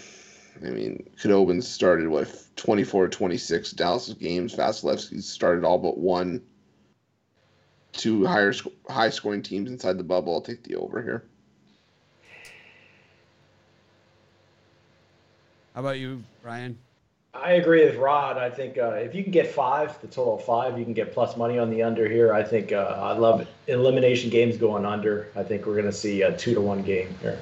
I 0.66 0.70
mean, 0.70 1.10
Khudobin 1.22 1.62
started 1.62 2.08
with 2.08 2.50
24 2.56 3.10
26 3.10 3.72
Dallas 3.72 4.14
games. 4.14 4.56
Vasilevskiy 4.56 5.22
started 5.22 5.66
all 5.66 5.78
but 5.78 5.98
one. 5.98 6.42
Two 7.92 8.26
higher 8.26 8.54
high 8.90 9.10
scoring 9.10 9.42
teams 9.42 9.70
inside 9.70 9.98
the 9.98 10.04
bubble. 10.04 10.36
I'll 10.36 10.42
take 10.42 10.64
the 10.64 10.76
over 10.76 11.02
here. 11.02 11.26
How 15.76 15.82
about 15.82 16.00
you, 16.00 16.24
Brian? 16.42 16.78
I 17.34 17.54
agree 17.54 17.84
with 17.84 17.98
Rod. 17.98 18.38
I 18.38 18.50
think 18.50 18.78
uh, 18.78 18.92
if 18.92 19.14
you 19.14 19.24
can 19.24 19.34
get 19.34 19.52
five, 19.52 20.00
the 20.00 20.08
total 20.08 20.36
of 20.36 20.46
five, 20.46 20.80
you 20.80 20.86
can 20.86 20.94
get 20.94 21.14
plus 21.14 21.36
money 21.36 21.60
on 21.60 21.70
the 21.70 21.84
under 21.84 22.08
here. 22.08 22.34
I 22.34 22.44
think 22.44 22.72
uh, 22.72 22.98
I 22.98 23.12
love 23.12 23.42
it. 23.42 23.50
elimination 23.68 24.30
games 24.30 24.56
going 24.56 24.86
under. 24.86 25.28
I 25.36 25.44
think 25.44 25.66
we're 25.66 25.74
going 25.74 25.86
to 25.86 25.92
see 25.92 26.22
a 26.22 26.36
two 26.38 26.54
to 26.54 26.62
one 26.62 26.82
game 26.82 27.14
here. 27.20 27.42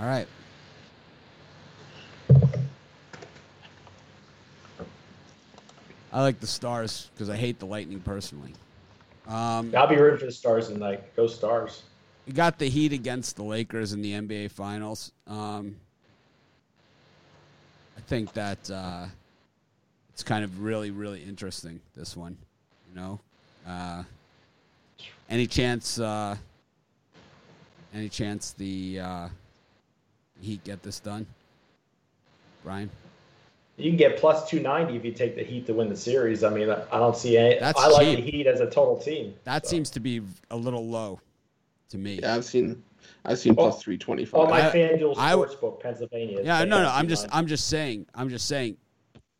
All 0.00 0.06
right. 0.06 0.26
I 6.10 6.22
like 6.22 6.40
the 6.40 6.46
Stars 6.46 7.10
because 7.12 7.28
I 7.28 7.36
hate 7.36 7.58
the 7.58 7.66
Lightning 7.66 8.00
personally. 8.00 8.54
Um, 9.28 9.74
I'll 9.76 9.86
be 9.86 9.96
rooting 9.96 10.18
for 10.18 10.26
the 10.26 10.32
Stars 10.32 10.68
tonight. 10.68 11.14
Go 11.14 11.26
Stars. 11.26 11.82
We 12.26 12.32
got 12.32 12.58
the 12.58 12.68
Heat 12.68 12.92
against 12.92 13.36
the 13.36 13.42
Lakers 13.42 13.92
in 13.92 14.00
the 14.00 14.12
NBA 14.12 14.50
Finals. 14.50 15.12
Um, 15.26 15.76
I 17.96 18.00
think 18.06 18.32
that 18.32 18.70
uh, 18.70 19.06
it's 20.10 20.22
kind 20.22 20.44
of 20.44 20.62
really, 20.62 20.90
really 20.90 21.22
interesting. 21.22 21.78
This 21.94 22.16
one, 22.16 22.36
you 22.88 23.00
know, 23.00 23.20
uh, 23.66 24.02
any 25.28 25.46
chance? 25.46 25.98
Uh, 25.98 26.36
any 27.94 28.08
chance 28.08 28.52
the 28.52 29.00
uh, 29.00 29.28
Heat 30.40 30.64
get 30.64 30.82
this 30.82 31.00
done, 31.00 31.26
Brian? 32.64 32.90
You 33.78 33.90
can 33.90 33.96
get 33.96 34.18
plus 34.18 34.48
290 34.50 34.96
if 34.96 35.04
you 35.04 35.12
take 35.12 35.36
the 35.36 35.44
Heat 35.44 35.66
to 35.66 35.74
win 35.74 35.88
the 35.88 35.96
series. 35.96 36.42
I 36.42 36.50
mean, 36.50 36.68
I 36.68 36.98
don't 36.98 37.16
see 37.16 37.38
any. 37.38 37.58
That's 37.58 37.80
I 37.80 37.86
like 37.88 38.16
the 38.16 38.22
Heat 38.22 38.46
as 38.46 38.60
a 38.60 38.66
total 38.66 38.98
team. 38.98 39.34
That 39.44 39.66
so. 39.66 39.70
seems 39.70 39.90
to 39.90 40.00
be 40.00 40.22
a 40.50 40.56
little 40.56 40.86
low 40.86 41.20
to 41.90 41.98
me. 41.98 42.18
Yeah, 42.20 42.34
I've 42.34 42.44
seen 42.44 42.82
I've 43.24 43.38
seen 43.38 43.54
plus 43.54 43.76
oh, 43.76 43.78
three 43.78 43.98
twenty 43.98 44.24
five. 44.24 44.40
Oh, 44.40 44.46
my 44.48 44.68
I- 44.68 44.72
FanDuel 44.72 45.14
I 45.16 45.30
w- 45.30 45.48
Sportsbook, 45.50 45.80
Pennsylvania. 45.80 46.40
Yeah, 46.42 46.64
no, 46.64 46.82
no. 46.82 46.90
I'm 46.90 47.08
just, 47.08 47.26
I'm 47.30 47.46
just 47.46 47.68
saying, 47.68 48.06
I'm 48.14 48.28
just 48.28 48.48
saying. 48.48 48.76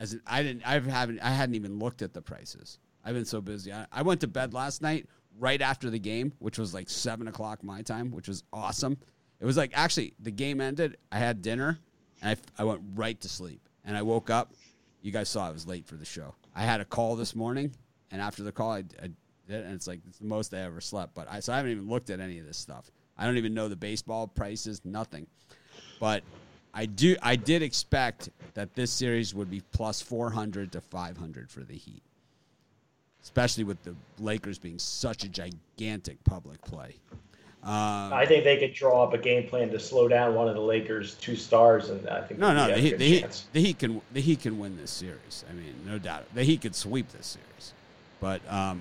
As 0.00 0.12
in, 0.12 0.20
I 0.26 0.44
didn't, 0.44 0.62
I 0.64 0.78
haven't, 0.78 1.18
I 1.20 1.30
hadn't 1.30 1.56
even 1.56 1.80
looked 1.80 2.02
at 2.02 2.14
the 2.14 2.22
prices. 2.22 2.78
I've 3.04 3.14
been 3.14 3.24
so 3.24 3.40
busy. 3.40 3.72
I, 3.72 3.86
I 3.90 4.02
went 4.02 4.20
to 4.20 4.28
bed 4.28 4.54
last 4.54 4.80
night 4.80 5.06
right 5.40 5.60
after 5.60 5.90
the 5.90 5.98
game, 5.98 6.32
which 6.38 6.56
was 6.56 6.72
like 6.72 6.88
seven 6.88 7.26
o'clock 7.26 7.64
my 7.64 7.82
time, 7.82 8.12
which 8.12 8.28
was 8.28 8.44
awesome. 8.52 8.96
It 9.40 9.44
was 9.44 9.56
like 9.56 9.72
actually 9.74 10.14
the 10.20 10.30
game 10.30 10.60
ended. 10.60 10.98
I 11.10 11.18
had 11.18 11.42
dinner, 11.42 11.78
and 12.22 12.38
I, 12.58 12.62
I 12.62 12.64
went 12.64 12.82
right 12.94 13.20
to 13.20 13.28
sleep. 13.28 13.67
And 13.88 13.96
I 13.96 14.02
woke 14.02 14.30
up. 14.30 14.52
You 15.02 15.10
guys 15.10 15.28
saw 15.28 15.48
I 15.48 15.50
was 15.50 15.66
late 15.66 15.86
for 15.86 15.96
the 15.96 16.04
show. 16.04 16.34
I 16.54 16.62
had 16.62 16.80
a 16.80 16.84
call 16.84 17.16
this 17.16 17.34
morning, 17.34 17.72
and 18.10 18.20
after 18.20 18.42
the 18.42 18.52
call, 18.52 18.72
I, 18.72 18.84
I 19.02 19.10
did, 19.48 19.64
and 19.64 19.74
it's 19.74 19.86
like 19.86 20.00
it's 20.06 20.18
the 20.18 20.26
most 20.26 20.52
I 20.52 20.58
ever 20.58 20.80
slept. 20.80 21.14
But 21.14 21.26
I 21.30 21.40
so 21.40 21.52
I 21.52 21.56
haven't 21.56 21.72
even 21.72 21.88
looked 21.88 22.10
at 22.10 22.20
any 22.20 22.38
of 22.38 22.46
this 22.46 22.58
stuff. 22.58 22.90
I 23.16 23.24
don't 23.24 23.38
even 23.38 23.54
know 23.54 23.68
the 23.68 23.76
baseball 23.76 24.28
prices, 24.28 24.82
nothing. 24.84 25.26
But 25.98 26.22
I 26.74 26.86
do 26.86 27.16
I 27.22 27.36
did 27.36 27.62
expect 27.62 28.28
that 28.54 28.74
this 28.74 28.90
series 28.92 29.34
would 29.34 29.50
be 29.50 29.62
plus 29.72 30.00
400 30.02 30.72
to 30.72 30.80
500 30.80 31.50
for 31.50 31.60
the 31.60 31.74
Heat. 31.74 32.02
Especially 33.22 33.64
with 33.64 33.82
the 33.82 33.94
Lakers 34.18 34.58
being 34.58 34.78
such 34.78 35.24
a 35.24 35.28
gigantic 35.28 36.22
public 36.24 36.60
play. 36.62 36.94
Um, 37.64 38.12
I 38.12 38.24
think 38.24 38.44
they 38.44 38.56
could 38.56 38.72
draw 38.72 39.02
up 39.02 39.14
a 39.14 39.18
game 39.18 39.48
plan 39.48 39.70
to 39.70 39.80
slow 39.80 40.06
down 40.06 40.34
one 40.34 40.48
of 40.48 40.54
the 40.54 40.60
Lakers' 40.60 41.14
two 41.16 41.34
stars, 41.34 41.90
and 41.90 42.08
I 42.08 42.22
think 42.22 42.38
no, 42.38 42.54
no, 42.54 42.68
they 42.68 42.74
the 42.74 42.80
Heat, 42.80 42.98
the, 42.98 43.04
Heat, 43.04 43.42
the 43.52 43.60
Heat 43.60 43.78
can 43.78 44.00
the 44.12 44.20
Heat 44.20 44.40
can 44.40 44.58
win 44.58 44.76
this 44.76 44.92
series. 44.92 45.44
I 45.50 45.52
mean, 45.54 45.74
no 45.84 45.98
doubt. 45.98 46.24
The 46.34 46.44
Heat 46.44 46.62
could 46.62 46.74
sweep 46.74 47.10
this 47.10 47.26
series. 47.26 47.72
But 48.20 48.40
um, 48.50 48.80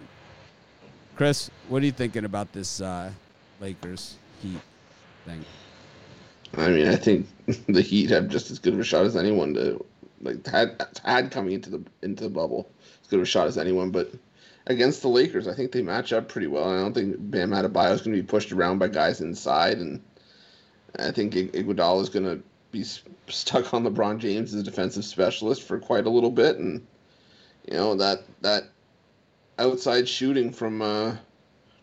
Chris, 1.15 1.49
what 1.69 1.81
are 1.81 1.85
you 1.85 1.91
thinking 1.91 2.23
about 2.23 2.53
this 2.53 2.79
uh, 2.79 3.11
Lakers 3.59 4.15
Heat 4.41 4.61
thing? 5.25 5.43
I 6.55 6.69
mean, 6.69 6.87
I 6.87 6.95
think 6.95 7.27
the 7.67 7.81
Heat 7.81 8.11
have 8.11 8.27
just 8.29 8.51
as 8.51 8.59
good 8.59 8.75
of 8.75 8.79
a 8.79 8.83
shot 8.83 9.05
as 9.05 9.17
anyone 9.17 9.55
to 9.55 9.83
like 10.21 10.45
had 10.45 10.85
had 11.03 11.31
coming 11.31 11.53
into 11.53 11.71
the 11.71 11.83
into 12.03 12.23
the 12.23 12.29
bubble. 12.29 12.69
As 13.01 13.07
good 13.07 13.17
of 13.19 13.23
a 13.23 13.25
shot 13.25 13.47
as 13.47 13.57
anyone, 13.57 13.89
but 13.89 14.11
against 14.67 15.01
the 15.01 15.07
Lakers, 15.09 15.47
I 15.47 15.53
think 15.53 15.71
they 15.71 15.81
match 15.81 16.13
up 16.13 16.27
pretty 16.29 16.47
well. 16.47 16.69
I 16.69 16.77
don't 16.77 16.93
think 16.93 17.15
Bam 17.19 17.51
Adebayo 17.51 17.93
is 17.93 18.01
going 18.01 18.15
to 18.15 18.21
be 18.21 18.27
pushed 18.27 18.51
around 18.51 18.79
by 18.79 18.87
guys 18.89 19.21
inside, 19.21 19.79
and 19.79 20.01
I 20.99 21.11
think 21.11 21.35
Ig- 21.35 21.53
Iguodala 21.53 22.01
is 22.03 22.09
going 22.09 22.25
to 22.25 22.41
be 22.71 22.83
stuck 23.27 23.73
on 23.73 23.83
LeBron 23.83 24.19
James 24.19 24.53
as 24.53 24.61
a 24.61 24.63
defensive 24.63 25.05
specialist 25.05 25.63
for 25.63 25.79
quite 25.79 26.05
a 26.05 26.09
little 26.09 26.31
bit, 26.31 26.57
and 26.57 26.85
you 27.67 27.73
know 27.75 27.95
that 27.95 28.23
that 28.41 28.63
outside 29.59 30.07
shooting 30.07 30.51
from 30.51 30.81
uh, 30.81 31.15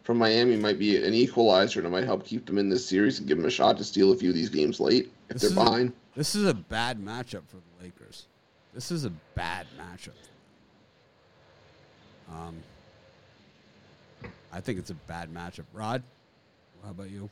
from 0.02 0.18
Miami 0.18 0.56
might 0.56 0.78
be 0.78 1.02
an 1.02 1.14
equalizer 1.14 1.80
and 1.80 1.86
it 1.86 1.90
might 1.90 2.04
help 2.04 2.24
keep 2.26 2.44
them 2.46 2.58
in 2.58 2.68
this 2.68 2.86
series 2.86 3.18
and 3.18 3.26
give 3.26 3.38
them 3.38 3.46
a 3.46 3.50
shot 3.50 3.78
to 3.78 3.84
steal 3.84 4.12
a 4.12 4.16
few 4.16 4.28
of 4.28 4.34
these 4.34 4.50
games 4.50 4.78
late 4.78 5.10
if 5.30 5.34
This 5.34 5.42
they're 5.42 5.50
is 5.50 5.56
a- 5.56 5.60
behind. 5.64 5.92
This 6.14 6.34
is 6.34 6.44
a 6.46 6.54
bad 6.54 6.98
matchup 7.00 7.42
for 7.48 7.56
the 7.56 7.82
Lakers. 7.84 8.26
This 8.74 8.90
is 8.90 9.04
a 9.06 9.10
bad 9.34 9.66
matchup. 9.78 10.10
Um, 12.30 12.56
I 14.54 14.60
think 14.60 14.78
it's 14.78 14.90
a 14.90 14.94
bad 14.94 15.34
matchup. 15.34 15.64
Rod, 15.72 16.00
how 16.84 16.90
about 16.90 17.10
you? 17.10 17.28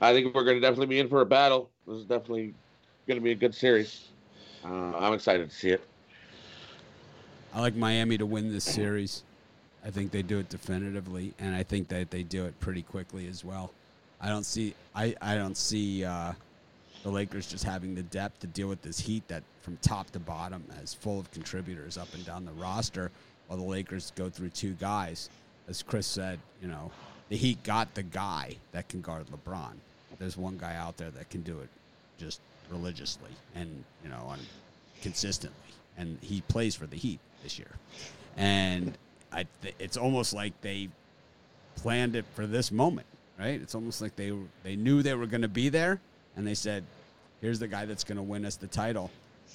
I 0.00 0.12
think 0.12 0.32
we're 0.32 0.44
going 0.44 0.56
to 0.56 0.60
definitely 0.60 0.86
be 0.86 1.00
in 1.00 1.08
for 1.08 1.22
a 1.22 1.26
battle. 1.26 1.70
This 1.88 1.96
is 1.96 2.04
definitely 2.04 2.54
going 3.08 3.16
to 3.18 3.24
be 3.24 3.32
a 3.32 3.36
good 3.36 3.54
series. 3.54 4.08
Uh, 4.64 4.96
I'm 4.96 5.12
excited 5.12 5.50
to 5.50 5.56
see 5.56 5.70
it. 5.70 5.80
I 7.52 7.60
like 7.60 7.74
Miami 7.74 8.16
to 8.18 8.26
win 8.26 8.52
this 8.52 8.64
series. 8.64 9.24
I 9.84 9.90
think 9.90 10.12
they 10.12 10.22
do 10.22 10.38
it 10.38 10.48
definitively, 10.48 11.34
and 11.40 11.54
I 11.54 11.64
think 11.64 11.88
that 11.88 12.10
they 12.10 12.22
do 12.22 12.44
it 12.44 12.58
pretty 12.60 12.82
quickly 12.82 13.26
as 13.26 13.44
well. 13.44 13.72
I 14.20 14.28
don't 14.28 14.46
see 14.46 14.74
I, 14.94 15.14
I 15.20 15.34
don't 15.34 15.56
see 15.56 16.04
uh, 16.04 16.32
the 17.02 17.10
Lakers 17.10 17.46
just 17.46 17.64
having 17.64 17.94
the 17.94 18.02
depth 18.02 18.40
to 18.40 18.46
deal 18.46 18.68
with 18.68 18.82
this 18.82 18.98
Heat 18.98 19.26
that 19.28 19.42
from 19.62 19.78
top 19.78 20.10
to 20.12 20.18
bottom 20.18 20.64
is 20.82 20.94
full 20.94 21.18
of 21.18 21.30
contributors 21.32 21.98
up 21.98 22.12
and 22.14 22.24
down 22.24 22.44
the 22.44 22.52
roster, 22.52 23.10
while 23.46 23.58
the 23.58 23.64
Lakers 23.64 24.12
go 24.16 24.28
through 24.28 24.50
two 24.50 24.72
guys. 24.74 25.28
As 25.68 25.82
Chris 25.82 26.06
said, 26.06 26.38
you 26.62 26.68
know, 26.68 26.90
the 27.28 27.36
Heat 27.36 27.62
got 27.64 27.94
the 27.94 28.02
guy 28.02 28.56
that 28.72 28.88
can 28.88 29.00
guard 29.00 29.26
LeBron. 29.26 29.72
There's 30.18 30.36
one 30.36 30.56
guy 30.56 30.74
out 30.76 30.96
there 30.96 31.10
that 31.10 31.28
can 31.28 31.42
do 31.42 31.60
it 31.60 31.68
just 32.18 32.40
religiously 32.70 33.30
and 33.54 33.84
you 34.02 34.10
know 34.10 34.22
on 34.26 34.38
consistently, 35.02 35.70
and 35.98 36.18
he 36.22 36.40
plays 36.42 36.74
for 36.74 36.86
the 36.86 36.96
Heat 36.96 37.20
this 37.42 37.58
year. 37.58 37.70
And 38.36 38.96
I, 39.32 39.46
th- 39.62 39.74
it's 39.78 39.96
almost 39.96 40.32
like 40.32 40.58
they 40.62 40.88
planned 41.76 42.16
it 42.16 42.24
for 42.34 42.46
this 42.46 42.72
moment, 42.72 43.06
right? 43.38 43.60
It's 43.60 43.74
almost 43.74 44.00
like 44.00 44.16
they 44.16 44.32
they 44.62 44.76
knew 44.76 45.02
they 45.02 45.14
were 45.14 45.26
going 45.26 45.42
to 45.42 45.48
be 45.48 45.68
there, 45.68 46.00
and 46.36 46.46
they 46.46 46.54
said, 46.54 46.84
"Here's 47.40 47.58
the 47.58 47.68
guy 47.68 47.84
that's 47.84 48.04
going 48.04 48.16
to 48.16 48.22
win 48.22 48.44
us 48.44 48.56
the 48.56 48.66
title." 48.66 49.10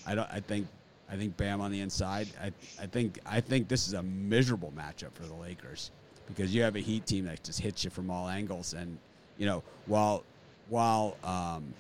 I 0.06 0.16
don't. 0.16 0.30
I 0.32 0.40
think. 0.40 0.68
I 1.12 1.16
think 1.18 1.36
Bam 1.36 1.60
on 1.60 1.72
the 1.72 1.82
inside. 1.82 2.30
I, 2.42 2.54
I 2.82 2.86
think. 2.86 3.20
I 3.26 3.42
think 3.42 3.68
this 3.68 3.88
is 3.88 3.94
a 3.94 4.04
miserable 4.04 4.72
matchup 4.76 5.12
for 5.14 5.24
the 5.24 5.34
Lakers 5.34 5.92
because 6.28 6.56
you 6.56 6.62
have 6.62 6.78
a 6.78 6.80
Heat 6.80 7.06
team 7.06 7.26
that 7.26 7.44
just 7.44 7.60
hits 7.60 7.84
you 7.84 7.90
from 7.90 8.10
all 8.10 8.30
angles, 8.30 8.74
and 8.74 8.98
you 9.38 9.46
know 9.46 9.62
while 9.88 10.24
while 10.70 11.18
um, 11.24 11.74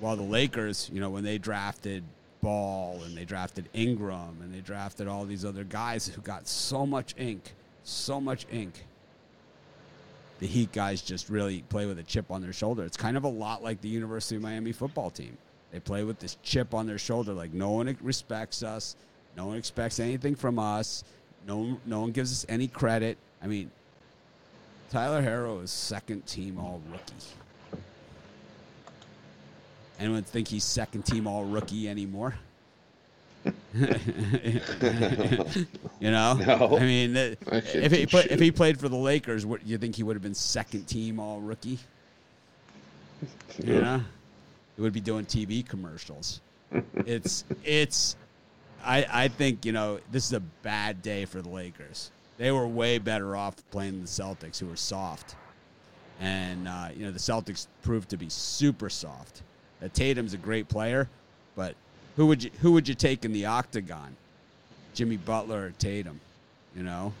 while 0.00 0.16
the 0.16 0.22
Lakers, 0.22 0.90
you 0.92 1.00
know, 1.00 1.10
when 1.10 1.24
they 1.24 1.38
drafted 1.38 2.04
Ball 2.40 3.02
and 3.04 3.16
they 3.16 3.24
drafted 3.24 3.68
Ingram 3.74 4.38
and 4.42 4.54
they 4.54 4.60
drafted 4.60 5.08
all 5.08 5.24
these 5.24 5.44
other 5.44 5.64
guys 5.64 6.06
who 6.06 6.20
got 6.22 6.46
so 6.46 6.86
much 6.86 7.14
ink, 7.18 7.52
so 7.82 8.20
much 8.20 8.46
ink. 8.50 8.84
The 10.38 10.46
Heat 10.46 10.70
guys 10.70 11.02
just 11.02 11.28
really 11.28 11.62
play 11.62 11.86
with 11.86 11.98
a 11.98 12.04
chip 12.04 12.30
on 12.30 12.40
their 12.40 12.52
shoulder. 12.52 12.84
It's 12.84 12.96
kind 12.96 13.16
of 13.16 13.24
a 13.24 13.28
lot 13.28 13.62
like 13.62 13.80
the 13.80 13.88
University 13.88 14.36
of 14.36 14.42
Miami 14.42 14.70
football 14.70 15.10
team. 15.10 15.36
They 15.70 15.80
play 15.80 16.02
with 16.04 16.18
this 16.18 16.36
chip 16.42 16.72
on 16.74 16.86
their 16.86 16.98
shoulder, 16.98 17.32
like 17.32 17.52
no 17.52 17.70
one 17.70 17.96
respects 18.00 18.62
us, 18.62 18.96
no 19.36 19.46
one 19.46 19.56
expects 19.58 20.00
anything 20.00 20.34
from 20.34 20.58
us, 20.58 21.04
no 21.46 21.58
one, 21.58 21.80
no 21.84 22.00
one 22.00 22.12
gives 22.12 22.32
us 22.32 22.46
any 22.48 22.68
credit. 22.68 23.18
I 23.42 23.46
mean, 23.46 23.70
Tyler 24.90 25.22
Herro 25.22 25.62
is 25.62 25.70
second 25.70 26.26
team 26.26 26.58
all 26.58 26.80
rookie. 26.90 27.82
Anyone 30.00 30.22
think 30.22 30.48
he's 30.48 30.64
second 30.64 31.02
team 31.02 31.26
all 31.26 31.44
rookie 31.44 31.88
anymore? 31.88 32.34
you 33.44 34.60
know, 36.00 36.34
No. 36.34 36.76
I 36.76 36.80
mean, 36.80 37.16
if 37.16 37.92
he 37.92 38.02
if 38.02 38.40
he 38.40 38.50
played 38.50 38.78
for 38.80 38.88
the 38.88 38.96
Lakers, 38.96 39.46
what 39.46 39.66
you 39.66 39.78
think 39.78 39.96
he 39.96 40.02
would 40.02 40.16
have 40.16 40.22
been 40.22 40.34
second 40.34 40.86
team 40.86 41.20
all 41.20 41.40
rookie? 41.40 41.78
You 43.62 43.80
know, 43.80 44.02
he 44.78 44.82
would 44.82 44.92
be 44.92 45.00
doing 45.00 45.26
TV 45.26 45.68
commercials. 45.68 46.40
it's 47.04 47.44
it's, 47.64 48.14
I 48.84 49.04
I 49.10 49.28
think 49.28 49.64
you 49.64 49.72
know 49.72 49.98
this 50.12 50.24
is 50.24 50.32
a 50.32 50.40
bad 50.40 51.02
day 51.02 51.24
for 51.24 51.42
the 51.42 51.48
Lakers. 51.48 52.12
They 52.36 52.52
were 52.52 52.66
way 52.66 52.98
better 52.98 53.34
off 53.34 53.56
playing 53.72 54.00
the 54.00 54.06
Celtics, 54.06 54.60
who 54.60 54.66
were 54.66 54.76
soft, 54.76 55.34
and 56.20 56.68
uh, 56.68 56.90
you 56.96 57.04
know 57.04 57.10
the 57.10 57.18
Celtics 57.18 57.66
proved 57.82 58.10
to 58.10 58.16
be 58.16 58.28
super 58.28 58.88
soft. 58.88 59.42
Uh, 59.82 59.88
Tatum's 59.92 60.32
a 60.32 60.38
great 60.38 60.68
player, 60.68 61.08
but 61.56 61.74
who 62.14 62.26
would 62.26 62.44
you 62.44 62.50
who 62.60 62.70
would 62.72 62.86
you 62.86 62.94
take 62.94 63.24
in 63.24 63.32
the 63.32 63.46
octagon? 63.46 64.14
Jimmy 64.94 65.16
Butler 65.16 65.66
or 65.66 65.70
Tatum? 65.72 66.20
You 66.76 66.84
know, 66.84 67.12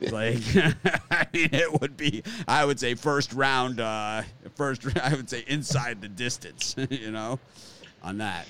like 0.12 0.42
I 1.10 1.26
mean, 1.32 1.48
it 1.52 1.80
would 1.80 1.96
be. 1.96 2.22
I 2.46 2.64
would 2.64 2.78
say 2.78 2.94
first 2.94 3.32
round. 3.32 3.80
Uh, 3.80 4.22
first, 4.54 4.86
I 5.02 5.14
would 5.14 5.28
say 5.28 5.44
inside 5.46 6.00
the 6.00 6.08
distance. 6.08 6.76
You 6.90 7.10
know, 7.10 7.38
on 8.02 8.18
that. 8.18 8.46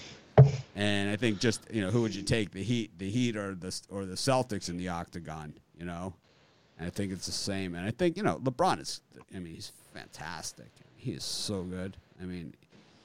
And 0.77 1.11
I 1.11 1.17
think 1.17 1.41
just 1.41 1.63
you 1.73 1.81
know 1.81 1.91
who 1.91 2.03
would 2.03 2.15
you 2.15 2.23
take 2.23 2.53
the 2.53 2.63
Heat, 2.63 2.91
the 2.99 3.11
Heat 3.11 3.37
or 3.37 3.55
the 3.55 3.81
or 3.91 4.05
the 4.05 4.15
Celtics 4.15 4.69
in 4.69 4.77
the 4.77 4.89
octagon? 4.89 5.55
You 5.79 5.87
know, 5.87 6.13
and 6.79 6.87
I 6.87 6.91
think 6.91 7.13
it's 7.13 7.27
the 7.27 7.33
same. 7.33 7.75
And 7.75 7.87
I 7.87 7.91
think 7.91 8.17
you 8.17 8.23
know 8.23 8.39
LeBron 8.39 8.81
is. 8.81 9.01
I 9.35 9.39
mean, 9.39 9.55
he's 9.55 9.73
fantastic. 9.95 10.69
He 10.97 11.13
is 11.13 11.25
so 11.25 11.63
good. 11.63 11.97
I 12.23 12.25
mean, 12.25 12.55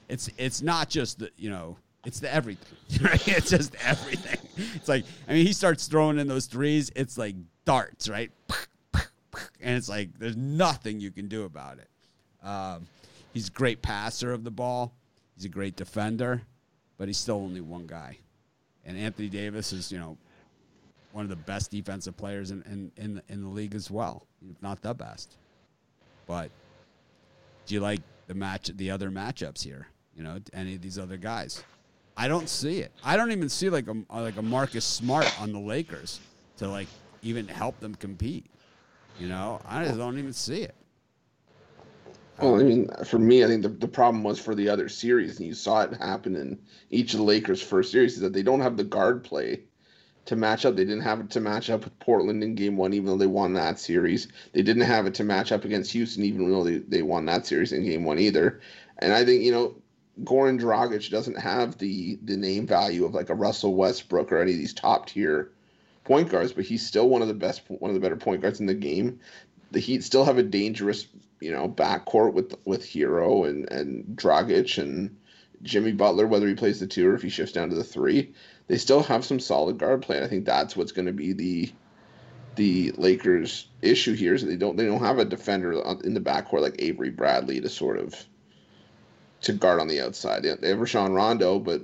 it's 0.09 0.29
it's 0.37 0.61
not 0.61 0.89
just 0.89 1.19
the 1.19 1.31
you 1.37 1.49
know 1.49 1.77
it's 2.05 2.19
the 2.19 2.33
everything. 2.33 2.77
Right? 3.01 3.27
It's 3.27 3.49
just 3.49 3.75
everything. 3.83 4.39
It's 4.75 4.87
like 4.87 5.05
I 5.27 5.33
mean, 5.33 5.45
he 5.45 5.53
starts 5.53 5.87
throwing 5.87 6.19
in 6.19 6.27
those 6.27 6.45
threes. 6.45 6.91
It's 6.95 7.17
like 7.17 7.35
darts, 7.65 8.07
right? 8.07 8.31
And 9.61 9.77
it's 9.77 9.89
like 9.89 10.09
there's 10.19 10.35
nothing 10.35 10.99
you 10.99 11.09
can 11.09 11.27
do 11.27 11.45
about 11.45 11.79
it. 11.79 12.47
Um, 12.47 12.87
he's 13.33 13.47
a 13.47 13.51
great 13.51 13.81
passer 13.81 14.31
of 14.31 14.43
the 14.43 14.51
ball. 14.51 14.93
He's 15.35 15.45
a 15.45 15.49
great 15.49 15.75
defender, 15.75 16.43
but 16.97 17.07
he's 17.07 17.17
still 17.17 17.37
only 17.37 17.61
one 17.61 17.87
guy. 17.87 18.17
And 18.85 18.97
Anthony 18.97 19.29
Davis 19.29 19.73
is, 19.73 19.91
you 19.91 19.97
know, 19.97 20.17
one 21.13 21.23
of 21.23 21.29
the 21.29 21.35
best 21.35 21.71
defensive 21.71 22.17
players 22.17 22.51
in, 22.51 22.61
in, 22.63 22.91
in, 22.97 23.15
the, 23.15 23.23
in 23.29 23.41
the 23.41 23.49
league 23.49 23.75
as 23.75 23.89
well, 23.89 24.27
if 24.49 24.61
not 24.61 24.81
the 24.81 24.93
best. 24.93 25.37
But 26.27 26.51
do 27.65 27.75
you 27.75 27.81
like 27.81 28.01
the 28.27 28.33
match, 28.33 28.71
the 28.75 28.91
other 28.91 29.09
matchups 29.09 29.63
here? 29.63 29.87
You 30.15 30.23
know, 30.23 30.39
any 30.53 30.75
of 30.75 30.81
these 30.81 30.99
other 30.99 31.17
guys? 31.17 31.63
I 32.15 32.27
don't 32.27 32.47
see 32.47 32.79
it. 32.79 32.91
I 33.03 33.17
don't 33.17 33.31
even 33.31 33.49
see 33.49 33.69
like 33.69 33.87
a 33.87 33.95
uh, 34.09 34.21
like 34.21 34.37
a 34.37 34.41
Marcus 34.41 34.85
Smart 34.85 35.29
on 35.41 35.51
the 35.51 35.59
Lakers 35.59 36.19
to 36.57 36.67
like 36.67 36.87
even 37.21 37.47
help 37.47 37.79
them 37.79 37.95
compete. 37.95 38.45
You 39.19 39.27
know, 39.27 39.61
I 39.65 39.85
just 39.85 39.97
don't 39.97 40.17
even 40.17 40.33
see 40.33 40.61
it. 40.61 40.75
Well, 42.39 42.59
I 42.59 42.63
mean, 42.63 42.89
for 43.05 43.19
me, 43.19 43.43
I 43.43 43.47
think 43.47 43.61
the, 43.61 43.69
the 43.69 43.87
problem 43.87 44.23
was 44.23 44.39
for 44.39 44.55
the 44.55 44.69
other 44.69 44.89
series, 44.89 45.37
and 45.37 45.47
you 45.47 45.53
saw 45.53 45.81
it 45.81 45.93
happen 45.93 46.35
in 46.35 46.59
each 46.89 47.13
of 47.13 47.19
the 47.19 47.25
Lakers' 47.25 47.61
first 47.61 47.91
series, 47.91 48.15
is 48.15 48.21
that 48.21 48.33
they 48.33 48.41
don't 48.41 48.61
have 48.61 48.75
the 48.75 48.83
guard 48.83 49.23
play 49.23 49.61
to 50.25 50.35
match 50.35 50.65
up. 50.65 50.75
They 50.75 50.85
didn't 50.85 51.03
have 51.03 51.19
it 51.19 51.29
to 51.31 51.39
match 51.39 51.69
up 51.69 51.83
with 51.83 51.97
Portland 51.99 52.43
in 52.43 52.55
game 52.55 52.75
one, 52.75 52.93
even 52.93 53.05
though 53.05 53.17
they 53.17 53.27
won 53.27 53.53
that 53.53 53.79
series. 53.79 54.29
They 54.51 54.63
didn't 54.63 54.83
have 54.83 55.05
it 55.05 55.13
to 55.15 55.23
match 55.23 55.51
up 55.51 55.63
against 55.63 55.91
Houston, 55.91 56.23
even 56.23 56.49
though 56.49 56.63
they, 56.63 56.77
they 56.79 57.03
won 57.03 57.25
that 57.25 57.45
series 57.45 57.71
in 57.71 57.85
game 57.85 58.03
one 58.03 58.17
either. 58.17 58.61
And 58.97 59.13
I 59.13 59.23
think, 59.23 59.43
you 59.43 59.51
know, 59.51 59.75
Goran 60.21 60.59
Dragic 60.59 61.09
doesn't 61.09 61.39
have 61.39 61.77
the 61.77 62.19
the 62.23 62.37
name 62.37 62.67
value 62.67 63.05
of 63.05 63.13
like 63.13 63.29
a 63.29 63.35
Russell 63.35 63.73
Westbrook 63.73 64.31
or 64.31 64.41
any 64.41 64.51
of 64.51 64.57
these 64.57 64.73
top 64.73 65.07
tier 65.07 65.51
point 66.03 66.29
guards, 66.29 66.53
but 66.53 66.65
he's 66.65 66.85
still 66.85 67.09
one 67.09 67.21
of 67.21 67.27
the 67.27 67.33
best, 67.33 67.63
one 67.67 67.89
of 67.89 67.95
the 67.95 67.99
better 67.99 68.15
point 68.15 68.41
guards 68.41 68.59
in 68.59 68.65
the 68.65 68.73
game. 68.73 69.19
The 69.71 69.79
Heat 69.79 70.03
still 70.03 70.25
have 70.25 70.37
a 70.37 70.43
dangerous, 70.43 71.07
you 71.39 71.51
know, 71.51 71.67
backcourt 71.67 72.33
with 72.33 72.55
with 72.65 72.85
Herro 72.85 73.49
and 73.49 73.71
and 73.71 74.05
Dragic 74.15 74.77
and 74.77 75.17
Jimmy 75.63 75.93
Butler, 75.93 76.27
whether 76.27 76.47
he 76.47 76.53
plays 76.53 76.79
the 76.79 76.87
two 76.87 77.09
or 77.09 77.15
if 77.15 77.23
he 77.23 77.29
shifts 77.29 77.53
down 77.53 77.69
to 77.69 77.75
the 77.75 77.83
three. 77.83 78.33
They 78.67 78.77
still 78.77 79.01
have 79.03 79.25
some 79.25 79.39
solid 79.39 79.77
guard 79.79 80.03
play. 80.03 80.21
I 80.21 80.27
think 80.27 80.45
that's 80.45 80.75
what's 80.75 80.91
going 80.91 81.07
to 81.07 81.13
be 81.13 81.33
the 81.33 81.71
the 82.55 82.91
Lakers' 82.91 83.67
issue 83.81 84.13
here 84.13 84.35
is 84.35 84.43
that 84.43 84.47
they 84.49 84.57
don't 84.57 84.77
they 84.77 84.85
don't 84.85 84.99
have 84.99 85.17
a 85.17 85.25
defender 85.25 85.71
in 86.03 86.13
the 86.13 86.19
backcourt 86.19 86.61
like 86.61 86.75
Avery 86.77 87.09
Bradley 87.09 87.59
to 87.61 87.69
sort 87.69 87.97
of 87.97 88.13
to 89.43 89.53
guard 89.53 89.79
on 89.79 89.87
the 89.87 90.01
outside. 90.01 90.43
They 90.43 90.69
have 90.69 90.79
Rajon 90.79 91.13
Rondo, 91.13 91.59
but 91.59 91.81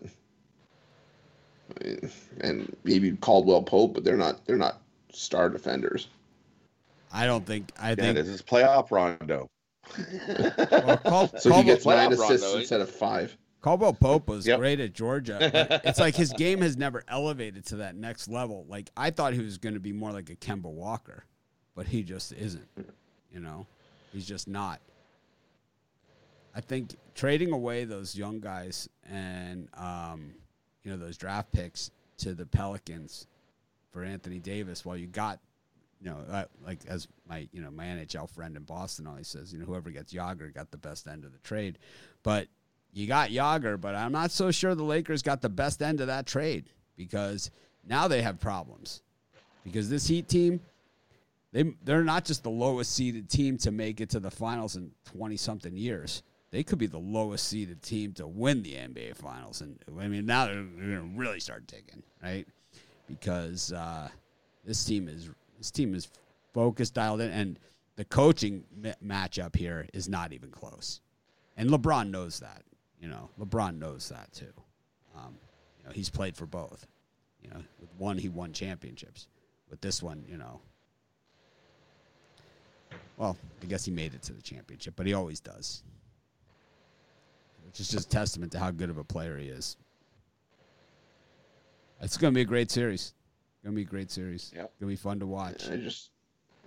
and 2.42 2.76
maybe 2.84 3.12
Caldwell 3.18 3.64
Pope, 3.64 3.94
but 3.94 4.04
they're 4.04 4.18
not 4.18 4.46
they're 4.46 4.58
not 4.58 4.82
star 5.12 5.50
defenders. 5.50 6.08
I 7.12 7.26
don't 7.26 7.46
think. 7.46 7.72
I 7.80 7.90
Yeah, 7.92 7.96
think. 7.96 8.16
this 8.16 8.28
is 8.28 8.42
playoff 8.42 8.92
Rondo. 8.92 9.48
well, 10.86 10.98
Cal- 10.98 11.28
So 11.40 11.52
he 11.54 11.64
gets 11.64 11.86
nine 11.86 12.12
assists 12.12 12.46
Rondo, 12.46 12.60
instead 12.60 12.82
of 12.82 12.90
five. 12.90 13.36
Caldwell 13.62 13.94
Pope 13.94 14.28
was 14.30 14.48
Yep. 14.48 14.60
great 14.60 14.80
at 14.80 14.94
Georgia. 14.94 15.82
it's 15.84 16.00
like 16.00 16.16
his 16.16 16.32
game 16.34 16.62
has 16.62 16.78
never 16.78 17.04
elevated 17.08 17.66
to 17.68 17.78
that 17.78 17.96
next 17.96 18.28
level. 18.30 18.66
Like 18.70 18.90
I 18.96 19.10
thought 19.10 19.34
he 19.34 19.42
was 19.42 19.58
going 19.58 19.74
to 19.74 19.80
be 19.82 19.92
more 19.92 20.12
like 20.12 20.30
a 20.30 20.36
Kemba 20.36 20.72
Walker, 20.72 21.26
but 21.76 21.88
he 21.88 22.04
just 22.04 22.32
isn't. 22.34 22.68
You 23.34 23.40
know, 23.40 23.68
he's 24.14 24.26
just 24.26 24.48
not. 24.48 24.80
I 26.56 26.62
think 26.62 26.96
trading 27.20 27.52
away 27.52 27.84
those 27.84 28.16
young 28.16 28.40
guys 28.40 28.88
and 29.10 29.68
um, 29.74 30.32
you 30.84 30.90
know 30.90 30.98
those 30.98 31.18
draft 31.18 31.52
picks 31.52 31.92
to 32.18 32.34
the 32.34 32.46
Pelicans 32.46 33.28
for 33.92 34.06
Anthony 34.06 34.40
Davis, 34.40 34.86
while 34.86 34.96
you 34.96 35.06
got 35.06 35.38
you 36.02 36.10
know, 36.10 36.18
uh, 36.32 36.46
like 36.66 36.80
as 36.88 37.10
my 37.28 37.46
you 37.52 37.62
know 37.62 37.72
my 37.72 37.84
NHL 37.84 38.30
friend 38.30 38.56
in 38.56 38.64
Boston 38.64 39.06
always 39.06 39.28
says, 39.28 39.52
you 39.52 39.60
know, 39.60 39.66
whoever 39.66 39.90
gets 39.90 40.14
Jagr 40.14 40.54
got 40.54 40.72
the 40.72 40.78
best 40.78 41.08
end 41.08 41.26
of 41.26 41.34
the 41.34 41.40
trade. 41.40 41.78
But 42.24 42.48
you 42.94 43.06
got 43.06 43.32
Jagr, 43.32 43.80
but 43.80 43.96
I'm 43.96 44.14
not 44.14 44.32
so 44.32 44.50
sure 44.50 44.74
the 44.74 44.84
Lakers 44.84 45.22
got 45.22 45.42
the 45.42 45.50
best 45.50 45.82
end 45.82 46.00
of 46.00 46.08
that 46.08 46.26
trade 46.26 46.70
because 46.96 47.52
now 47.86 48.08
they 48.08 48.22
have 48.22 48.40
problems. 48.40 49.02
Because 49.66 49.90
this 49.90 50.08
Heat 50.08 50.30
team, 50.30 50.62
they 51.52 51.64
they're 51.84 52.02
not 52.02 52.24
just 52.24 52.44
the 52.44 52.50
lowest 52.50 52.94
seeded 52.94 53.30
team 53.30 53.58
to 53.58 53.72
make 53.72 54.00
it 54.00 54.12
to 54.12 54.22
the 54.22 54.32
finals 54.32 54.78
in 54.78 54.92
20 55.12 55.36
something 55.36 55.76
years. 55.76 56.24
They 56.52 56.64
could 56.64 56.80
be 56.80 56.88
the 56.88 56.98
lowest 56.98 57.48
seeded 57.48 57.84
team 57.84 58.14
to 58.14 58.26
win 58.26 58.64
the 58.64 58.74
NBA 58.74 59.16
finals, 59.18 59.62
and 59.62 59.78
I 60.00 60.08
mean 60.08 60.26
now 60.26 60.46
they're, 60.46 60.56
they're 60.56 60.98
going 60.98 61.14
to 61.14 61.20
really 61.20 61.40
start 61.40 61.68
digging, 61.68 62.02
right? 62.24 62.48
Because 63.08 63.72
uh, 63.72 64.10
this 64.66 64.84
team 64.84 65.08
is 65.08 65.30
this 65.58 65.72
team 65.72 65.94
is 65.94 66.10
focused, 66.54 66.96
dialed 66.96 67.22
in, 67.22 67.30
and 67.30 67.60
the 67.98 68.06
coaching 68.06 68.64
ma- 68.76 68.94
matchup 69.06 69.56
here 69.56 69.88
is 69.94 70.10
not 70.10 70.34
even 70.34 70.50
close. 70.50 71.02
And 71.58 71.70
LeBron 71.70 72.10
knows 72.10 72.40
that. 72.40 72.64
You 73.02 73.10
know, 73.10 73.30
LeBron 73.40 73.78
knows 73.78 74.10
that 74.10 74.32
too. 74.34 74.54
Um, 75.16 75.38
you 75.78 75.86
know, 75.86 75.92
he's 75.92 76.10
played 76.10 76.36
for 76.36 76.46
both. 76.46 76.88
You 77.44 77.50
know, 77.52 77.62
with 77.80 77.90
one 77.98 78.18
he 78.18 78.30
won 78.30 78.54
championships. 78.54 79.28
With 79.70 79.82
this 79.82 80.02
one, 80.02 80.26
you 80.28 80.38
know, 80.38 80.60
well, 83.18 83.38
I 83.62 83.66
guess 83.66 83.86
he 83.86 83.92
made 83.92 84.14
it 84.14 84.24
to 84.24 84.34
the 84.34 84.42
championship, 84.42 84.96
but 84.96 85.06
he 85.06 85.14
always 85.14 85.40
does. 85.40 85.84
Which 87.70 87.80
is 87.82 87.90
just 87.90 88.08
a 88.08 88.10
testament 88.10 88.52
to 88.54 88.60
how 88.60 88.72
good 88.72 88.90
of 88.90 88.98
a 88.98 89.04
player 89.04 89.38
he 89.38 89.48
is. 89.48 89.78
It's 92.02 92.18
going 92.18 92.34
to 92.34 92.36
be 92.36 92.42
a 92.42 92.46
great 92.46 92.72
series. 92.72 93.14
Going 93.64 93.76
to 93.76 93.76
be 93.76 93.84
a 93.84 93.86
great 93.86 94.10
series. 94.10 94.52
Yep. 94.56 94.72
Going 94.80 94.90
to 94.90 94.94
be 94.94 94.96
fun 94.96 95.20
to 95.20 95.28
watch. 95.28 95.70
I 95.70 95.76
just 95.76 96.10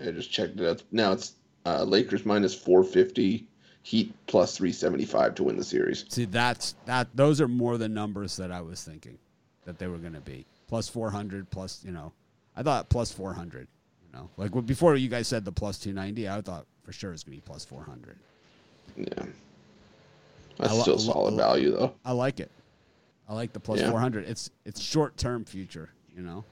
I 0.01 0.11
just 0.13 0.31
checked 0.31 0.61
it 0.61 0.69
out. 0.69 0.83
Now 0.93 1.13
it's 1.13 1.35
uh, 1.67 1.83
Lakers 1.83 2.25
minus 2.25 2.55
four 2.55 2.85
fifty, 2.85 3.47
Heat 3.83 4.15
plus 4.29 4.57
three 4.57 4.73
seventy 4.73 5.05
five 5.05 5.35
to 5.37 5.43
win 5.43 5.57
the 5.57 5.65
series. 5.65 6.05
See, 6.09 6.25
that's 6.25 6.77
that. 6.87 7.09
Those 7.17 7.41
are 7.41 7.49
more 7.49 7.79
the 7.79 7.89
numbers 7.89 8.37
that 8.37 8.53
I 8.53 8.61
was 8.61 8.85
thinking 8.85 9.19
that 9.65 9.79
they 9.79 9.89
were 9.89 9.99
going 9.99 10.13
to 10.13 10.21
be 10.21 10.47
plus 10.69 10.89
four 10.89 11.11
hundred, 11.11 11.51
plus 11.51 11.83
you 11.85 11.91
know, 11.91 12.13
I 12.55 12.63
thought 12.63 12.89
plus 12.91 13.11
four 13.11 13.33
hundred. 13.33 13.67
You 14.07 14.19
know, 14.19 14.31
like 14.37 14.67
before 14.67 14.95
you 14.95 15.09
guys 15.09 15.27
said 15.27 15.45
the 15.45 15.51
plus 15.51 15.79
two 15.79 15.93
ninety, 15.93 16.29
I 16.29 16.41
thought 16.43 16.67
for 16.85 16.93
sure 16.93 17.13
it's 17.13 17.25
going 17.25 17.39
to 17.39 17.43
be 17.43 17.47
plus 17.47 17.65
four 17.65 17.83
hundred. 17.83 18.19
Yeah, 18.97 19.25
that's 20.59 20.73
I 20.73 20.77
lo- 20.77 20.83
still 20.83 20.97
lo- 20.97 21.13
solid 21.13 21.35
lo- 21.35 21.37
value 21.39 21.71
though. 21.73 21.95
I 22.05 22.13
like 22.13 22.41
it. 22.41 22.51
I 23.29 23.35
like 23.35 23.53
the 23.53 23.61
plus 23.61 23.81
Yeah. 23.81 23.91
four 23.91 24.01
hundred. 24.01 24.29
It's 24.29 24.51
it's 24.65 24.81
short 24.81 25.17
term 25.17 25.45
future. 25.45 25.91
You 26.17 26.23
know, 26.23 26.45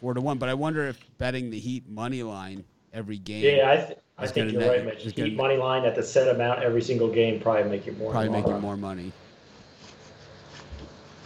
four 0.00 0.14
to 0.14 0.20
one. 0.20 0.38
But 0.38 0.48
I 0.48 0.54
wonder 0.54 0.86
if 0.86 0.98
betting 1.18 1.50
the 1.50 1.58
Heat 1.58 1.88
money 1.88 2.22
line 2.22 2.64
every 2.92 3.18
game 3.18 3.44
Yeah, 3.44 3.70
I, 3.70 3.76
th- 3.86 3.98
I 4.18 4.26
think 4.26 4.50
you're 4.52 4.68
right, 4.68 4.84
Mitch. 4.84 5.04
it's 5.04 5.12
gonna- 5.16 5.28
Heat 5.28 5.36
money 5.36 5.56
line 5.56 5.84
at 5.84 5.94
the 5.94 6.02
set 6.02 6.34
amount 6.34 6.62
every 6.62 6.82
single 6.82 7.08
game 7.08 7.38
probably 7.40 7.70
make 7.70 7.86
you 7.86 7.92
more. 7.92 8.10
probably 8.10 8.30
make 8.30 8.46
long 8.46 8.56
you 8.56 8.60
more 8.60 8.76
money. 8.76 9.12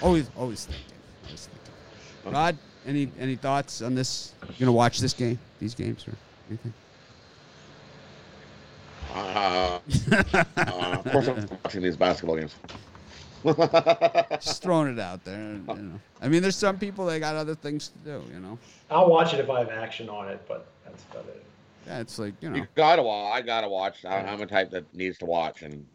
Always, 0.03 0.29
always 0.37 0.67
thinking. 0.67 0.85
Always 1.25 1.47
thinking. 1.49 2.33
Rod, 2.33 2.59
any 2.87 3.11
any 3.19 3.37
thoughts 3.37 3.81
on 3.81 3.95
this? 3.95 4.33
You 4.51 4.55
gonna 4.67 4.73
watch 4.73 4.99
this 4.99 5.15
game, 5.15 5.39
these 5.61 5.75
games, 5.75 6.07
or 6.07 6.13
anything? 6.51 6.75
Uh, 9.15 9.79
uh, 10.19 10.43
of 10.57 11.05
course, 11.13 11.29
I'm 11.29 11.49
watching 11.65 11.83
these 11.83 11.97
basketball 11.97 12.37
games. 12.37 12.55
Just 14.43 14.63
throwing 14.63 14.93
it 14.93 14.99
out 14.99 15.25
there. 15.25 15.39
You 15.39 15.75
know. 15.77 16.01
I 16.21 16.29
mean, 16.29 16.43
there's 16.43 16.57
some 16.57 16.79
people 16.79 17.07
that 17.07 17.21
got 17.21 17.37
other 17.37 17.55
things 17.55 17.89
to 17.89 17.99
do. 17.99 18.23
You 18.33 18.41
know. 18.41 18.59
I'll 18.91 19.09
watch 19.09 19.35
it 19.35 19.41
if 19.41 19.51
I 19.51 19.61
have 19.61 19.69
action 19.71 20.09
on 20.09 20.29
it, 20.29 20.41
but 20.49 20.67
that's 20.85 21.05
about 21.11 21.27
it. 21.27 21.45
Yeah, 21.87 22.01
it's 22.01 22.19
like 22.19 22.35
you 22.41 22.51
know. 22.51 22.57
You 22.57 22.67
gotta 22.75 23.03
watch. 23.03 23.35
I 23.35 23.43
gotta 23.43 23.69
watch. 23.69 24.05
I- 24.05 24.21
I'm 24.27 24.41
a 24.41 24.47
type 24.47 24.71
that 24.71 24.93
needs 24.95 25.19
to 25.19 25.27
watch, 25.27 25.63
and 25.63 25.87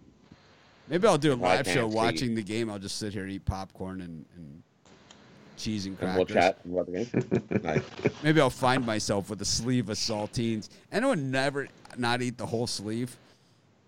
Maybe 0.87 1.07
I'll 1.07 1.17
do 1.19 1.33
a 1.33 1.35
live 1.35 1.67
show 1.67 1.87
see. 1.89 1.95
watching 1.95 2.35
the 2.35 2.41
game. 2.41 2.69
I'll 2.69 2.79
just 2.79 2.97
sit 2.97 3.13
here, 3.13 3.23
and 3.23 3.31
eat 3.31 3.45
popcorn 3.45 4.01
and, 4.01 4.25
and 4.35 4.63
cheese 5.59 5.85
and 5.85 5.99
and 6.01 6.15
crackers. 6.17 6.17
we'll 6.17 6.41
chat 6.43 6.59
about 6.65 6.85
the 6.85 6.91
game. 6.91 7.61
nice. 7.63 7.83
Maybe 8.23 8.41
I'll 8.41 8.49
find 8.49 8.85
myself 8.85 9.29
with 9.29 9.41
a 9.41 9.45
sleeve 9.45 9.89
of 9.89 9.97
saltines. 9.97 10.69
Anyone 10.91 11.29
never 11.31 11.67
not 11.97 12.21
eat 12.21 12.37
the 12.37 12.45
whole 12.45 12.65
sleeve? 12.67 13.15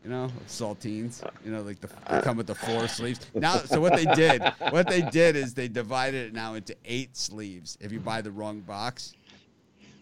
You 0.04 0.10
know, 0.10 0.32
saltines. 0.48 1.24
You 1.46 1.52
know, 1.52 1.62
like 1.62 1.80
the 1.80 1.88
they 2.10 2.22
come 2.22 2.36
with 2.38 2.48
the 2.48 2.56
four 2.56 2.88
sleeves. 2.88 3.20
Now, 3.36 3.58
so 3.58 3.80
what 3.80 3.96
they 3.96 4.06
did, 4.16 4.42
what 4.72 4.88
they 4.88 5.02
did 5.04 5.36
is 5.36 5.54
they 5.54 5.68
divided 5.68 6.28
it 6.28 6.34
now 6.34 6.56
into 6.56 6.76
eight 6.86 7.16
sleeves. 7.16 7.78
If 7.80 7.92
you 7.92 8.00
buy 8.00 8.22
the 8.22 8.32
wrong 8.32 8.62
box, 8.62 9.14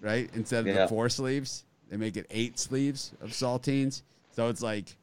right, 0.01 0.29
instead 0.33 0.61
of 0.61 0.67
Yeah. 0.67 0.83
the 0.83 0.87
four 0.87 1.09
sleeves, 1.09 1.65
they 1.89 1.97
make 1.97 2.15
it 2.15 2.25
eight 2.29 2.57
sleeves 2.57 3.11
of 3.21 3.31
saltines. 3.31 4.03
So 4.31 4.47
it's 4.47 4.61
like, 4.61 4.95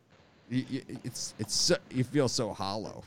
it's 0.51 1.35
it's 1.39 1.55
so, 1.55 1.77
you 1.91 2.03
feel 2.05 2.29
so 2.29 2.55
hollow. 2.55 3.05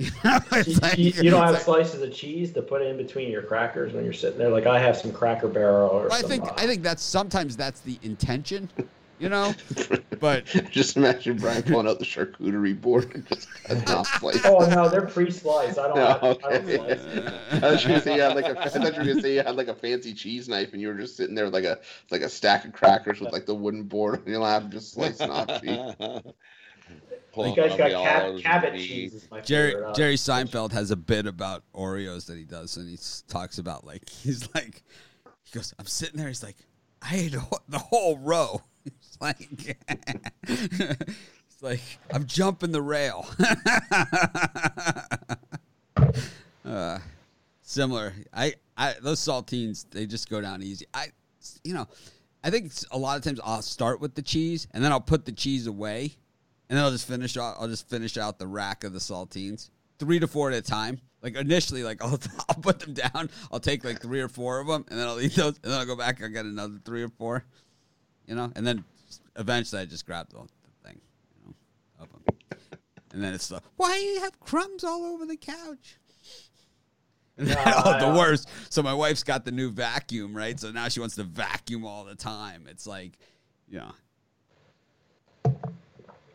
You. 0.00 0.10
It's 0.52 0.68
You, 0.68 0.74
like- 0.76 0.98
you, 0.98 1.04
you 1.04 1.30
don't 1.30 1.42
it's 1.42 1.46
have 1.46 1.52
like- 1.52 1.62
slices 1.62 2.02
of 2.02 2.12
cheese 2.12 2.52
to 2.52 2.62
put 2.62 2.82
in 2.82 2.96
between 2.96 3.30
your 3.30 3.42
crackers 3.42 3.92
when 3.92 4.04
you're 4.04 4.12
sitting 4.12 4.38
there. 4.38 4.48
Like 4.48 4.66
I 4.66 4.78
have 4.78 4.96
some 4.96 5.12
Cracker 5.12 5.48
Barrel 5.48 5.90
or 5.90 6.08
Well, 6.08 6.12
I 6.12 6.22
think 6.22 6.44
uh, 6.44 6.54
I 6.56 6.66
think 6.66 6.82
that's 6.82 7.02
sometimes 7.02 7.56
that's 7.56 7.80
the 7.80 7.98
intention, 8.02 8.68
you 9.18 9.28
know. 9.28 9.54
But 10.20 10.44
Just 10.70 10.98
imagine 10.98 11.38
Brian 11.38 11.62
pulling 11.62 11.88
out 11.88 11.98
the 11.98 12.04
charcuterie 12.04 12.78
board 12.78 13.10
and 13.14 13.26
just 13.26 13.48
cutting 13.64 13.88
off 13.88 14.06
slices. 14.20 14.42
Oh 14.44 14.58
no, 14.68 14.86
they're 14.90 15.06
pre-sliced. 15.06 15.78
I 15.78 15.86
don't. 15.88 15.96
No, 15.96 16.06
have, 16.06 16.22
I 16.22 16.28
don't 16.34 16.44
okay. 16.44 16.76
slice. 16.76 17.00
I 17.52 17.58
thought 17.60 17.82
you 17.82 17.88
were 17.88 17.88
gonna 17.88 18.00
say 18.02 18.14
you 18.16 18.20
had 18.20 18.34
like 18.36 18.44
a, 18.44 18.60
I 18.60 18.68
thought 18.68 18.92
you 18.92 18.98
were 18.98 19.06
gonna 19.06 19.20
say 19.22 19.34
you 19.36 19.42
had 19.42 19.56
like 19.56 19.68
a 19.68 19.74
fancy 19.74 20.12
cheese 20.12 20.46
knife 20.46 20.72
and 20.74 20.82
you 20.82 20.88
were 20.88 20.94
just 20.94 21.16
sitting 21.16 21.34
there 21.34 21.46
with 21.46 21.54
like 21.54 21.64
a 21.64 21.78
like 22.10 22.20
a 22.20 22.28
stack 22.28 22.66
of 22.66 22.72
crackers 22.74 23.18
with 23.20 23.32
like 23.32 23.46
the 23.46 23.54
wooden 23.54 23.84
board 23.84 24.20
on 24.26 24.30
your 24.30 24.40
lap, 24.40 24.64
just 24.68 24.92
slicing 24.92 25.30
off 25.30 25.62
cheese. 25.62 25.94
You 27.36 27.54
guys 27.54 27.76
got 27.76 27.90
cab- 27.90 28.40
Cabot 28.40 28.74
cheese. 28.74 29.14
Is 29.14 29.30
my 29.30 29.40
Jerry 29.40 29.72
favorite, 29.72 29.90
uh, 29.90 29.94
Jerry 29.94 30.16
Seinfeld 30.16 30.72
has 30.72 30.90
a 30.90 30.96
bit 30.96 31.26
about 31.26 31.62
Oreos 31.74 32.26
that 32.26 32.36
he 32.36 32.44
does, 32.44 32.76
and 32.76 32.88
he 32.88 32.98
talks 33.28 33.58
about 33.58 33.86
like 33.86 34.08
he's 34.22 34.52
like 34.54 34.82
he 35.44 35.58
goes, 35.58 35.74
I'm 35.78 35.86
sitting 35.86 36.16
there, 36.18 36.28
he's 36.28 36.42
like, 36.42 36.56
I 37.02 37.16
ate 37.16 37.34
a 37.34 37.42
the 37.68 37.78
whole 37.78 38.18
row. 38.18 38.62
He's 38.84 39.18
like, 39.20 39.76
it's 40.48 41.62
like 41.62 41.80
I'm 42.12 42.24
jumping 42.24 42.72
the 42.72 42.80
rail. 42.80 43.26
uh, 46.64 46.98
similar. 47.60 48.14
I, 48.32 48.54
I 48.76 48.94
those 49.02 49.20
saltines 49.20 49.84
they 49.90 50.06
just 50.06 50.30
go 50.30 50.40
down 50.40 50.62
easy. 50.62 50.86
I, 50.94 51.08
you 51.62 51.74
know, 51.74 51.86
I 52.42 52.50
think 52.50 52.66
it's, 52.66 52.86
a 52.90 52.98
lot 52.98 53.18
of 53.18 53.24
times 53.24 53.38
I'll 53.44 53.60
start 53.62 54.00
with 54.00 54.14
the 54.14 54.22
cheese 54.22 54.66
and 54.72 54.82
then 54.82 54.92
I'll 54.92 55.00
put 55.00 55.26
the 55.26 55.32
cheese 55.32 55.66
away, 55.66 56.16
and 56.70 56.78
then 56.78 56.84
I'll 56.84 56.92
just 56.92 57.06
finish. 57.06 57.36
Out, 57.36 57.56
I'll 57.58 57.68
just 57.68 57.90
finish 57.90 58.16
out 58.16 58.38
the 58.38 58.46
rack 58.46 58.84
of 58.84 58.92
the 58.92 59.00
saltines, 59.00 59.70
three 59.98 60.20
to 60.20 60.28
four 60.28 60.52
at 60.52 60.56
a 60.56 60.62
time. 60.62 61.00
Like 61.20 61.34
initially, 61.36 61.82
like 61.82 62.02
I'll 62.04 62.18
I'll 62.48 62.62
put 62.62 62.78
them 62.78 62.94
down. 62.94 63.28
I'll 63.50 63.60
take 63.60 63.84
like 63.84 64.00
three 64.00 64.20
or 64.20 64.28
four 64.28 64.60
of 64.60 64.68
them, 64.68 64.86
and 64.88 64.98
then 64.98 65.08
I'll 65.08 65.20
eat 65.20 65.34
those, 65.34 65.58
and 65.64 65.72
then 65.72 65.80
I'll 65.80 65.86
go 65.86 65.96
back 65.96 66.20
and 66.20 66.32
get 66.32 66.44
another 66.44 66.78
three 66.84 67.02
or 67.02 67.08
four. 67.08 67.44
You 68.26 68.36
know, 68.36 68.52
and 68.54 68.64
then 68.64 68.84
eventually 69.36 69.82
I 69.82 69.84
just 69.86 70.06
grab 70.06 70.28
the, 70.30 70.36
the 70.36 70.88
thing, 70.88 71.00
you 71.34 71.48
know, 71.48 71.54
of 72.04 72.08
'em. 72.14 72.58
And 73.12 73.24
then 73.24 73.34
it's 73.34 73.48
the 73.48 73.60
why 73.76 73.98
you 73.98 74.20
have 74.20 74.38
crumbs 74.38 74.84
all 74.84 75.04
over 75.06 75.26
the 75.26 75.36
couch. 75.36 75.98
Yeah, 77.36 77.72
oh, 77.84 78.12
the 78.12 78.16
worst. 78.16 78.48
So 78.68 78.80
my 78.80 78.94
wife's 78.94 79.24
got 79.24 79.44
the 79.44 79.50
new 79.50 79.72
vacuum, 79.72 80.36
right? 80.36 80.60
So 80.60 80.70
now 80.70 80.86
she 80.86 81.00
wants 81.00 81.16
to 81.16 81.24
vacuum 81.24 81.84
all 81.84 82.04
the 82.04 82.14
time. 82.14 82.68
It's 82.70 82.86
like, 82.86 83.18
yeah, 83.68 83.90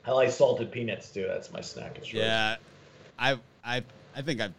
I 0.05 0.11
like 0.11 0.31
salted 0.31 0.71
peanuts 0.71 1.09
too. 1.11 1.25
That's 1.27 1.51
my 1.51 1.61
snack. 1.61 1.97
of 1.97 2.03
choice. 2.03 2.13
yeah. 2.13 2.57
I 3.17 3.37
I 3.63 3.83
I 4.15 4.21
think 4.21 4.41
I've 4.41 4.53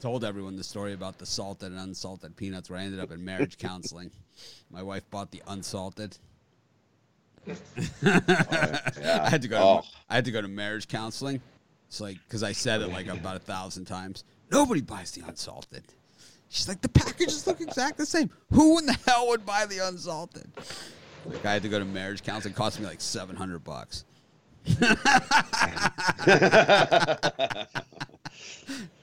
told 0.00 0.24
everyone 0.24 0.56
the 0.56 0.64
story 0.64 0.92
about 0.92 1.18
the 1.18 1.26
salted 1.26 1.72
and 1.72 1.80
unsalted 1.80 2.36
peanuts, 2.36 2.70
where 2.70 2.78
I 2.78 2.82
ended 2.82 3.00
up 3.00 3.10
in 3.10 3.24
marriage 3.24 3.58
counseling. 3.58 4.10
My 4.70 4.82
wife 4.82 5.08
bought 5.10 5.30
the 5.30 5.42
unsalted. 5.46 6.16
I 7.46 9.28
had 9.28 9.42
to 9.42 9.48
go. 9.48 9.58
Oh. 9.58 9.80
To, 9.80 9.88
I 10.08 10.14
had 10.14 10.24
to 10.24 10.30
go 10.30 10.40
to 10.40 10.48
marriage 10.48 10.88
counseling. 10.88 11.40
It's 11.88 12.00
like 12.00 12.18
because 12.26 12.42
I 12.42 12.52
said 12.52 12.80
it 12.80 12.88
like 12.88 13.06
about 13.06 13.36
a 13.36 13.40
thousand 13.40 13.84
times. 13.84 14.24
Nobody 14.50 14.80
buys 14.80 15.12
the 15.12 15.22
unsalted. 15.26 15.84
She's 16.48 16.68
like, 16.68 16.80
the 16.80 16.88
packages 16.88 17.46
look 17.46 17.60
exact 17.60 17.98
the 17.98 18.06
same. 18.06 18.30
Who 18.52 18.78
in 18.78 18.86
the 18.86 18.96
hell 19.06 19.28
would 19.28 19.44
buy 19.44 19.66
the 19.66 19.78
unsalted? 19.78 20.48
Like 21.24 21.44
I 21.44 21.52
had 21.52 21.62
to 21.62 21.68
go 21.68 21.78
to 21.78 21.84
marriage 21.84 22.22
counseling. 22.22 22.54
It 22.54 22.56
cost 22.56 22.78
me 22.78 22.86
like 22.86 23.00
seven 23.00 23.36
hundred 23.36 23.64
bucks. 23.64 24.04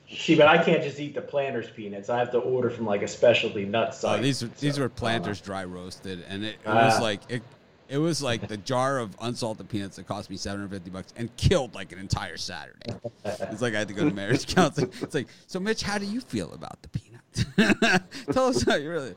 See, 0.10 0.36
but 0.36 0.48
I 0.48 0.64
can't 0.64 0.84
just 0.84 1.00
eat 1.00 1.16
the 1.16 1.22
Planters 1.22 1.70
peanuts. 1.70 2.10
I 2.10 2.20
have 2.20 2.32
to 2.32 2.38
order 2.38 2.70
from 2.70 2.86
like 2.86 3.02
a 3.02 3.08
specialty 3.08 3.66
nut 3.66 3.90
Oh, 3.90 3.96
site. 3.96 4.22
these 4.22 4.44
were 4.44 4.50
these 4.60 4.76
So, 4.76 4.82
were 4.82 4.88
uh, 4.88 4.90
planters 4.90 5.42
dry 5.42 5.64
roasted, 5.66 6.24
and 6.30 6.44
it, 6.46 6.56
it 6.64 6.68
was 6.68 7.00
Ah. 7.00 7.02
like 7.02 7.22
it. 7.30 7.42
It 7.90 7.98
was 7.98 8.24
like 8.24 8.48
the 8.48 8.58
jar 8.58 8.98
of 9.00 9.16
unsalted 9.22 9.70
peanuts 9.70 9.98
that 9.98 10.08
cost 10.08 10.30
me 10.30 10.38
seven 10.38 10.62
hundred 10.62 10.76
fifty 10.78 10.90
bucks 10.90 11.14
and 11.18 11.36
killed 11.36 11.76
like 11.76 11.92
an 11.92 12.00
entire 12.00 12.38
Saturday. 12.38 12.94
It's 13.26 13.62
like 13.62 13.76
I 13.76 13.80
had 13.80 13.88
to 13.90 13.94
go 13.94 14.08
to 14.08 14.16
marriage 14.16 14.48
counseling. 14.56 14.92
It's 15.02 15.14
like, 15.14 15.28
so 15.48 15.60
Mitch, 15.60 15.82
how 15.84 15.98
do 15.98 16.06
you 16.06 16.22
feel 16.22 16.54
about 16.54 16.80
the 16.82 16.90
peanut? 16.90 18.04
Tell 18.32 18.48
us 18.48 18.64
how 18.64 18.76
you 18.76 18.90
really. 18.90 19.16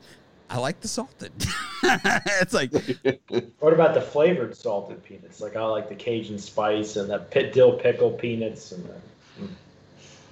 I 0.49 0.59
like 0.59 0.79
the 0.79 0.87
salted. 0.87 1.31
it's 1.83 2.53
like, 2.53 2.71
What 3.59 3.73
about 3.73 3.93
the 3.93 4.01
flavored 4.01 4.55
salted 4.55 5.03
peanuts? 5.03 5.41
Like 5.41 5.55
I 5.55 5.63
like 5.65 5.89
the 5.89 5.95
Cajun 5.95 6.37
spice 6.39 6.95
and 6.95 7.09
the 7.09 7.19
pit 7.19 7.53
dill 7.53 7.73
pickle 7.73 8.11
peanuts 8.11 8.71
and 8.71 8.85
the, 8.85 9.41
mm, 9.41 9.49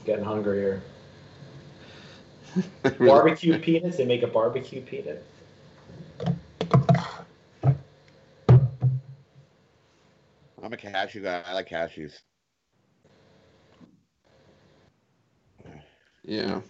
getting 0.06 0.24
hungry 0.24 0.58
here. 0.60 0.82
Barbecue 3.00 3.60
peanuts. 3.60 3.98
They 3.98 4.06
make 4.06 4.24
a 4.24 4.28
barbecue 4.28 4.82
peanut. 4.82 5.26
I'm 10.64 10.74
a 10.74 10.78
cashew 10.78 11.22
guy. 11.22 11.44
I 11.46 11.54
like 11.54 11.70
cashews. 11.70 12.14
Yeah. 16.24 16.62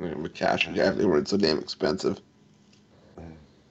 I'm 0.00 0.24
a 0.24 0.28
cash 0.28 0.66
guy. 0.68 0.90
They 0.90 1.04
weren't 1.04 1.28
so 1.28 1.36
damn 1.36 1.58
expensive. 1.58 2.20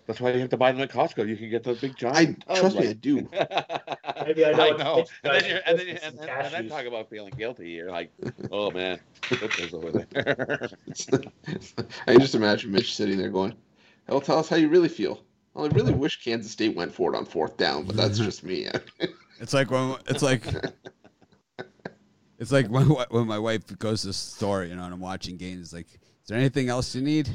That's 0.07 0.19
why 0.19 0.31
you 0.31 0.39
have 0.39 0.49
to 0.49 0.57
buy 0.57 0.71
them 0.71 0.81
at 0.81 0.89
Costco. 0.89 1.27
You 1.27 1.37
can 1.37 1.49
get 1.49 1.63
those 1.63 1.79
big 1.79 1.95
giant. 1.95 2.43
I 2.47 2.51
oh 2.51 2.61
tubs, 2.61 2.73
trust 2.73 2.85
me, 2.85 2.89
I 2.89 2.93
do. 2.93 3.15
Maybe 4.25 4.45
I 4.45 4.51
know. 4.51 4.63
I 4.63 4.77
know. 4.77 5.05
And 5.23 5.33
then, 5.33 5.49
you're, 5.49 5.59
and, 5.65 5.79
then, 5.79 5.85
biscuits 5.85 6.05
and, 6.05 6.19
and 6.19 6.29
and, 6.29 6.45
and 6.45 6.53
then 6.53 6.69
talk 6.69 6.85
about 6.85 7.09
feeling 7.09 7.33
guilty. 7.37 7.69
You're 7.69 7.91
like, 7.91 8.11
oh 8.51 8.71
man, 8.71 8.99
put 9.21 9.51
those 9.57 9.73
over 9.73 9.91
there. 9.91 10.69
I 12.07 12.17
just 12.17 12.35
imagine 12.35 12.71
Mitch 12.71 12.95
sitting 12.95 13.17
there 13.17 13.29
going, 13.29 13.53
"Hell, 14.07 14.21
tell 14.21 14.39
us 14.39 14.49
how 14.49 14.55
you 14.55 14.69
really 14.69 14.89
feel." 14.89 15.21
Well, 15.53 15.65
I 15.65 15.69
really 15.69 15.93
wish 15.93 16.23
Kansas 16.23 16.51
State 16.51 16.75
went 16.75 16.93
for 16.93 17.13
it 17.13 17.17
on 17.17 17.25
fourth 17.25 17.57
down, 17.57 17.83
but 17.83 17.95
that's 17.95 18.17
just 18.17 18.43
me. 18.43 18.67
it's 19.39 19.53
like 19.53 19.71
when 19.71 19.95
it's 20.07 20.23
like. 20.23 20.43
It's 22.39 22.51
like 22.51 22.69
when, 22.69 22.87
when 22.87 23.27
my 23.27 23.37
wife 23.37 23.77
goes 23.77 24.01
to 24.01 24.07
the 24.07 24.13
store, 24.13 24.63
you 24.63 24.75
know, 24.75 24.83
and 24.83 24.91
I'm 24.91 24.99
watching 24.99 25.37
games. 25.37 25.61
It's 25.61 25.73
like, 25.73 25.85
is 25.85 26.27
there 26.27 26.39
anything 26.39 26.69
else 26.69 26.95
you 26.95 27.03
need? 27.03 27.29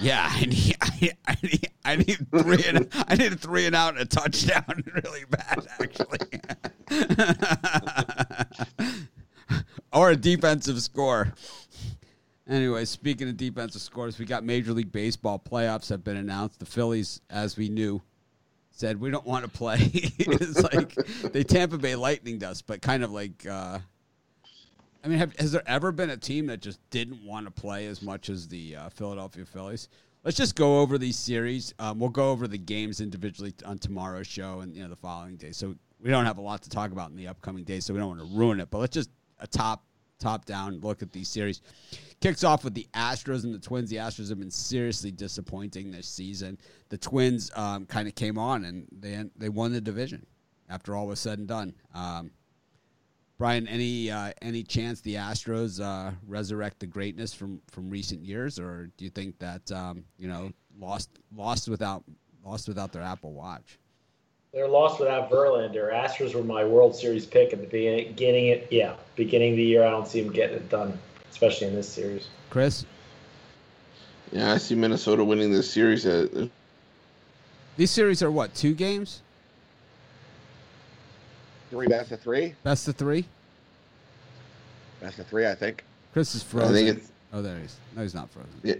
Yeah, 0.00 0.28
I 0.30 0.46
need, 0.46 0.76
I 0.80 1.36
need, 1.42 1.68
I 1.84 1.96
need, 1.96 2.26
three 2.30 2.64
and 2.64 2.88
I 3.08 3.14
need 3.14 3.32
a 3.32 3.36
three 3.36 3.66
and 3.66 3.74
out 3.74 3.94
and 3.94 4.02
a 4.02 4.04
touchdown, 4.04 4.84
really 5.04 5.24
bad, 5.30 5.66
actually, 5.80 6.18
or 9.92 10.10
a 10.10 10.16
defensive 10.16 10.80
score. 10.82 11.32
Anyway, 12.48 12.84
speaking 12.84 13.28
of 13.28 13.36
defensive 13.36 13.82
scores, 13.82 14.18
we 14.18 14.24
got 14.24 14.44
Major 14.44 14.72
League 14.72 14.92
Baseball 14.92 15.38
playoffs 15.38 15.88
have 15.88 16.04
been 16.04 16.16
announced. 16.16 16.60
The 16.60 16.66
Phillies, 16.66 17.20
as 17.28 17.56
we 17.56 17.68
knew, 17.68 18.00
said 18.70 19.00
we 19.00 19.10
don't 19.10 19.26
want 19.26 19.44
to 19.44 19.50
play. 19.50 19.78
it's 19.80 20.62
like 20.62 20.94
they 21.32 21.42
Tampa 21.42 21.78
Bay 21.78 21.96
Lightning 21.96 22.42
us, 22.44 22.62
but 22.62 22.82
kind 22.82 23.02
of 23.02 23.10
like. 23.10 23.46
Uh, 23.48 23.78
I 25.06 25.08
mean, 25.08 25.18
have, 25.20 25.38
has 25.38 25.52
there 25.52 25.62
ever 25.68 25.92
been 25.92 26.10
a 26.10 26.16
team 26.16 26.46
that 26.46 26.60
just 26.60 26.80
didn't 26.90 27.24
want 27.24 27.46
to 27.46 27.52
play 27.52 27.86
as 27.86 28.02
much 28.02 28.28
as 28.28 28.48
the 28.48 28.74
uh, 28.74 28.88
Philadelphia 28.88 29.44
Phillies? 29.44 29.88
Let's 30.24 30.36
just 30.36 30.56
go 30.56 30.80
over 30.80 30.98
these 30.98 31.16
series. 31.16 31.72
Um, 31.78 32.00
we'll 32.00 32.08
go 32.08 32.32
over 32.32 32.48
the 32.48 32.58
games 32.58 33.00
individually 33.00 33.54
on 33.64 33.78
tomorrow's 33.78 34.26
show 34.26 34.60
and 34.60 34.74
you 34.74 34.82
know 34.82 34.88
the 34.88 34.96
following 34.96 35.36
day. 35.36 35.52
So 35.52 35.76
we 36.00 36.10
don't 36.10 36.24
have 36.24 36.38
a 36.38 36.40
lot 36.40 36.62
to 36.62 36.70
talk 36.70 36.90
about 36.90 37.10
in 37.10 37.16
the 37.16 37.28
upcoming 37.28 37.62
days, 37.62 37.84
so 37.84 37.94
we 37.94 38.00
don't 38.00 38.18
want 38.18 38.20
to 38.20 38.36
ruin 38.36 38.58
it. 38.58 38.68
But 38.68 38.78
let's 38.78 38.94
just 38.94 39.10
a 39.38 39.46
top 39.46 39.84
top 40.18 40.44
down 40.44 40.80
look 40.80 41.02
at 41.02 41.12
these 41.12 41.28
series. 41.28 41.60
Kicks 42.20 42.42
off 42.42 42.64
with 42.64 42.74
the 42.74 42.88
Astros 42.92 43.44
and 43.44 43.54
the 43.54 43.60
Twins. 43.60 43.88
The 43.88 43.96
Astros 43.96 44.28
have 44.30 44.40
been 44.40 44.50
seriously 44.50 45.12
disappointing 45.12 45.92
this 45.92 46.08
season. 46.08 46.58
The 46.88 46.98
Twins 46.98 47.52
um, 47.54 47.86
kind 47.86 48.08
of 48.08 48.16
came 48.16 48.38
on 48.38 48.64
and 48.64 48.88
they 48.90 49.22
they 49.36 49.50
won 49.50 49.72
the 49.72 49.80
division 49.80 50.26
after 50.68 50.96
all 50.96 51.06
was 51.06 51.20
said 51.20 51.38
and 51.38 51.46
done. 51.46 51.74
Um, 51.94 52.32
Brian, 53.38 53.68
any 53.68 54.10
uh, 54.10 54.32
any 54.40 54.62
chance 54.62 55.00
the 55.02 55.16
Astros 55.16 55.80
uh, 55.80 56.12
resurrect 56.26 56.80
the 56.80 56.86
greatness 56.86 57.34
from, 57.34 57.60
from 57.70 57.90
recent 57.90 58.24
years, 58.24 58.58
or 58.58 58.90
do 58.96 59.04
you 59.04 59.10
think 59.10 59.38
that 59.38 59.70
um, 59.70 60.04
you 60.18 60.26
know 60.26 60.50
lost 60.78 61.10
lost 61.36 61.68
without 61.68 62.02
lost 62.44 62.66
without 62.66 62.92
their 62.92 63.02
Apple 63.02 63.32
Watch? 63.32 63.78
They're 64.52 64.68
lost 64.68 64.98
without 64.98 65.30
Verlander. 65.30 65.92
Astros 65.92 66.34
were 66.34 66.42
my 66.42 66.64
World 66.64 66.96
Series 66.96 67.26
pick 67.26 67.52
at 67.52 67.60
the 67.60 67.66
beginning. 67.66 68.46
It 68.46 68.68
yeah, 68.70 68.94
beginning 69.14 69.50
of 69.52 69.56
the 69.58 69.64
year. 69.64 69.84
I 69.84 69.90
don't 69.90 70.08
see 70.08 70.22
them 70.22 70.32
getting 70.32 70.56
it 70.56 70.70
done, 70.70 70.98
especially 71.30 71.66
in 71.66 71.74
this 71.74 71.88
series. 71.88 72.28
Chris, 72.48 72.86
Yeah, 74.32 74.54
I 74.54 74.56
see 74.56 74.74
Minnesota 74.74 75.22
winning 75.22 75.52
this 75.52 75.70
series. 75.70 76.06
Uh, 76.06 76.48
these 77.76 77.90
series 77.90 78.22
are 78.22 78.30
what 78.30 78.54
two 78.54 78.72
games, 78.72 79.20
Three 81.70 81.86
best 81.88 82.12
of 82.12 82.20
three. 82.20 82.54
best 82.62 82.88
of 82.88 82.96
three. 82.96 83.24
Best 85.00 85.18
of 85.18 85.26
three, 85.26 85.46
I 85.46 85.54
think. 85.54 85.84
Chris 86.12 86.34
is 86.34 86.42
frozen. 86.42 86.70
I 86.70 86.74
think 86.74 86.96
it's 86.98 87.12
oh, 87.32 87.42
there 87.42 87.56
he 87.58 87.64
is. 87.64 87.76
No, 87.94 88.02
he's 88.02 88.14
not 88.14 88.30
frozen. 88.30 88.50
yeah, 88.62 88.74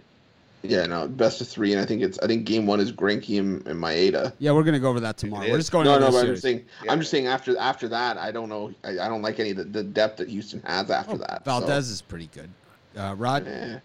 yeah, 0.62 0.86
no, 0.86 1.06
best 1.06 1.40
of 1.40 1.48
three, 1.48 1.72
and 1.72 1.80
I 1.80 1.84
think 1.84 2.02
it's 2.02 2.18
I 2.20 2.26
think 2.26 2.44
game 2.46 2.66
one 2.66 2.80
is 2.80 2.90
Greinke 2.92 3.38
and, 3.38 3.66
and 3.66 3.80
Maeda. 3.80 4.32
Yeah, 4.38 4.52
we're 4.52 4.62
gonna 4.62 4.78
go 4.80 4.88
over 4.88 5.00
that 5.00 5.18
tomorrow. 5.18 5.48
We're 5.50 5.58
just 5.58 5.72
going 5.72 5.84
No, 5.84 5.92
over 5.96 6.00
no, 6.06 6.10
but 6.12 6.18
I'm 6.20 6.26
just 6.28 6.42
saying. 6.42 6.64
Yeah. 6.84 6.92
I'm 6.92 6.98
just 7.00 7.10
saying 7.10 7.26
after 7.26 7.56
after 7.58 7.88
that, 7.88 8.16
I 8.16 8.30
don't 8.32 8.48
know. 8.48 8.72
I, 8.84 8.90
I 8.92 9.08
don't 9.08 9.22
like 9.22 9.38
any 9.40 9.50
of 9.50 9.58
the, 9.58 9.64
the 9.64 9.82
depth 9.82 10.16
that 10.18 10.28
Houston 10.28 10.62
has 10.64 10.90
after 10.90 11.12
Oh, 11.14 11.18
that. 11.18 11.44
Valdez 11.44 11.90
is 11.90 12.00
pretty 12.00 12.30
good. 12.34 12.48
Uh, 12.96 13.14
Rod, 13.18 13.46
eh. 13.46 13.78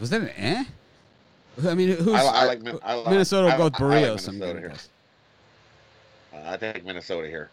was 0.00 0.08
that 0.10 0.22
an 0.22 0.30
eh? 0.30 0.64
I 1.68 1.74
mean, 1.74 1.90
who's 1.90 2.14
I, 2.14 2.22
I 2.24 2.44
like 2.46 2.60
I 2.82 2.94
like- 2.94 3.10
Minnesota 3.10 3.48
will 3.48 3.58
go 3.58 3.64
with 3.64 3.74
I 3.80 3.84
like 3.84 4.04
Berrios. 4.04 4.32
Minnesota 4.32 4.58
here. 4.60 4.72
Uh, 6.32 6.36
I 6.46 6.56
think 6.56 6.84
Minnesota 6.86 7.28
here. 7.28 7.50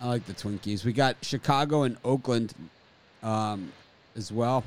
I 0.00 0.08
like 0.08 0.26
the 0.26 0.34
Twinkies. 0.34 0.84
We 0.84 0.92
got 0.92 1.16
Chicago 1.22 1.82
and 1.82 1.96
Oakland 2.04 2.54
um, 3.22 3.72
as 4.16 4.30
well. 4.30 4.64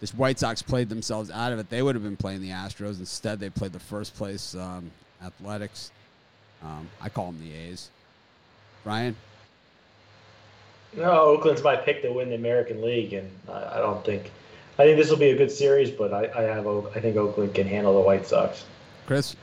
This 0.00 0.14
White 0.14 0.38
Sox 0.38 0.62
played 0.62 0.88
themselves 0.88 1.30
out 1.30 1.52
of 1.52 1.58
it. 1.58 1.68
They 1.68 1.82
would 1.82 1.94
have 1.94 2.04
been 2.04 2.16
playing 2.16 2.40
the 2.40 2.50
Astros. 2.50 2.98
Instead, 2.98 3.38
they 3.38 3.50
played 3.50 3.72
the 3.72 3.80
first 3.80 4.16
place 4.16 4.54
um, 4.54 4.90
Athletics. 5.22 5.90
Um, 6.62 6.88
I 7.00 7.08
call 7.08 7.26
them 7.26 7.40
the 7.40 7.54
A's. 7.54 7.90
Brian, 8.84 9.14
No, 10.96 11.10
Oakland's 11.20 11.62
my 11.62 11.76
pick 11.76 12.02
to 12.02 12.12
win 12.12 12.30
the 12.30 12.34
American 12.34 12.80
League, 12.82 13.12
and 13.12 13.30
I, 13.48 13.76
I 13.76 13.78
don't 13.78 14.02
think. 14.04 14.30
I 14.78 14.84
think 14.84 14.96
this 14.96 15.10
will 15.10 15.18
be 15.18 15.30
a 15.30 15.36
good 15.36 15.50
series, 15.50 15.90
but 15.90 16.14
I, 16.14 16.30
I 16.34 16.42
have 16.44 16.66
I 16.66 17.00
think 17.00 17.16
Oakland 17.16 17.54
can 17.54 17.66
handle 17.66 17.92
the 17.92 18.00
White 18.00 18.26
Sox. 18.26 18.64
Chris, 19.06 19.36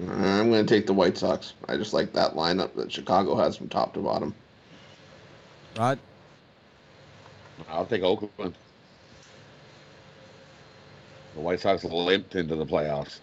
Uh, 0.00 0.10
I'm 0.12 0.50
going 0.50 0.66
to 0.66 0.74
take 0.74 0.86
the 0.86 0.92
White 0.92 1.16
Sox. 1.16 1.54
I 1.68 1.76
just 1.76 1.92
like 1.92 2.12
that 2.14 2.32
lineup 2.34 2.74
that 2.74 2.90
Chicago 2.90 3.36
has 3.36 3.56
from 3.56 3.68
top 3.68 3.94
to 3.94 4.00
bottom. 4.00 4.34
Rod, 5.78 5.98
I'll 7.68 7.86
take 7.86 8.02
Oakland. 8.02 8.54
The 11.34 11.40
White 11.40 11.60
Sox 11.60 11.84
limped 11.84 12.34
into 12.34 12.56
the 12.56 12.66
playoffs. 12.66 13.18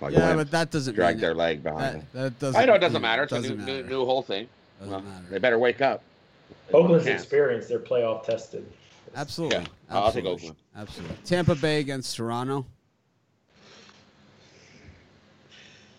Like 0.00 0.12
yeah, 0.12 0.34
but 0.34 0.50
that 0.50 0.70
doesn't 0.70 0.94
dragged 0.94 1.16
mean 1.16 1.22
their 1.22 1.34
leg 1.34 1.62
behind 1.62 2.02
that, 2.02 2.12
that 2.12 2.38
doesn't. 2.38 2.60
I 2.60 2.64
know 2.66 2.74
it 2.74 2.80
doesn't 2.80 2.94
mean- 2.94 3.02
matter. 3.02 3.22
It's 3.22 3.32
Doesn't 3.32 3.52
a 3.52 3.56
new, 3.56 3.64
new, 3.64 3.72
matter. 3.82 3.88
new 3.88 4.04
whole 4.04 4.22
thing. 4.22 4.46
Doesn't 4.78 4.92
Well, 4.92 5.00
matter. 5.00 5.24
They 5.30 5.38
better 5.38 5.58
wake 5.58 5.80
up. 5.80 6.02
Oakland's 6.72 7.06
Can't. 7.06 7.18
experience, 7.18 7.66
they're 7.66 7.78
playoff 7.78 8.24
tested. 8.24 8.70
Absolutely. 9.14 9.58
Yeah, 9.60 9.64
I'll 9.88 10.12
take 10.12 10.26
Absolutely. 10.26 10.30
Oakland. 10.32 10.56
Absolutely. 10.76 11.16
Tampa 11.24 11.54
Bay 11.54 11.80
against 11.80 12.14
Toronto. 12.16 12.66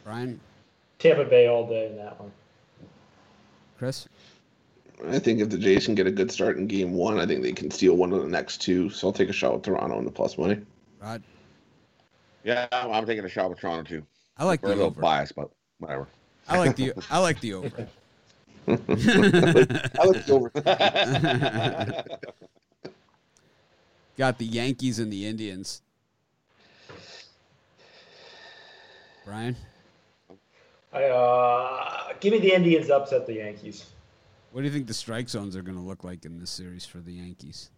Brian, 0.07 0.39
Tampa 0.99 1.25
Bay 1.25 1.47
all 1.47 1.67
day 1.67 1.87
in 1.87 1.97
that 1.97 2.17
one. 2.17 2.31
Chris, 3.77 4.07
I 5.05 5.19
think 5.19 5.41
if 5.41 5.49
the 5.49 5.57
Jays 5.57 5.83
can 5.83 5.95
get 5.95 6.07
a 6.07 6.11
good 6.11 6.31
start 6.31 6.55
in 6.55 6.65
game 6.65 6.93
one, 6.93 7.19
I 7.19 7.25
think 7.25 7.43
they 7.43 7.51
can 7.51 7.69
steal 7.69 7.95
one 7.95 8.13
of 8.13 8.21
the 8.21 8.29
next 8.29 8.59
two. 8.61 8.89
So 8.89 9.07
I'll 9.07 9.13
take 9.13 9.27
a 9.27 9.33
shot 9.33 9.53
with 9.53 9.63
Toronto 9.63 9.99
in 9.99 10.05
the 10.05 10.11
plus 10.11 10.37
money. 10.37 10.61
Rod. 11.01 11.21
Yeah, 12.45 12.69
I'm 12.71 12.89
I'm 12.93 13.05
taking 13.05 13.25
a 13.25 13.29
shot 13.29 13.49
with 13.49 13.59
Toronto 13.59 13.83
too. 13.83 14.05
I 14.37 14.45
like 14.45 14.63
We're 14.63 14.69
a 14.69 14.71
the 14.71 14.77
little 14.77 14.91
over. 14.91 15.01
biased, 15.01 15.35
but 15.35 15.49
whatever. 15.79 16.07
I 16.47 16.57
like 16.57 16.77
the 16.77 16.93
I 17.11 17.19
like 17.19 17.41
the 17.41 17.53
over. 17.55 17.87
I 18.69 20.05
like 20.05 20.25
the 20.25 20.31
over. 20.31 20.51
Got 24.17 24.37
the 24.37 24.45
Yankees 24.45 24.99
and 24.99 25.11
the 25.11 25.25
Indians. 25.27 25.81
Brian, 29.25 29.57
I 29.59 29.76
uh, 31.05 32.13
give 32.19 32.33
me 32.33 32.39
the 32.39 32.53
Indians 32.53 32.89
upset 32.89 33.25
the 33.25 33.35
Yankees. 33.35 33.85
what 34.51 34.61
do 34.61 34.67
you 34.67 34.73
think 34.73 34.87
the 34.87 34.93
strike 34.93 35.29
zones 35.29 35.55
are 35.55 35.61
going 35.61 35.77
to 35.77 35.83
look 35.83 36.03
like 36.03 36.25
in 36.25 36.39
this 36.39 36.51
series 36.51 36.85
for 36.85 36.99
the 36.99 37.13
Yankees? 37.13 37.69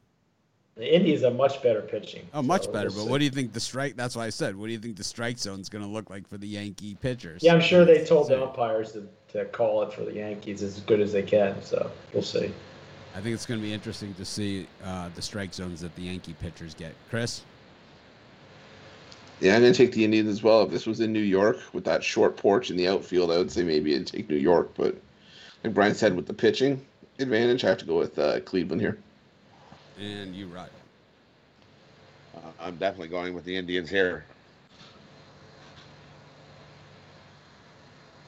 The 0.76 0.96
Indians 0.96 1.24
are 1.24 1.32
much 1.32 1.62
better 1.62 1.82
pitching. 1.82 2.26
Oh, 2.34 2.42
much 2.42 2.64
so 2.64 2.72
better. 2.72 2.90
But 2.90 3.08
what 3.08 3.18
do 3.18 3.26
you 3.26 3.30
think 3.30 3.52
the 3.52 3.60
strike? 3.60 3.98
That's 3.98 4.16
why 4.16 4.26
I 4.26 4.30
said. 4.30 4.56
What 4.56 4.68
do 4.68 4.72
you 4.72 4.80
think 4.80 4.96
the 4.96 5.04
strike 5.04 5.38
zone 5.38 5.60
is 5.60 5.68
going 5.68 5.84
to 5.84 5.90
look 5.90 6.10
like 6.10 6.26
for 6.26 6.38
the 6.38 6.48
Yankee 6.48 6.96
pitchers? 6.96 7.44
Yeah, 7.44 7.54
I'm 7.54 7.60
sure 7.60 7.84
they 7.84 8.06
told 8.06 8.30
the 8.30 8.42
umpires 8.42 8.94
to, 8.94 9.06
to 9.34 9.44
call 9.46 9.84
it 9.84 9.92
for 9.92 10.06
the 10.06 10.14
Yankees 10.14 10.64
as 10.64 10.80
good 10.80 11.02
as 11.02 11.12
they 11.12 11.24
can. 11.24 11.62
So 11.62 11.92
we'll 12.14 12.24
see. 12.24 12.54
I 13.14 13.20
think 13.20 13.34
it's 13.34 13.46
going 13.46 13.60
to 13.60 13.66
be 13.66 13.74
interesting 13.74 14.14
to 14.14 14.24
see 14.24 14.68
uh, 14.86 15.10
the 15.16 15.22
strike 15.22 15.54
zones 15.54 15.82
that 15.82 15.94
the 15.98 16.04
Yankee 16.04 16.34
pitchers 16.40 16.74
get. 16.76 16.94
Chris, 17.10 17.42
Yeah, 19.40 19.56
I'm 19.56 19.62
going 19.62 19.72
to 19.72 19.78
take 19.78 19.94
the 19.94 20.04
Indians 20.04 20.28
as 20.28 20.44
well. 20.44 20.64
If 20.64 20.72
this 20.72 20.86
was 20.86 21.00
in 21.00 21.14
New 21.14 21.22
York 21.22 21.58
with 21.72 21.86
that 21.86 22.04
short 22.04 22.36
porch 22.36 22.72
in 22.72 22.78
the 22.78 22.90
outfield, 22.90 23.32
I 23.32 23.38
would 23.38 23.52
say 23.52 23.64
maybe 23.64 23.96
I'd 23.96 24.06
take 24.06 24.30
New 24.30 24.36
York. 24.36 24.72
But 24.76 24.96
like 25.64 25.74
Brian 25.74 25.96
said, 25.96 26.16
with 26.16 26.26
the 26.28 26.34
pitching 26.34 26.86
advantage, 27.20 27.64
I 27.64 27.70
have 27.70 27.78
to 27.78 27.86
go 27.86 27.98
with 27.98 28.20
uh, 28.20 28.42
Cleveland 28.42 28.82
here. 28.82 28.98
and 29.98 30.36
you, 30.36 30.48
Rod. 30.48 30.70
Uh, 32.36 32.40
I'm 32.60 32.76
definitely 32.76 33.08
going 33.08 33.34
with 33.34 33.46
the 33.46 33.56
Indians 33.56 33.90
here. 33.90 34.26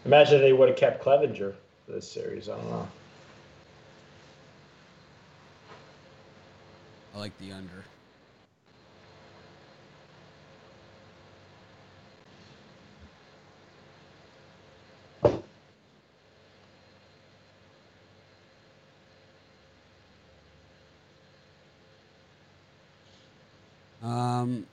Imagine 0.05 0.35
if 0.35 0.41
they 0.41 0.53
would 0.53 0.69
have 0.69 0.77
kept 0.77 1.03
Clevinger 1.03 1.53
for 1.85 1.91
this 1.91 2.09
series. 2.09 2.49
I 2.49 2.55
don't 2.55 2.69
know. 2.69 2.87
I 7.13 7.19
like 7.19 7.37
the 7.37 7.51
under. 7.51 7.83
Um, 24.03 24.65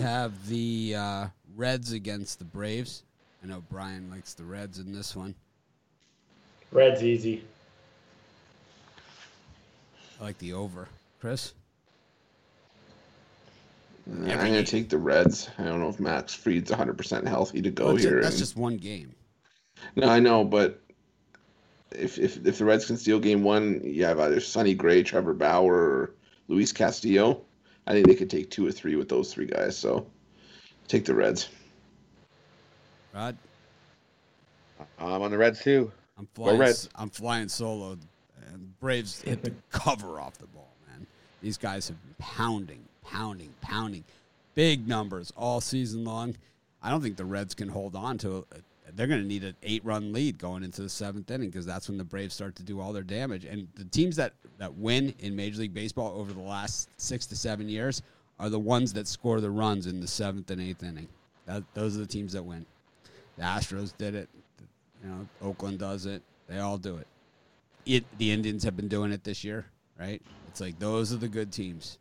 have 0.00 0.46
the 0.48 0.94
uh, 0.96 1.26
Reds 1.56 1.92
against 1.92 2.38
the 2.38 2.44
Braves. 2.44 3.02
I 3.42 3.46
know 3.46 3.62
Brian 3.70 4.10
likes 4.10 4.34
the 4.34 4.44
Reds 4.44 4.78
in 4.78 4.92
this 4.92 5.16
one. 5.16 5.34
Red's 6.72 7.02
easy. 7.02 7.42
I 10.20 10.24
like 10.24 10.38
the 10.38 10.52
over. 10.52 10.88
Chris? 11.20 11.54
I'm 14.10 14.24
going 14.26 14.52
to 14.52 14.64
take 14.64 14.88
the 14.88 14.98
Reds. 14.98 15.48
I 15.58 15.64
don't 15.64 15.80
know 15.80 15.88
if 15.88 16.00
Max 16.00 16.34
Fried's 16.34 16.70
100% 16.70 17.26
healthy 17.26 17.62
to 17.62 17.70
go 17.70 17.86
Well, 17.86 17.94
it's- 17.96 18.08
here. 18.10 18.20
that's 18.22 18.34
and- 18.34 18.38
just 18.38 18.56
one 18.56 18.76
game. 18.76 19.14
No, 19.96 20.08
I 20.08 20.20
know, 20.20 20.44
but 20.44 20.82
if, 21.90 22.18
if 22.18 22.44
if 22.46 22.58
the 22.58 22.64
Reds 22.66 22.84
can 22.84 22.98
steal 22.98 23.18
game 23.18 23.42
one, 23.42 23.80
you 23.82 24.04
have 24.04 24.20
either 24.20 24.38
Sonny 24.38 24.74
Gray, 24.74 25.02
Trevor 25.02 25.32
Bauer, 25.32 25.74
or 25.74 26.14
Luis 26.48 26.70
Castillo. 26.70 27.40
I 27.90 27.92
think 27.92 28.06
they 28.06 28.14
could 28.14 28.30
take 28.30 28.50
two 28.50 28.64
or 28.64 28.70
three 28.70 28.94
with 28.94 29.08
those 29.08 29.34
three 29.34 29.46
guys. 29.46 29.76
So 29.76 30.06
take 30.86 31.04
the 31.04 31.12
Reds. 31.12 31.48
Rod? 33.12 33.36
I'm 35.00 35.20
on 35.22 35.32
the 35.32 35.36
Reds 35.38 35.60
too. 35.60 35.90
I'm 36.16 36.28
Go 36.36 36.44
flying. 36.44 36.60
Reds. 36.60 36.88
I'm 36.94 37.10
flying 37.10 37.48
solo, 37.48 37.98
and 38.52 38.78
Braves 38.78 39.20
hit 39.22 39.42
the 39.42 39.52
cover 39.72 40.20
off 40.20 40.38
the 40.38 40.46
ball. 40.46 40.72
Man, 40.86 41.04
these 41.42 41.58
guys 41.58 41.88
have 41.88 42.00
been 42.00 42.14
pounding, 42.18 42.84
pounding, 43.04 43.52
pounding, 43.60 44.04
big 44.54 44.86
numbers 44.86 45.32
all 45.36 45.60
season 45.60 46.04
long. 46.04 46.36
I 46.84 46.90
don't 46.90 47.02
think 47.02 47.16
the 47.16 47.24
Reds 47.24 47.56
can 47.56 47.68
hold 47.68 47.96
on 47.96 48.18
to. 48.18 48.46
They're 48.96 49.06
going 49.06 49.22
to 49.22 49.26
need 49.26 49.44
an 49.44 49.56
eight-run 49.62 50.12
lead 50.12 50.38
going 50.38 50.62
into 50.62 50.82
the 50.82 50.88
seventh 50.88 51.30
inning 51.30 51.50
because 51.50 51.66
that's 51.66 51.88
when 51.88 51.98
the 51.98 52.04
Braves 52.04 52.34
start 52.34 52.56
to 52.56 52.62
do 52.62 52.80
all 52.80 52.92
their 52.92 53.02
damage. 53.02 53.44
And 53.44 53.68
the 53.74 53.84
teams 53.84 54.16
that 54.16 54.34
that 54.58 54.74
win 54.74 55.14
in 55.18 55.34
Major 55.34 55.60
League 55.60 55.74
Baseball 55.74 56.18
over 56.18 56.32
the 56.32 56.40
last 56.40 56.88
six 56.96 57.26
to 57.26 57.36
seven 57.36 57.68
years 57.68 58.02
are 58.38 58.48
the 58.48 58.58
ones 58.58 58.92
that 58.94 59.06
score 59.06 59.40
the 59.40 59.50
runs 59.50 59.86
in 59.86 60.00
the 60.00 60.06
seventh 60.06 60.50
and 60.50 60.60
eighth 60.60 60.82
inning. 60.82 61.08
That, 61.46 61.62
those 61.74 61.96
are 61.96 62.00
the 62.00 62.06
teams 62.06 62.32
that 62.32 62.42
win. 62.42 62.64
The 63.36 63.42
Astros 63.42 63.96
did 63.96 64.14
it. 64.14 64.28
You 65.02 65.10
know, 65.10 65.28
Oakland 65.42 65.78
does 65.78 66.06
it. 66.06 66.22
They 66.46 66.58
all 66.58 66.78
do 66.78 66.96
it. 66.96 67.06
It 67.86 68.04
the 68.18 68.30
Indians 68.30 68.64
have 68.64 68.76
been 68.76 68.88
doing 68.88 69.12
it 69.12 69.24
this 69.24 69.44
year, 69.44 69.66
right? 69.98 70.20
It's 70.48 70.60
like 70.60 70.78
those 70.78 71.12
are 71.12 71.16
the 71.16 71.28
good 71.28 71.52
teams. 71.52 71.98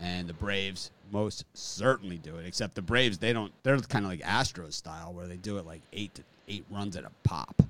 And 0.00 0.28
the 0.28 0.34
Braves 0.34 0.90
most 1.10 1.44
certainly 1.54 2.18
do 2.18 2.36
it. 2.36 2.46
Except 2.46 2.74
the 2.74 2.82
Braves, 2.82 3.18
they 3.18 3.32
don't 3.32 3.52
they're 3.62 3.78
kind 3.78 4.04
of 4.04 4.10
like 4.10 4.20
Astros 4.20 4.74
style 4.74 5.12
where 5.12 5.26
they 5.26 5.36
do 5.36 5.58
it 5.58 5.66
like 5.66 5.82
eight 5.92 6.14
to 6.16 6.22
eight 6.48 6.64
runs 6.70 6.96
at 6.96 7.04
a 7.04 7.10
pop. 7.24 7.62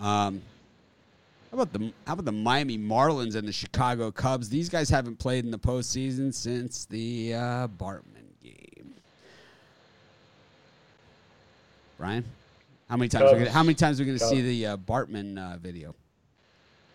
Um 0.00 0.42
How 1.50 1.58
about 1.58 1.72
the 1.72 1.92
How 2.06 2.14
about 2.14 2.24
the 2.24 2.32
Miami 2.32 2.78
Marlins 2.78 3.34
and 3.36 3.46
the 3.46 3.52
Chicago 3.52 4.10
Cubs? 4.10 4.48
These 4.48 4.68
guys 4.68 4.90
haven't 4.90 5.18
played 5.18 5.44
in 5.44 5.50
the 5.50 5.58
postseason 5.58 6.32
since 6.32 6.84
the 6.86 7.34
uh, 7.34 7.68
Bartman 7.68 8.28
game. 8.42 8.94
Brian, 11.98 12.24
how 12.88 12.96
many 12.96 13.08
times? 13.08 13.30
Are 13.30 13.34
we 13.34 13.38
gonna, 13.40 13.50
how 13.52 13.62
many 13.62 13.74
times 13.74 14.00
are 14.00 14.02
we 14.02 14.06
going 14.06 14.18
to 14.18 14.24
see 14.24 14.40
the 14.40 14.66
uh, 14.66 14.76
Bartman 14.76 15.38
uh, 15.38 15.56
video? 15.58 15.94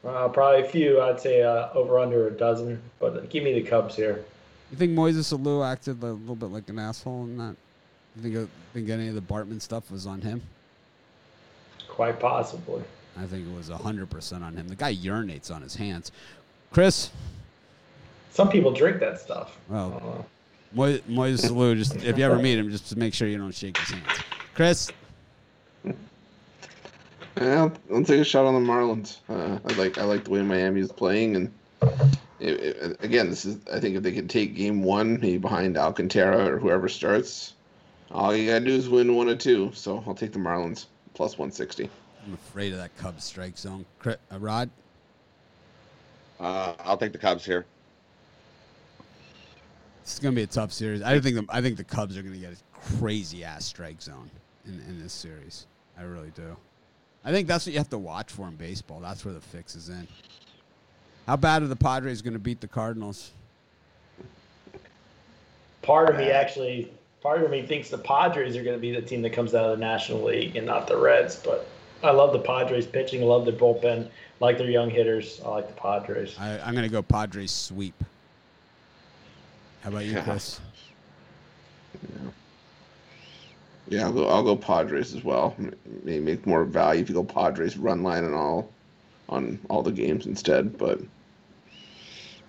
Uh, 0.05 0.27
probably 0.27 0.61
a 0.61 0.69
few. 0.69 1.01
I'd 1.01 1.19
say 1.19 1.43
uh, 1.43 1.69
over 1.73 1.99
under 1.99 2.27
a 2.27 2.31
dozen. 2.31 2.81
But 2.99 3.29
give 3.29 3.43
me 3.43 3.53
the 3.53 3.61
Cubs 3.61 3.95
here. 3.95 4.25
You 4.71 4.77
think 4.77 4.91
Moises 4.91 5.35
Alou 5.37 5.65
acted 5.65 6.01
a 6.03 6.07
little 6.11 6.35
bit 6.35 6.47
like 6.47 6.67
an 6.69 6.77
asshole 6.79 7.23
in 7.23 7.37
that? 7.37 7.55
You 8.15 8.21
think 8.23 8.35
uh, 8.35 8.45
think 8.73 8.89
any 8.89 9.07
of 9.07 9.15
the 9.15 9.21
Bartman 9.21 9.61
stuff 9.61 9.89
was 9.91 10.05
on 10.05 10.21
him? 10.21 10.41
Quite 11.87 12.19
possibly. 12.19 12.83
I 13.19 13.25
think 13.25 13.47
it 13.47 13.55
was 13.55 13.69
hundred 13.69 14.09
percent 14.09 14.43
on 14.43 14.55
him. 14.55 14.67
The 14.67 14.75
guy 14.75 14.93
urinates 14.93 15.49
on 15.53 15.61
his 15.61 15.75
hands. 15.75 16.11
Chris, 16.71 17.09
Some 18.31 18.49
people 18.49 18.71
drink 18.71 18.99
that 18.99 19.19
stuff. 19.19 19.57
Well, 19.69 19.87
I 19.87 19.99
don't 19.99 20.03
know. 20.15 20.25
Moy- 20.73 20.99
Moises 21.09 21.49
Alou, 21.49 21.75
just 21.77 21.95
if 21.95 22.17
you 22.17 22.25
ever 22.25 22.37
meet 22.37 22.59
him, 22.59 22.69
just 22.69 22.95
make 22.97 23.13
sure 23.13 23.27
you 23.27 23.37
don't 23.37 23.53
shake 23.55 23.77
his 23.77 23.89
hands. 23.89 24.19
Chris, 24.53 24.91
Yeah, 25.85 25.93
I'll, 27.63 27.73
I'll 27.93 28.03
take 28.03 28.19
a 28.19 28.23
shot 28.25 28.45
on 28.45 28.53
the 28.53 28.69
Marlins. 28.71 29.19
Uh, 29.29 29.59
I 29.65 29.73
like 29.75 29.97
I 29.97 30.03
like 30.03 30.25
the 30.25 30.31
way 30.31 30.41
Miami 30.41 30.81
is 30.81 30.91
playing, 30.91 31.35
and 31.37 31.51
it, 32.47 32.75
it, 32.77 33.03
again, 33.03 33.29
this 33.29 33.45
is 33.45 33.57
I 33.71 33.79
think 33.79 33.95
if 33.95 34.03
they 34.03 34.11
can 34.11 34.27
take 34.27 34.55
Game 34.55 34.83
One, 34.83 35.19
maybe 35.19 35.37
behind 35.37 35.77
Alcantara 35.77 36.53
or 36.53 36.59
whoever 36.59 36.87
starts, 36.89 37.53
all 38.11 38.35
you 38.35 38.47
gotta 38.49 38.65
do 38.65 38.71
is 38.73 38.89
win 38.89 39.15
one 39.15 39.29
or 39.29 39.35
two. 39.35 39.71
So 39.73 40.03
I'll 40.07 40.15
take 40.15 40.31
the 40.33 40.39
Marlins 40.39 40.85
plus 41.13 41.37
one 41.37 41.51
sixty. 41.51 41.89
I'm 42.25 42.33
afraid 42.33 42.73
of 42.73 42.79
that 42.79 42.95
Cubs 42.97 43.23
strike 43.23 43.57
zone. 43.57 43.85
Uh, 44.05 44.15
Rod, 44.39 44.69
Uh, 46.39 46.73
I'll 46.79 46.97
take 46.97 47.11
the 47.13 47.17
Cubs 47.17 47.45
here. 47.45 47.65
it's 50.01 50.19
gonna 50.19 50.35
be 50.35 50.43
a 50.43 50.47
tough 50.47 50.71
series. 50.71 51.01
I 51.01 51.19
think 51.19 51.35
the 51.35 51.45
I 51.49 51.61
think 51.61 51.77
the 51.77 51.83
Cubs 51.83 52.17
are 52.17 52.21
gonna 52.23 52.37
get 52.37 52.53
a 52.53 52.57
crazy 52.97 53.43
ass 53.43 53.65
strike 53.65 54.01
zone 54.01 54.29
in, 54.65 54.73
in 54.87 55.01
this 55.01 55.13
series. 55.13 55.67
I 55.97 56.03
really 56.03 56.31
do. 56.35 56.55
I 57.25 57.31
think 57.31 57.47
that's 57.47 57.65
what 57.65 57.73
you 57.73 57.79
have 57.79 57.89
to 57.89 57.97
watch 57.97 58.31
for 58.31 58.47
in 58.47 58.55
baseball. 58.55 58.99
That's 59.01 59.25
where 59.25 59.33
the 59.33 59.41
fix 59.41 59.75
is 59.75 59.89
in. 59.89 60.07
How 61.27 61.35
bad 61.35 61.61
are 61.61 61.67
the 61.67 61.75
Padres 61.75 62.21
going 62.21 62.33
to 62.33 62.39
beat 62.39 62.61
the 62.61 62.67
Cardinals? 62.67 63.31
Part 65.81 66.09
of 66.09 66.15
me 66.15 66.31
actually, 66.31 66.89
part 67.21 67.43
of 67.43 67.51
me 67.51 67.61
thinks 67.61 67.89
the 67.89 67.97
Padres 67.97 68.55
are 68.55 68.63
going 68.63 68.75
to 68.77 68.81
be 68.81 68.91
the 68.93 69.01
team 69.01 69.21
that 69.23 69.33
comes 69.33 69.53
out 69.53 69.65
of 69.65 69.77
the 69.77 69.85
National 69.85 70.23
League 70.23 70.55
and 70.55 70.65
not 70.65 70.87
the 70.87 70.95
Reds. 70.95 71.35
But 71.35 71.67
I 72.01 72.11
love 72.11 72.31
the 72.31 72.39
Padres 72.39 72.85
pitching. 72.85 73.21
I 73.21 73.25
love 73.25 73.43
their 73.43 73.53
bullpen. 73.53 74.05
I 74.05 74.09
like 74.39 74.57
their 74.57 74.69
young 74.69 74.89
hitters. 74.89 75.41
I 75.45 75.49
like 75.49 75.67
the 75.67 75.73
Padres. 75.81 76.35
I, 76.39 76.59
I'm 76.59 76.73
going 76.73 76.87
to 76.87 76.91
go 76.91 77.01
Padres 77.01 77.51
sweep. 77.51 78.01
How 79.81 79.89
about 79.89 80.05
you, 80.05 80.21
Chris? 80.21 80.61
Yeah, 83.89 84.05
I'll 84.05 84.13
go. 84.13 84.27
I'll 84.27 84.43
go 84.43 84.55
Padres 84.55 85.13
as 85.13 85.23
well. 85.23 85.55
M- 85.57 85.73
Maybe 86.03 86.23
make 86.23 86.45
more 86.45 86.63
value 86.63 87.01
if 87.01 87.09
you 87.09 87.15
go 87.15 87.23
Padres 87.23 87.77
run 87.77 88.03
line 88.03 88.23
and 88.23 88.35
all 88.35 88.69
on 89.29 89.59
all 89.69 89.81
the 89.81 89.91
games 89.91 90.25
instead. 90.25 90.77
But 90.77 90.99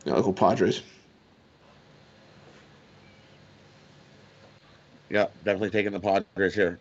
yeah, 0.04 0.14
I'll 0.14 0.32
Padres. 0.32 0.82
Yeah, 5.10 5.26
definitely 5.44 5.70
taking 5.70 5.92
the 5.92 6.00
Padres 6.00 6.54
here. 6.54 6.78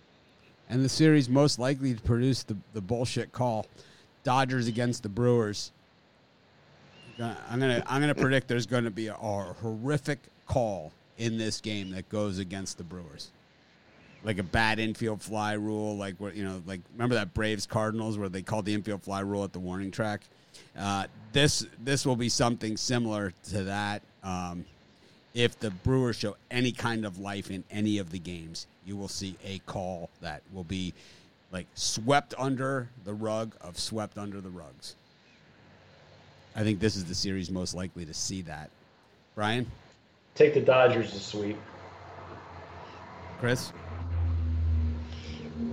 And 0.69 0.83
the 0.83 0.89
series 0.89 1.29
most 1.29 1.59
likely 1.59 1.93
to 1.93 2.01
produce 2.01 2.43
the, 2.43 2.57
the 2.73 2.81
bullshit 2.81 3.31
call, 3.31 3.65
Dodgers 4.23 4.67
against 4.67 5.03
the 5.03 5.09
Brewers. 5.09 5.71
Uh, 7.19 7.33
I'm 7.49 7.59
gonna 7.59 7.83
I'm 7.87 8.01
gonna 8.01 8.13
predict 8.13 8.47
there's 8.47 8.65
going 8.65 8.83
to 8.83 8.91
be 8.91 9.07
a, 9.07 9.13
a 9.13 9.55
horrific 9.61 10.19
call 10.45 10.91
in 11.17 11.37
this 11.37 11.61
game 11.61 11.89
that 11.91 12.09
goes 12.09 12.37
against 12.37 12.77
the 12.77 12.83
Brewers, 12.83 13.31
like 14.23 14.39
a 14.39 14.43
bad 14.43 14.79
infield 14.79 15.21
fly 15.21 15.53
rule, 15.53 15.95
like 15.97 16.15
what 16.19 16.35
you 16.35 16.43
know, 16.43 16.61
like 16.65 16.81
remember 16.93 17.15
that 17.15 17.33
Braves 17.33 17.65
Cardinals 17.65 18.17
where 18.17 18.29
they 18.29 18.41
called 18.41 18.65
the 18.65 18.73
infield 18.73 19.03
fly 19.03 19.21
rule 19.21 19.43
at 19.43 19.53
the 19.53 19.59
warning 19.59 19.91
track. 19.91 20.21
Uh, 20.77 21.05
this 21.33 21.65
this 21.83 22.05
will 22.05 22.15
be 22.15 22.29
something 22.29 22.77
similar 22.77 23.33
to 23.49 23.63
that. 23.63 24.01
Um, 24.23 24.65
if 25.33 25.59
the 25.59 25.69
Brewers 25.69 26.15
show 26.15 26.35
any 26.49 26.71
kind 26.71 27.05
of 27.05 27.19
life 27.19 27.51
in 27.51 27.63
any 27.69 27.99
of 27.99 28.09
the 28.09 28.19
games, 28.19 28.65
you 28.85 28.97
will 28.97 29.07
see 29.07 29.37
a 29.45 29.59
call 29.59 30.09
that 30.21 30.41
will 30.51 30.63
be 30.63 30.93
like 31.51 31.67
swept 31.75 32.33
under 32.37 32.89
the 33.05 33.13
rug 33.13 33.55
of 33.61 33.77
swept 33.79 34.17
under 34.17 34.41
the 34.41 34.49
rugs. 34.49 34.95
I 36.55 36.63
think 36.63 36.79
this 36.79 36.95
is 36.95 37.05
the 37.05 37.13
series 37.13 37.51
most 37.51 37.75
likely 37.75 38.03
to 38.05 38.13
see 38.15 38.41
that. 38.43 38.71
Brian, 39.35 39.69
Take 40.33 40.53
the 40.53 40.61
Dodgers 40.61 41.11
to 41.13 41.19
sweep. 41.19 41.57
Chris, 43.39 43.71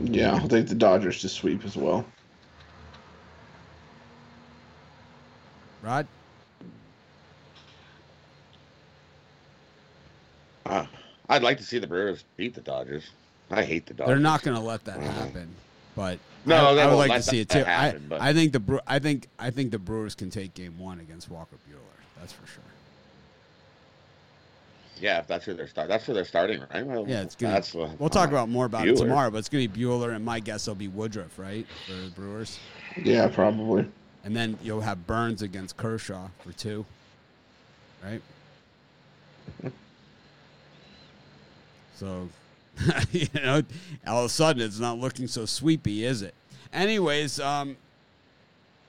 Yeah, 0.02 0.34
I'll 0.34 0.48
take 0.48 0.66
the 0.66 0.74
Dodgers 0.74 1.20
to 1.22 1.28
sweep 1.28 1.64
as 1.64 1.76
well. 1.76 2.04
Rod, 5.82 6.06
Uh, 10.64 10.86
I'd 11.28 11.42
like 11.42 11.58
to 11.58 11.62
see 11.64 11.78
the 11.78 11.86
Brewers 11.86 12.24
beat 12.36 12.54
the 12.54 12.62
Dodgers. 12.62 13.10
I 13.50 13.62
hate 13.64 13.84
the 13.86 13.92
Dodgers. 13.94 14.08
they're 14.12 14.18
not 14.18 14.42
going 14.42 14.56
to 14.56 14.62
let 14.62 14.84
that 14.86 14.98
happen, 14.98 15.54
but 15.94 16.18
No, 16.46 16.56
I, 16.78 16.84
I 16.84 16.86
would 16.86 16.96
like 16.96 17.12
to 17.12 17.22
see 17.22 17.40
it 17.40 17.50
too. 17.50 17.64
happen, 17.64 18.10
I, 18.12 18.30
I 18.30 18.32
think 18.32 18.52
the 18.52 18.82
I 18.86 18.98
think 18.98 19.28
I 19.38 19.50
think 19.50 19.70
the 19.70 19.78
Brewers 19.78 20.14
can 20.14 20.30
take 20.30 20.54
Game 20.54 20.78
One 20.78 21.00
against 21.00 21.28
Walker 21.30 21.56
Buehler. 21.68 21.80
That's 22.18 22.32
for 22.32 22.46
sure. 22.46 22.62
Yeah, 25.00 25.18
if 25.18 25.26
that's 25.26 25.44
who 25.44 25.54
they're 25.54 25.66
start. 25.68 25.88
That's 25.88 26.04
who 26.06 26.14
they're 26.14 26.24
starting, 26.24 26.62
right? 26.72 26.86
Well, 26.86 27.04
Yeah, 27.08 27.22
it's 27.22 27.34
gonna. 27.34 27.54
That's 27.54 27.74
we'll 27.74 28.08
talk 28.08 28.28
about 28.28 28.48
more 28.48 28.66
about 28.66 28.86
it 28.88 28.96
tomorrow, 28.96 29.30
but 29.30 29.38
it's 29.38 29.48
gonna 29.48 29.68
be 29.68 29.82
Buehler, 29.84 30.14
and 30.14 30.24
my 30.24 30.40
guess 30.40 30.66
will 30.66 30.74
be 30.74 30.88
Woodruff, 30.88 31.38
right, 31.38 31.66
for 31.86 31.92
the 31.94 32.10
Brewers, 32.10 32.58
Yeah, 33.02 33.28
probably. 33.28 33.86
and 34.24 34.34
then 34.36 34.58
you'll 34.62 34.80
have 34.80 35.06
Burnes 35.06 35.42
against 35.42 35.76
Kershaw 35.76 36.28
for 36.44 36.52
two, 36.52 36.84
right? 38.04 38.22
So, 41.96 42.28
you 43.12 43.26
know, 43.34 43.62
all 44.06 44.20
of 44.20 44.26
a 44.26 44.28
sudden 44.28 44.62
it's 44.62 44.78
not 44.80 44.98
looking 44.98 45.26
so 45.26 45.46
sweepy, 45.46 46.04
is 46.04 46.22
it? 46.22 46.34
Anyways, 46.72 47.38
um, 47.40 47.76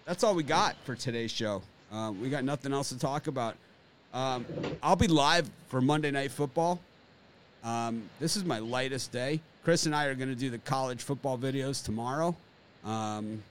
that's 0.05 0.23
all 0.23 0.33
we 0.35 0.43
got 0.43 0.75
for 0.85 0.95
today's 0.95 1.31
show. 1.31 1.61
Uh, 1.91 2.11
we 2.19 2.29
got 2.29 2.43
nothing 2.43 2.73
else 2.73 2.89
to 2.89 2.97
talk 2.99 3.27
about. 3.27 3.55
Um, 4.15 4.45
I'll 4.81 4.95
be 4.95 5.07
live 5.07 5.49
for 5.67 5.81
Monday 5.81 6.09
Night 6.09 6.31
Football. 6.31 6.79
Um, 7.65 8.09
this 8.21 8.37
is 8.37 8.45
my 8.45 8.59
lightest 8.59 9.11
day. 9.11 9.41
Chris 9.65 9.85
and 9.85 9.93
I 9.93 10.05
are 10.05 10.15
going 10.15 10.29
to 10.29 10.35
do 10.35 10.49
the 10.49 10.57
college 10.59 11.03
football 11.03 11.37
videos 11.37 11.83
tomorrow. 11.83 12.33
Um, 12.85 13.43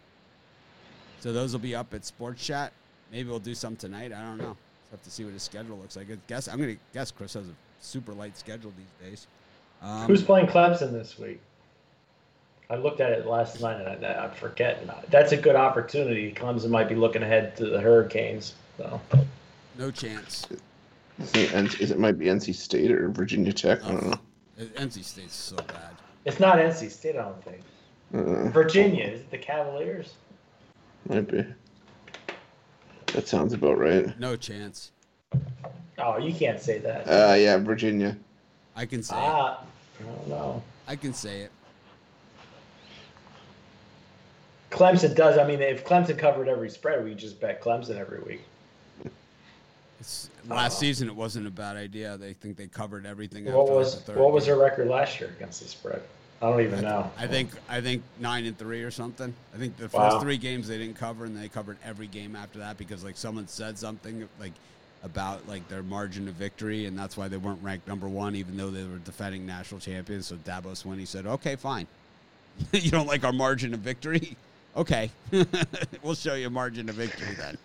so 1.21 1.35
those 1.35 1.53
will 1.53 1.61
be 1.61 1.75
up 1.75 1.93
at 1.93 2.07
Sports 2.07 2.43
Chat. 2.43 2.73
Maybe 3.13 3.29
we'll 3.29 3.41
do 3.41 3.55
some 3.55 3.77
tonight. 3.77 4.13
I 4.15 4.23
don't 4.23 4.39
know. 4.39 4.45
We'll 4.45 4.57
have 4.93 5.03
to 5.03 5.11
see 5.11 5.25
what 5.25 5.35
his 5.35 5.43
schedule 5.43 5.77
looks 5.77 5.97
like. 5.97 6.11
I 6.11 6.17
guess 6.29 6.49
I'm 6.49 6.57
going 6.57 6.77
to 6.77 6.81
guess 6.95 7.11
Chris 7.11 7.35
has 7.35 7.45
a 7.45 7.55
super 7.83 8.15
light 8.15 8.39
schedule 8.39 8.73
these 8.79 9.11
days. 9.11 9.27
Um, 9.83 10.07
Who's 10.07 10.23
playing 10.23 10.47
Clemson 10.47 10.93
this 10.93 11.19
week? 11.19 11.43
I 12.71 12.77
looked 12.77 13.01
at 13.01 13.13
it 13.13 13.27
last 13.27 13.61
night 13.61 13.87
and 13.87 14.07
I, 14.07 14.25
I 14.25 14.31
forget. 14.31 14.83
That's 15.11 15.33
a 15.33 15.37
good 15.37 15.57
opportunity. 15.57 16.33
Clemson 16.33 16.71
might 16.71 16.89
be 16.89 16.95
looking 16.95 17.23
ahead 17.23 17.55
to 17.59 17.67
the 17.67 17.81
Hurricanes. 17.83 18.55
So 18.79 18.99
no 19.79 19.91
chance. 19.91 20.47
I 21.21 21.23
think 21.25 21.55
N- 21.55 21.67
is 21.81 21.91
it 21.91 21.99
might 21.99 22.19
be 22.19 22.27
NC 22.27 22.55
State 22.55 22.91
or 22.91 23.09
Virginia 23.09 23.53
Tech. 23.53 23.85
I 23.85 23.89
don't 23.93 24.07
know. 24.07 24.19
Uh, 24.61 24.65
NC 24.81 25.05
State's 25.05 25.35
so 25.35 25.57
bad. 25.57 25.91
it's 26.25 26.41
not 26.41 26.57
NC 26.59 26.91
State, 26.91 27.17
I 27.17 27.23
don't 27.23 27.45
think. 27.45 27.61
Uh, 28.13 28.49
Virginia 28.51 29.05
is 29.05 29.21
it 29.21 29.31
the 29.31 29.39
Cavaliers? 29.39 30.15
might 31.09 31.29
be. 31.31 31.45
That 33.13 33.29
sounds 33.29 33.53
about 33.53 33.79
right. 33.79 34.19
No 34.19 34.37
chance. 34.37 34.91
Oh, 35.99 36.19
you 36.19 36.33
can't 36.35 36.61
say 36.61 36.79
that. 36.79 37.07
Uh, 37.07 37.35
yeah, 37.35 37.57
Virginia. 37.59 38.17
I 38.75 38.87
can 38.87 39.03
say 39.03 39.15
it. 39.17 39.21
ah, 39.23 39.63
I 40.01 40.03
don't 40.03 40.29
know. 40.29 40.63
I 40.89 40.97
can 40.97 41.15
say 41.15 41.43
it. 41.43 41.51
Clemson 44.71 45.15
does. 45.15 45.39
I 45.39 45.47
mean, 45.47 45.61
if 45.61 45.85
Clemson 45.87 46.19
covered 46.19 46.49
every 46.49 46.69
spread, 46.71 47.05
we 47.05 47.15
just 47.15 47.41
bet 47.41 47.63
Clemson 47.63 47.97
every 47.97 48.21
week. 48.21 48.43
Last 50.49 50.77
Oh. 50.77 50.81
season, 50.81 51.09
it 51.09 51.15
wasn't 51.17 51.47
a 51.47 51.51
bad 51.51 51.77
idea. 51.77 52.17
They 52.17 52.35
think 52.35 52.57
they 52.57 52.67
covered 52.67 53.07
everything. 53.07 53.45
What 53.47 53.71
was 53.71 54.07
what 54.09 54.33
was 54.33 54.47
their 54.47 54.57
record 54.57 54.89
last 54.89 55.21
year 55.21 55.31
against 55.37 55.63
the 55.63 55.69
spread? 55.69 56.03
I 56.43 56.51
don't 56.51 56.61
even 56.61 56.83
know. 56.83 57.11
I 57.17 57.27
think 57.27 57.51
I 57.69 57.81
think 57.81 58.03
nine 58.21 58.45
and 58.45 58.59
three 58.59 58.83
or 58.83 58.91
something. 58.91 59.33
I 59.55 59.59
think 59.59 59.77
the 59.77 59.89
first 59.89 60.17
Wow. 60.17 60.21
three 60.21 60.37
games 60.37 60.69
they 60.69 60.77
didn't 60.79 60.97
cover, 60.99 61.25
and 61.25 61.37
they 61.37 61.49
covered 61.49 61.79
every 61.85 62.07
game 62.07 62.37
after 62.37 62.59
that 62.59 62.77
because 62.77 63.03
like 63.05 63.17
someone 63.17 63.49
said 63.49 63.79
something 63.79 64.29
like 64.39 64.53
about 65.03 65.47
like 65.49 65.67
their 65.69 65.83
margin 65.83 66.29
of 66.29 66.35
victory, 66.35 66.85
and 66.87 66.99
that's 66.99 67.17
why 67.17 67.29
they 67.29 67.37
weren't 67.39 67.63
ranked 67.63 67.89
number 67.89 68.09
one, 68.09 68.35
even 68.37 68.57
though 68.57 68.71
they 68.71 68.85
were 68.85 68.99
defending 68.99 69.47
national 69.47 69.81
champions. 69.81 70.27
So 70.27 70.37
Dabo 70.37 70.73
Swinney 70.73 71.07
said, 71.07 71.27
"Okay, 71.27 71.57
fine. 71.57 71.87
you 72.73 72.91
don't 72.91 73.07
like 73.07 73.25
our 73.25 73.33
margin 73.33 73.73
of 73.73 73.81
victory." 73.81 74.37
Okay, 74.77 75.09
we'll 76.03 76.17
show 76.17 76.35
you 76.35 76.49
a 76.49 76.51
margin 76.51 76.89
of 76.89 76.97
victory 76.97 77.35
then. 77.37 77.57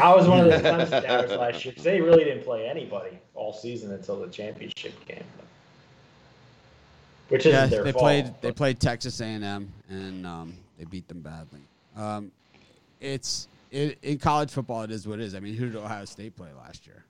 I 0.00 0.12
was 0.14 0.26
one 0.26 0.40
of 0.40 0.46
those 0.46 0.62
Clemson 0.62 1.02
doubters 1.02 1.30
last 1.30 1.64
year 1.64 1.72
because 1.72 1.84
they 1.84 2.00
really 2.00 2.24
didn't 2.24 2.42
play 2.42 2.68
anybody 2.68 3.18
all 3.34 3.52
season 3.52 3.92
until 3.92 4.20
the 4.20 4.26
championship 4.28 4.92
game, 5.06 5.22
which 7.28 7.46
isn't 7.46 7.70
their 7.70 7.84
they 7.84 7.92
fault. 7.92 8.02
played. 8.02 8.34
They 8.40 8.50
played 8.50 8.80
Texas 8.80 9.20
A&M, 9.20 9.72
and 9.88 10.26
um, 10.26 10.54
they 10.76 10.84
beat 10.86 11.06
them 11.06 11.20
badly. 11.20 11.60
Um, 11.96 12.32
it's 13.00 13.46
it, 13.70 13.98
in 14.02 14.18
college 14.18 14.50
football. 14.50 14.82
It 14.82 14.90
is 14.90 15.06
what 15.06 15.20
it 15.20 15.24
is. 15.24 15.36
I 15.36 15.40
mean, 15.40 15.54
who 15.54 15.66
did 15.66 15.76
Ohio 15.76 16.04
State 16.04 16.36
play 16.36 16.48
last 16.58 16.84
year? 16.86 17.04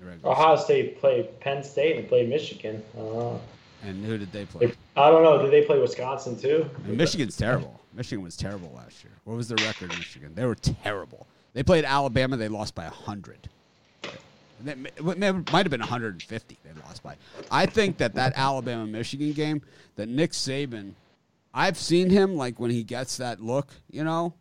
the 0.00 0.28
Ohio 0.28 0.56
State 0.56 1.00
played 1.00 1.40
Penn 1.40 1.62
State 1.62 1.96
and 1.96 2.08
played 2.08 2.28
Michigan. 2.28 2.82
Uh, 2.98 3.38
And 3.84 4.04
who 4.04 4.18
did 4.18 4.32
they 4.32 4.44
play? 4.44 4.72
I 4.96 5.10
don't 5.10 5.22
know. 5.22 5.40
Did 5.40 5.50
they 5.50 5.62
play 5.64 5.78
Wisconsin 5.78 6.38
too? 6.38 6.68
Michigan's 6.84 7.36
terrible. 7.36 7.80
Michigan 7.94 8.24
was 8.24 8.36
terrible 8.36 8.72
last 8.74 9.04
year. 9.04 9.12
What 9.24 9.36
was 9.36 9.48
their 9.48 9.64
record 9.66 9.90
Michigan? 9.90 10.32
They 10.34 10.46
were 10.46 10.54
terrible. 10.54 11.26
They 11.52 11.62
played 11.62 11.84
Alabama. 11.84 12.36
They 12.36 12.48
lost 12.48 12.74
by 12.74 12.84
100. 12.84 13.48
It 14.64 14.78
might 15.02 15.66
have 15.66 15.70
been 15.70 15.80
150 15.80 16.58
they 16.64 16.80
lost 16.82 17.02
by. 17.02 17.16
I 17.50 17.66
think 17.66 17.98
that 17.98 18.14
that 18.14 18.34
Alabama 18.36 18.86
Michigan 18.86 19.32
game, 19.32 19.62
that 19.96 20.08
Nick 20.08 20.32
Saban, 20.32 20.92
I've 21.52 21.76
seen 21.76 22.10
him 22.10 22.36
like 22.36 22.60
when 22.60 22.70
he 22.70 22.84
gets 22.84 23.16
that 23.16 23.40
look, 23.40 23.68
you 23.90 24.04
know, 24.04 24.34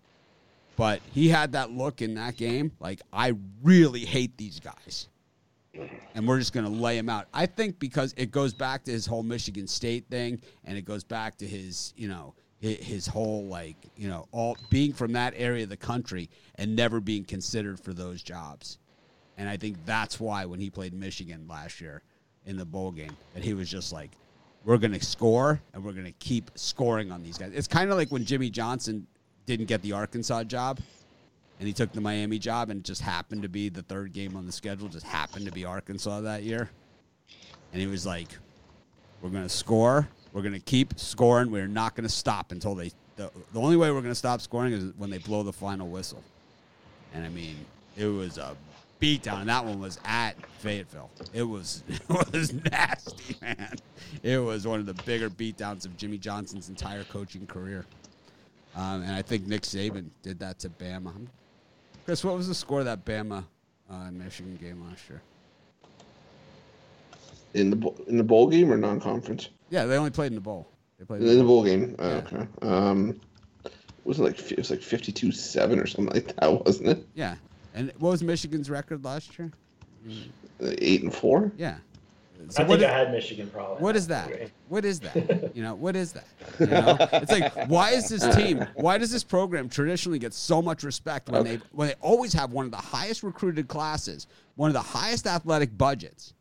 but 0.77 1.01
he 1.11 1.29
had 1.29 1.53
that 1.53 1.71
look 1.71 2.01
in 2.01 2.13
that 2.15 2.37
game. 2.37 2.71
Like, 2.79 3.01
I 3.11 3.33
really 3.63 4.05
hate 4.05 4.37
these 4.37 4.59
guys 4.59 5.07
and 6.15 6.27
we're 6.27 6.39
just 6.39 6.53
going 6.53 6.65
to 6.65 6.71
lay 6.71 6.97
him 6.97 7.09
out. 7.09 7.27
I 7.33 7.45
think 7.45 7.79
because 7.79 8.13
it 8.17 8.31
goes 8.31 8.53
back 8.53 8.83
to 8.85 8.91
his 8.91 9.05
whole 9.05 9.23
Michigan 9.23 9.67
State 9.67 10.07
thing, 10.09 10.41
and 10.65 10.77
it 10.77 10.83
goes 10.83 11.03
back 11.03 11.37
to 11.37 11.47
his, 11.47 11.93
you 11.95 12.07
know, 12.07 12.33
his, 12.61 13.07
whole 13.07 13.45
like, 13.45 13.75
you 13.97 14.07
know, 14.07 14.27
all 14.31 14.55
being 14.69 14.93
from 14.93 15.13
that 15.13 15.33
area 15.35 15.63
of 15.63 15.69
the 15.69 15.77
country 15.77 16.29
and 16.55 16.75
never 16.75 16.99
being 16.99 17.23
considered 17.23 17.79
for 17.79 17.91
those 17.91 18.21
jobs. 18.21 18.77
And 19.37 19.49
I 19.49 19.57
think 19.57 19.77
that's 19.85 20.19
why 20.19 20.45
when 20.45 20.59
he 20.59 20.69
played 20.69 20.93
Michigan 20.93 21.47
last 21.49 21.81
year 21.81 22.03
in 22.45 22.57
the 22.57 22.65
bowl 22.65 22.91
game, 22.91 23.15
that 23.33 23.43
he 23.43 23.55
was 23.55 23.69
just 23.69 23.91
like, 23.91 24.11
we're 24.63 24.77
going 24.77 24.93
to 24.93 25.03
score 25.03 25.59
and 25.73 25.83
we're 25.83 25.93
going 25.93 26.05
to 26.05 26.11
keep 26.13 26.51
scoring 26.53 27.11
on 27.11 27.23
these 27.23 27.37
guys. 27.37 27.51
It's 27.53 27.67
kind 27.67 27.89
of 27.89 27.97
like 27.97 28.11
when 28.11 28.25
Jimmy 28.25 28.51
Johnson 28.51 29.07
didn't 29.47 29.65
get 29.65 29.81
the 29.81 29.93
Arkansas 29.93 30.43
job 30.43 30.79
and 31.57 31.67
he 31.67 31.73
took 31.73 31.91
the 31.93 32.01
Miami 32.01 32.39
job, 32.39 32.71
and 32.71 32.79
it 32.79 32.83
just 32.83 33.01
happened 33.01 33.43
to 33.43 33.49
be 33.49 33.69
the 33.69 33.83
third 33.83 34.13
game 34.13 34.35
on 34.35 34.47
the 34.47 34.51
schedule, 34.51 34.87
just 34.87 35.05
happened 35.05 35.45
to 35.45 35.51
be 35.51 35.63
Arkansas 35.63 36.21
that 36.21 36.41
year. 36.41 36.71
And 37.71 37.79
he 37.79 37.85
was 37.85 38.03
like, 38.03 38.29
"We're 39.21 39.29
going 39.29 39.43
to 39.43 39.49
score. 39.49 40.07
We're 40.33 40.41
going 40.41 40.53
to 40.53 40.59
keep 40.59 40.97
scoring. 40.99 41.51
We're 41.51 41.67
not 41.67 41.95
going 41.95 42.03
to 42.07 42.13
stop 42.13 42.51
until 42.51 42.75
they. 42.75 42.91
The, 43.17 43.29
the 43.53 43.59
only 43.59 43.75
way 43.75 43.91
we're 43.91 44.01
going 44.01 44.11
to 44.11 44.15
stop 44.15 44.41
scoring 44.41 44.73
is 44.73 44.93
when 44.97 45.09
they 45.09 45.17
blow 45.17 45.43
the 45.43 45.53
final 45.53 45.87
whistle." 45.87 46.23
And 47.13 47.25
I 47.25 47.29
mean, 47.29 47.57
it 47.97 48.05
was 48.05 48.37
a 48.37 48.55
beatdown, 49.01 49.41
and 49.41 49.49
that 49.49 49.65
one 49.65 49.79
was 49.79 49.99
at 50.05 50.33
Fayetteville. 50.59 51.09
It 51.33 51.43
was 51.43 51.83
it 51.87 52.33
was 52.33 52.53
nasty, 52.53 53.35
man. 53.41 53.75
It 54.23 54.37
was 54.37 54.65
one 54.65 54.79
of 54.79 54.85
the 54.85 54.93
bigger 55.05 55.29
beatdowns 55.29 55.85
of 55.85 55.97
Jimmy 55.97 56.17
Johnson's 56.17 56.69
entire 56.69 57.03
coaching 57.05 57.45
career. 57.45 57.85
Um, 58.75 59.01
and 59.01 59.11
I 59.11 59.21
think 59.21 59.47
Nick 59.47 59.63
Saban 59.63 60.09
did 60.23 60.39
that 60.39 60.59
to 60.59 60.69
Bama. 60.69 61.11
Chris, 62.05 62.23
what 62.23 62.37
was 62.37 62.47
the 62.47 62.55
score 62.55 62.79
of 62.79 62.85
that 62.85 63.03
Bama 63.03 63.43
uh, 63.89 64.11
Michigan 64.11 64.57
game 64.61 64.81
last 64.89 65.09
year? 65.09 65.21
in 67.53 67.69
the 67.69 67.91
in 68.07 68.17
the 68.17 68.23
bowl 68.23 68.47
game 68.47 68.71
or 68.71 68.77
non-conference? 68.77 69.49
Yeah, 69.71 69.85
they 69.85 69.97
only 69.97 70.11
played 70.11 70.27
in 70.27 70.35
the 70.35 70.41
bowl. 70.41 70.67
They 70.99 71.05
played 71.05 71.21
In 71.23 71.37
the 71.39 71.43
bowl 71.43 71.63
game. 71.63 71.95
Oh, 71.97 72.07
Yeah. 72.07 72.15
Okay. 72.17 72.47
Um, 72.61 73.19
was 74.03 74.19
it 74.19 74.23
like 74.23 74.51
it 74.51 74.57
was 74.57 74.69
like 74.69 74.81
fifty-two 74.81 75.31
seven 75.31 75.79
or 75.79 75.87
something 75.87 76.13
like 76.13 76.35
that, 76.35 76.65
wasn't 76.65 76.89
it? 76.89 77.07
Yeah. 77.15 77.35
And 77.73 77.91
what 77.99 78.11
was 78.11 78.21
Michigan's 78.21 78.69
record 78.69 79.03
last 79.05 79.37
year? 79.39 79.51
Eight 80.59 81.03
and 81.03 81.13
four. 81.13 81.51
Yeah. 81.57 81.77
I 82.57 82.63
what 82.63 82.79
think 82.79 82.79
is, 82.81 82.85
I 82.85 82.97
had 82.97 83.11
Michigan 83.11 83.49
probably. 83.53 83.83
what 83.83 83.95
is 83.95 84.07
that? 84.07 84.49
What 84.67 84.83
is 84.83 84.99
that? 85.01 85.51
You 85.55 85.61
know, 85.61 85.75
what 85.75 85.95
is 85.95 86.13
that? 86.13 86.25
You 86.59 86.65
know? 86.65 86.97
It's 87.13 87.31
like 87.31 87.69
why 87.69 87.91
is 87.91 88.09
this 88.09 88.35
team, 88.35 88.65
why 88.73 88.97
does 88.97 89.11
this 89.11 89.23
program 89.23 89.69
traditionally 89.69 90.17
get 90.17 90.33
so 90.33 90.59
much 90.61 90.83
respect 90.83 91.29
when 91.29 91.43
they 91.43 91.59
when 91.71 91.87
they 91.89 91.93
always 92.01 92.33
have 92.33 92.51
one 92.51 92.65
of 92.65 92.71
the 92.71 92.77
highest 92.77 93.21
recruited 93.21 93.67
classes, 93.67 94.25
one 94.55 94.69
of 94.69 94.73
the 94.73 94.81
highest 94.81 95.27
athletic 95.27 95.77
budgets, 95.77 96.33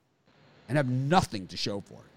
and 0.69 0.79
have 0.79 0.89
nothing 0.89 1.47
to 1.49 1.57
show 1.59 1.81
for 1.83 1.95
it? 1.95 2.10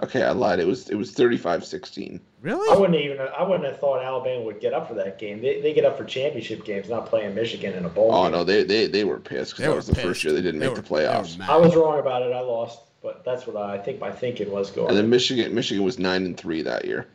Okay, 0.00 0.22
I 0.22 0.30
lied. 0.30 0.60
It 0.60 0.66
was 0.66 0.88
it 0.90 0.94
was 0.94 1.12
35-16. 1.12 2.20
Really? 2.40 2.72
I 2.72 2.78
wouldn't 2.78 2.98
even. 3.00 3.18
I 3.36 3.42
wouldn't 3.42 3.64
have 3.68 3.80
thought 3.80 4.00
Alabama 4.04 4.42
would 4.42 4.60
get 4.60 4.72
up 4.72 4.86
for 4.86 4.94
that 4.94 5.18
game. 5.18 5.42
They, 5.42 5.60
they 5.60 5.72
get 5.74 5.84
up 5.84 5.98
for 5.98 6.04
championship 6.04 6.64
games, 6.64 6.88
not 6.88 7.06
playing 7.06 7.34
Michigan 7.34 7.74
in 7.74 7.84
a 7.84 7.88
bowl. 7.88 8.10
Oh 8.14 8.22
game. 8.24 8.32
no, 8.32 8.44
they 8.44 8.62
they 8.62 8.86
they 8.86 9.02
were 9.02 9.18
pissed 9.18 9.52
because 9.56 9.64
that 9.68 9.74
was 9.74 9.86
the 9.88 9.94
pissed. 9.94 10.06
first 10.06 10.24
year 10.24 10.32
they 10.32 10.40
didn't 10.42 10.60
They 10.60 10.66
make 10.68 10.76
were- 10.76 10.82
the 10.82 10.88
they 10.88 10.94
were 11.06 11.12
playoffs. 11.12 11.40
I 11.48 11.56
was 11.56 11.74
wrong 11.74 11.98
about 11.98 12.22
it. 12.22 12.32
I 12.32 12.40
lost, 12.40 12.78
but 13.02 13.24
that's 13.24 13.44
what 13.48 13.56
I 13.56 13.76
think 13.78 13.98
my 13.98 14.12
thinking 14.12 14.52
was 14.52 14.70
going. 14.70 14.88
And 14.90 14.96
then 14.96 15.10
Michigan 15.10 15.52
Michigan 15.52 15.82
was 15.82 15.98
nine 15.98 16.24
and 16.24 16.36
three 16.36 16.62
that 16.62 16.84
year. 16.84 17.08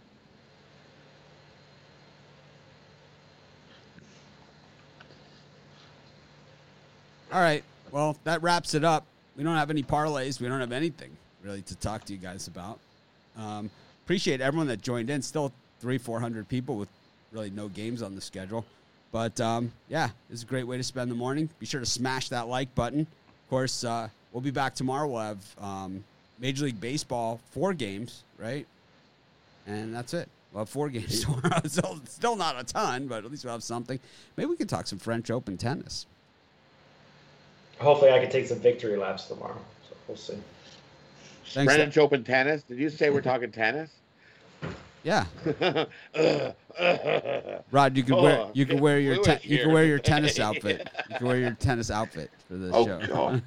All 7.31 7.41
right. 7.41 7.63
Well, 7.91 8.17
that 8.23 8.41
wraps 8.41 8.73
it 8.73 8.83
up. 8.83 9.05
We 9.35 9.43
don't 9.43 9.55
have 9.55 9.69
any 9.69 9.83
parlays. 9.83 10.39
We 10.39 10.47
don't 10.47 10.59
have 10.59 10.71
anything 10.71 11.17
really 11.43 11.61
to 11.63 11.75
talk 11.75 12.05
to 12.05 12.13
you 12.13 12.19
guys 12.19 12.47
about. 12.47 12.79
Um, 13.37 13.69
appreciate 14.05 14.41
everyone 14.41 14.67
that 14.67 14.81
joined 14.81 15.09
in. 15.09 15.21
Still 15.21 15.51
three, 15.79 15.97
four 15.97 16.19
hundred 16.19 16.47
people 16.47 16.75
with 16.75 16.89
really 17.31 17.49
no 17.49 17.67
games 17.67 18.01
on 18.01 18.15
the 18.15 18.21
schedule. 18.21 18.65
But 19.11 19.39
um, 19.39 19.71
yeah, 19.89 20.09
it's 20.31 20.43
a 20.43 20.45
great 20.45 20.63
way 20.63 20.77
to 20.77 20.83
spend 20.83 21.11
the 21.11 21.15
morning. 21.15 21.49
Be 21.59 21.65
sure 21.65 21.79
to 21.79 21.85
smash 21.85 22.29
that 22.29 22.47
like 22.47 22.73
button. 22.73 23.01
Of 23.01 23.49
course, 23.49 23.83
uh, 23.83 24.09
we'll 24.31 24.41
be 24.41 24.51
back 24.51 24.73
tomorrow. 24.73 25.07
We'll 25.07 25.21
have 25.21 25.55
um, 25.59 26.03
Major 26.39 26.65
League 26.65 26.81
Baseball 26.81 27.39
four 27.51 27.73
games, 27.73 28.23
right? 28.39 28.65
And 29.67 29.93
that's 29.93 30.13
it. 30.13 30.27
We'll 30.51 30.61
have 30.61 30.69
four 30.69 30.89
games 30.89 31.23
tomorrow. 31.23 31.61
still, 31.65 31.99
still 32.05 32.35
not 32.35 32.59
a 32.59 32.63
ton, 32.63 33.07
but 33.07 33.23
at 33.23 33.31
least 33.31 33.43
we'll 33.43 33.53
have 33.53 33.63
something. 33.63 33.99
Maybe 34.35 34.49
we 34.49 34.55
can 34.55 34.67
talk 34.67 34.87
some 34.87 34.99
French 34.99 35.29
Open 35.29 35.57
tennis. 35.57 36.05
Hopefully, 37.79 38.11
I 38.11 38.19
can 38.19 38.31
take 38.31 38.47
some 38.47 38.59
victory 38.59 38.97
laps 38.97 39.25
tomorrow. 39.25 39.59
So 39.89 39.95
we'll 40.07 40.17
see. 40.17 40.37
Thanks. 41.45 41.73
French 41.73 41.97
Open 41.97 42.23
tennis. 42.23 42.63
Did 42.63 42.77
you 42.79 42.89
say 42.89 43.09
we're 43.09 43.21
talking 43.31 43.51
tennis? 43.51 43.89
Yeah, 45.03 45.25
Ugh. 45.59 45.87
Rod, 47.71 47.97
you 47.97 48.03
could 48.03 48.13
Oh, 48.15 48.23
wear 48.23 48.47
you 48.53 48.65
could 48.65 48.79
wear 48.79 48.99
your 49.01 49.21
te- 49.21 49.33
you 49.43 49.57
here. 49.57 49.65
could 49.65 49.73
wear 49.73 49.83
your 49.83 49.99
tennis 50.11 50.39
outfit. 50.39 50.89
You 51.09 51.17
can 51.17 51.27
wear 51.27 51.37
your 51.37 51.51
tennis 51.51 51.91
outfit 51.91 52.31
for 52.47 52.53
this 52.55 52.71
Oh, 52.73 52.85
show. 52.85 53.41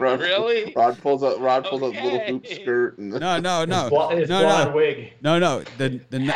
Rod, 0.00 0.20
really? 0.20 0.72
Rod 0.74 0.98
pulls 1.00 1.22
out 1.22 1.38
Rod 1.40 1.64
pulls 1.64 1.82
out 1.84 1.92
little 1.94 2.18
hoop 2.18 2.46
skirt 2.46 2.98
and 2.98 3.10
no, 3.10 3.38
no, 3.38 3.64
no, 3.64 3.82
His, 3.82 3.90
blo- 3.90 4.08
his 4.16 4.28
no, 4.28 4.64
no, 4.64 4.72
wig. 4.74 5.12
no, 5.22 5.38
no. 5.38 5.62
The 5.78 6.00
the 6.10 6.34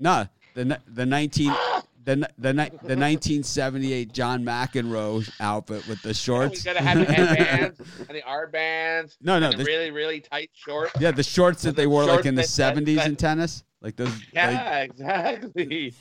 no 0.00 0.26
the 0.54 0.64
ni- 0.64 0.76
the 0.92 1.06
nineteen. 1.06 1.50
Ah! 1.52 1.82
The, 2.04 2.16
the, 2.36 2.52
the 2.52 2.96
1978 2.96 4.12
John 4.12 4.44
McEnroe 4.44 5.28
outfit 5.40 5.86
with 5.88 6.02
the 6.02 6.12
shorts. 6.12 6.62
gotta 6.62 6.82
have 6.82 6.98
the 6.98 7.12
headbands 7.12 7.80
and 8.08 8.08
the 8.08 8.22
armbands. 8.22 9.16
No, 9.22 9.38
no, 9.38 9.50
the 9.52 9.64
really, 9.64 9.90
really 9.90 10.20
tight 10.20 10.50
shorts. 10.52 10.92
yeah, 11.00 11.10
the 11.12 11.22
shorts 11.22 11.62
that 11.62 11.76
they 11.76 11.84
the 11.84 11.88
wore 11.88 12.04
like 12.04 12.26
in 12.26 12.34
the 12.34 12.42
that- 12.42 12.48
that- 12.74 12.76
70s 12.84 12.96
that- 12.96 13.06
in 13.06 13.16
tennis, 13.16 13.64
like 13.80 13.96
those. 13.96 14.08
like- 14.08 14.28
Yeah, 14.34 14.80
exactly. 14.80 15.94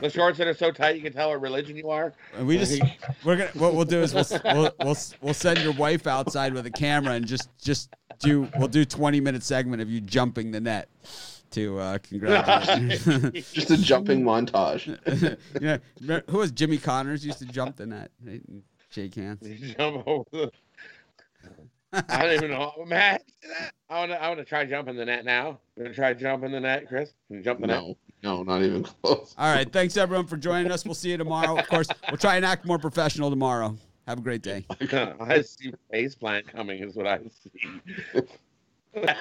the 0.00 0.10
shorts 0.10 0.36
that 0.36 0.46
are 0.46 0.54
so 0.54 0.70
tight 0.70 0.96
you 0.96 1.00
can 1.02 1.12
tell 1.14 1.30
what 1.30 1.40
religion 1.40 1.74
you 1.76 1.88
are. 1.88 2.12
And 2.36 2.46
we 2.46 2.58
just 2.58 2.80
we're 3.24 3.36
gonna 3.36 3.50
what 3.54 3.74
we'll 3.74 3.86
do 3.86 4.02
is 4.02 4.12
we'll 4.12 4.26
we'll 4.44 4.70
we'll, 4.84 4.96
we'll 5.22 5.34
send 5.34 5.58
your 5.60 5.72
wife 5.72 6.06
outside 6.06 6.52
with 6.52 6.66
a 6.66 6.70
camera 6.70 7.14
and 7.14 7.26
just 7.26 7.48
just 7.58 7.88
do 8.18 8.46
we'll 8.58 8.68
do 8.68 8.84
20 8.84 9.20
minute 9.20 9.42
segment 9.42 9.80
of 9.80 9.88
you 9.90 10.00
jumping 10.02 10.50
the 10.50 10.60
net 10.60 10.88
to 11.56 11.78
uh 11.78 11.98
congratulate 11.98 12.92
just 13.52 13.70
a 13.70 13.76
jumping 13.78 14.22
montage. 14.22 14.86
yeah 15.60 15.78
who 16.28 16.38
was 16.38 16.52
Jimmy 16.52 16.78
Connors 16.78 17.24
used 17.24 17.38
to 17.38 17.46
jump 17.46 17.76
the 17.76 17.86
net 17.86 18.10
right, 18.24 18.42
and 18.46 18.62
shake 18.90 19.14
hands 19.14 19.40
jump 19.76 20.06
over 20.06 20.24
the. 20.30 20.52
I 21.92 22.24
don't 22.24 22.34
even 22.34 22.50
know. 22.50 22.72
Man, 22.86 23.18
I 23.88 23.98
want 24.00 24.10
to. 24.10 24.22
I 24.22 24.28
want 24.28 24.38
to 24.40 24.44
try 24.44 24.66
jumping 24.66 24.96
the 24.96 25.04
net 25.04 25.24
now. 25.24 25.58
You 25.76 25.84
want 25.84 25.94
to 25.94 25.94
try 25.94 26.12
jumping 26.12 26.52
the 26.52 26.60
net, 26.60 26.88
Chris? 26.88 27.12
Can 27.28 27.36
you 27.36 27.42
jump 27.42 27.60
the 27.60 27.68
net? 27.68 27.80
No, 27.80 27.96
no, 28.22 28.42
not 28.42 28.62
even 28.62 28.82
close. 28.82 29.34
all 29.38 29.54
right 29.54 29.72
thanks 29.72 29.96
everyone 29.96 30.26
for 30.26 30.36
joining 30.36 30.70
us 30.72 30.84
we'll 30.84 30.94
see 30.94 31.10
you 31.10 31.16
tomorrow 31.16 31.58
of 31.58 31.66
course 31.68 31.86
we'll 32.10 32.18
try 32.18 32.36
and 32.36 32.44
act 32.44 32.64
more 32.66 32.78
professional 32.78 33.30
tomorrow 33.30 33.76
have 34.06 34.18
a 34.18 34.20
great 34.20 34.42
day 34.42 34.64
I 35.20 35.42
see 35.42 35.72
face 35.90 36.14
plant 36.14 36.46
coming. 36.48 36.82
Is 36.82 36.96
what 36.96 37.06
I 37.06 37.20
see. 37.42 38.20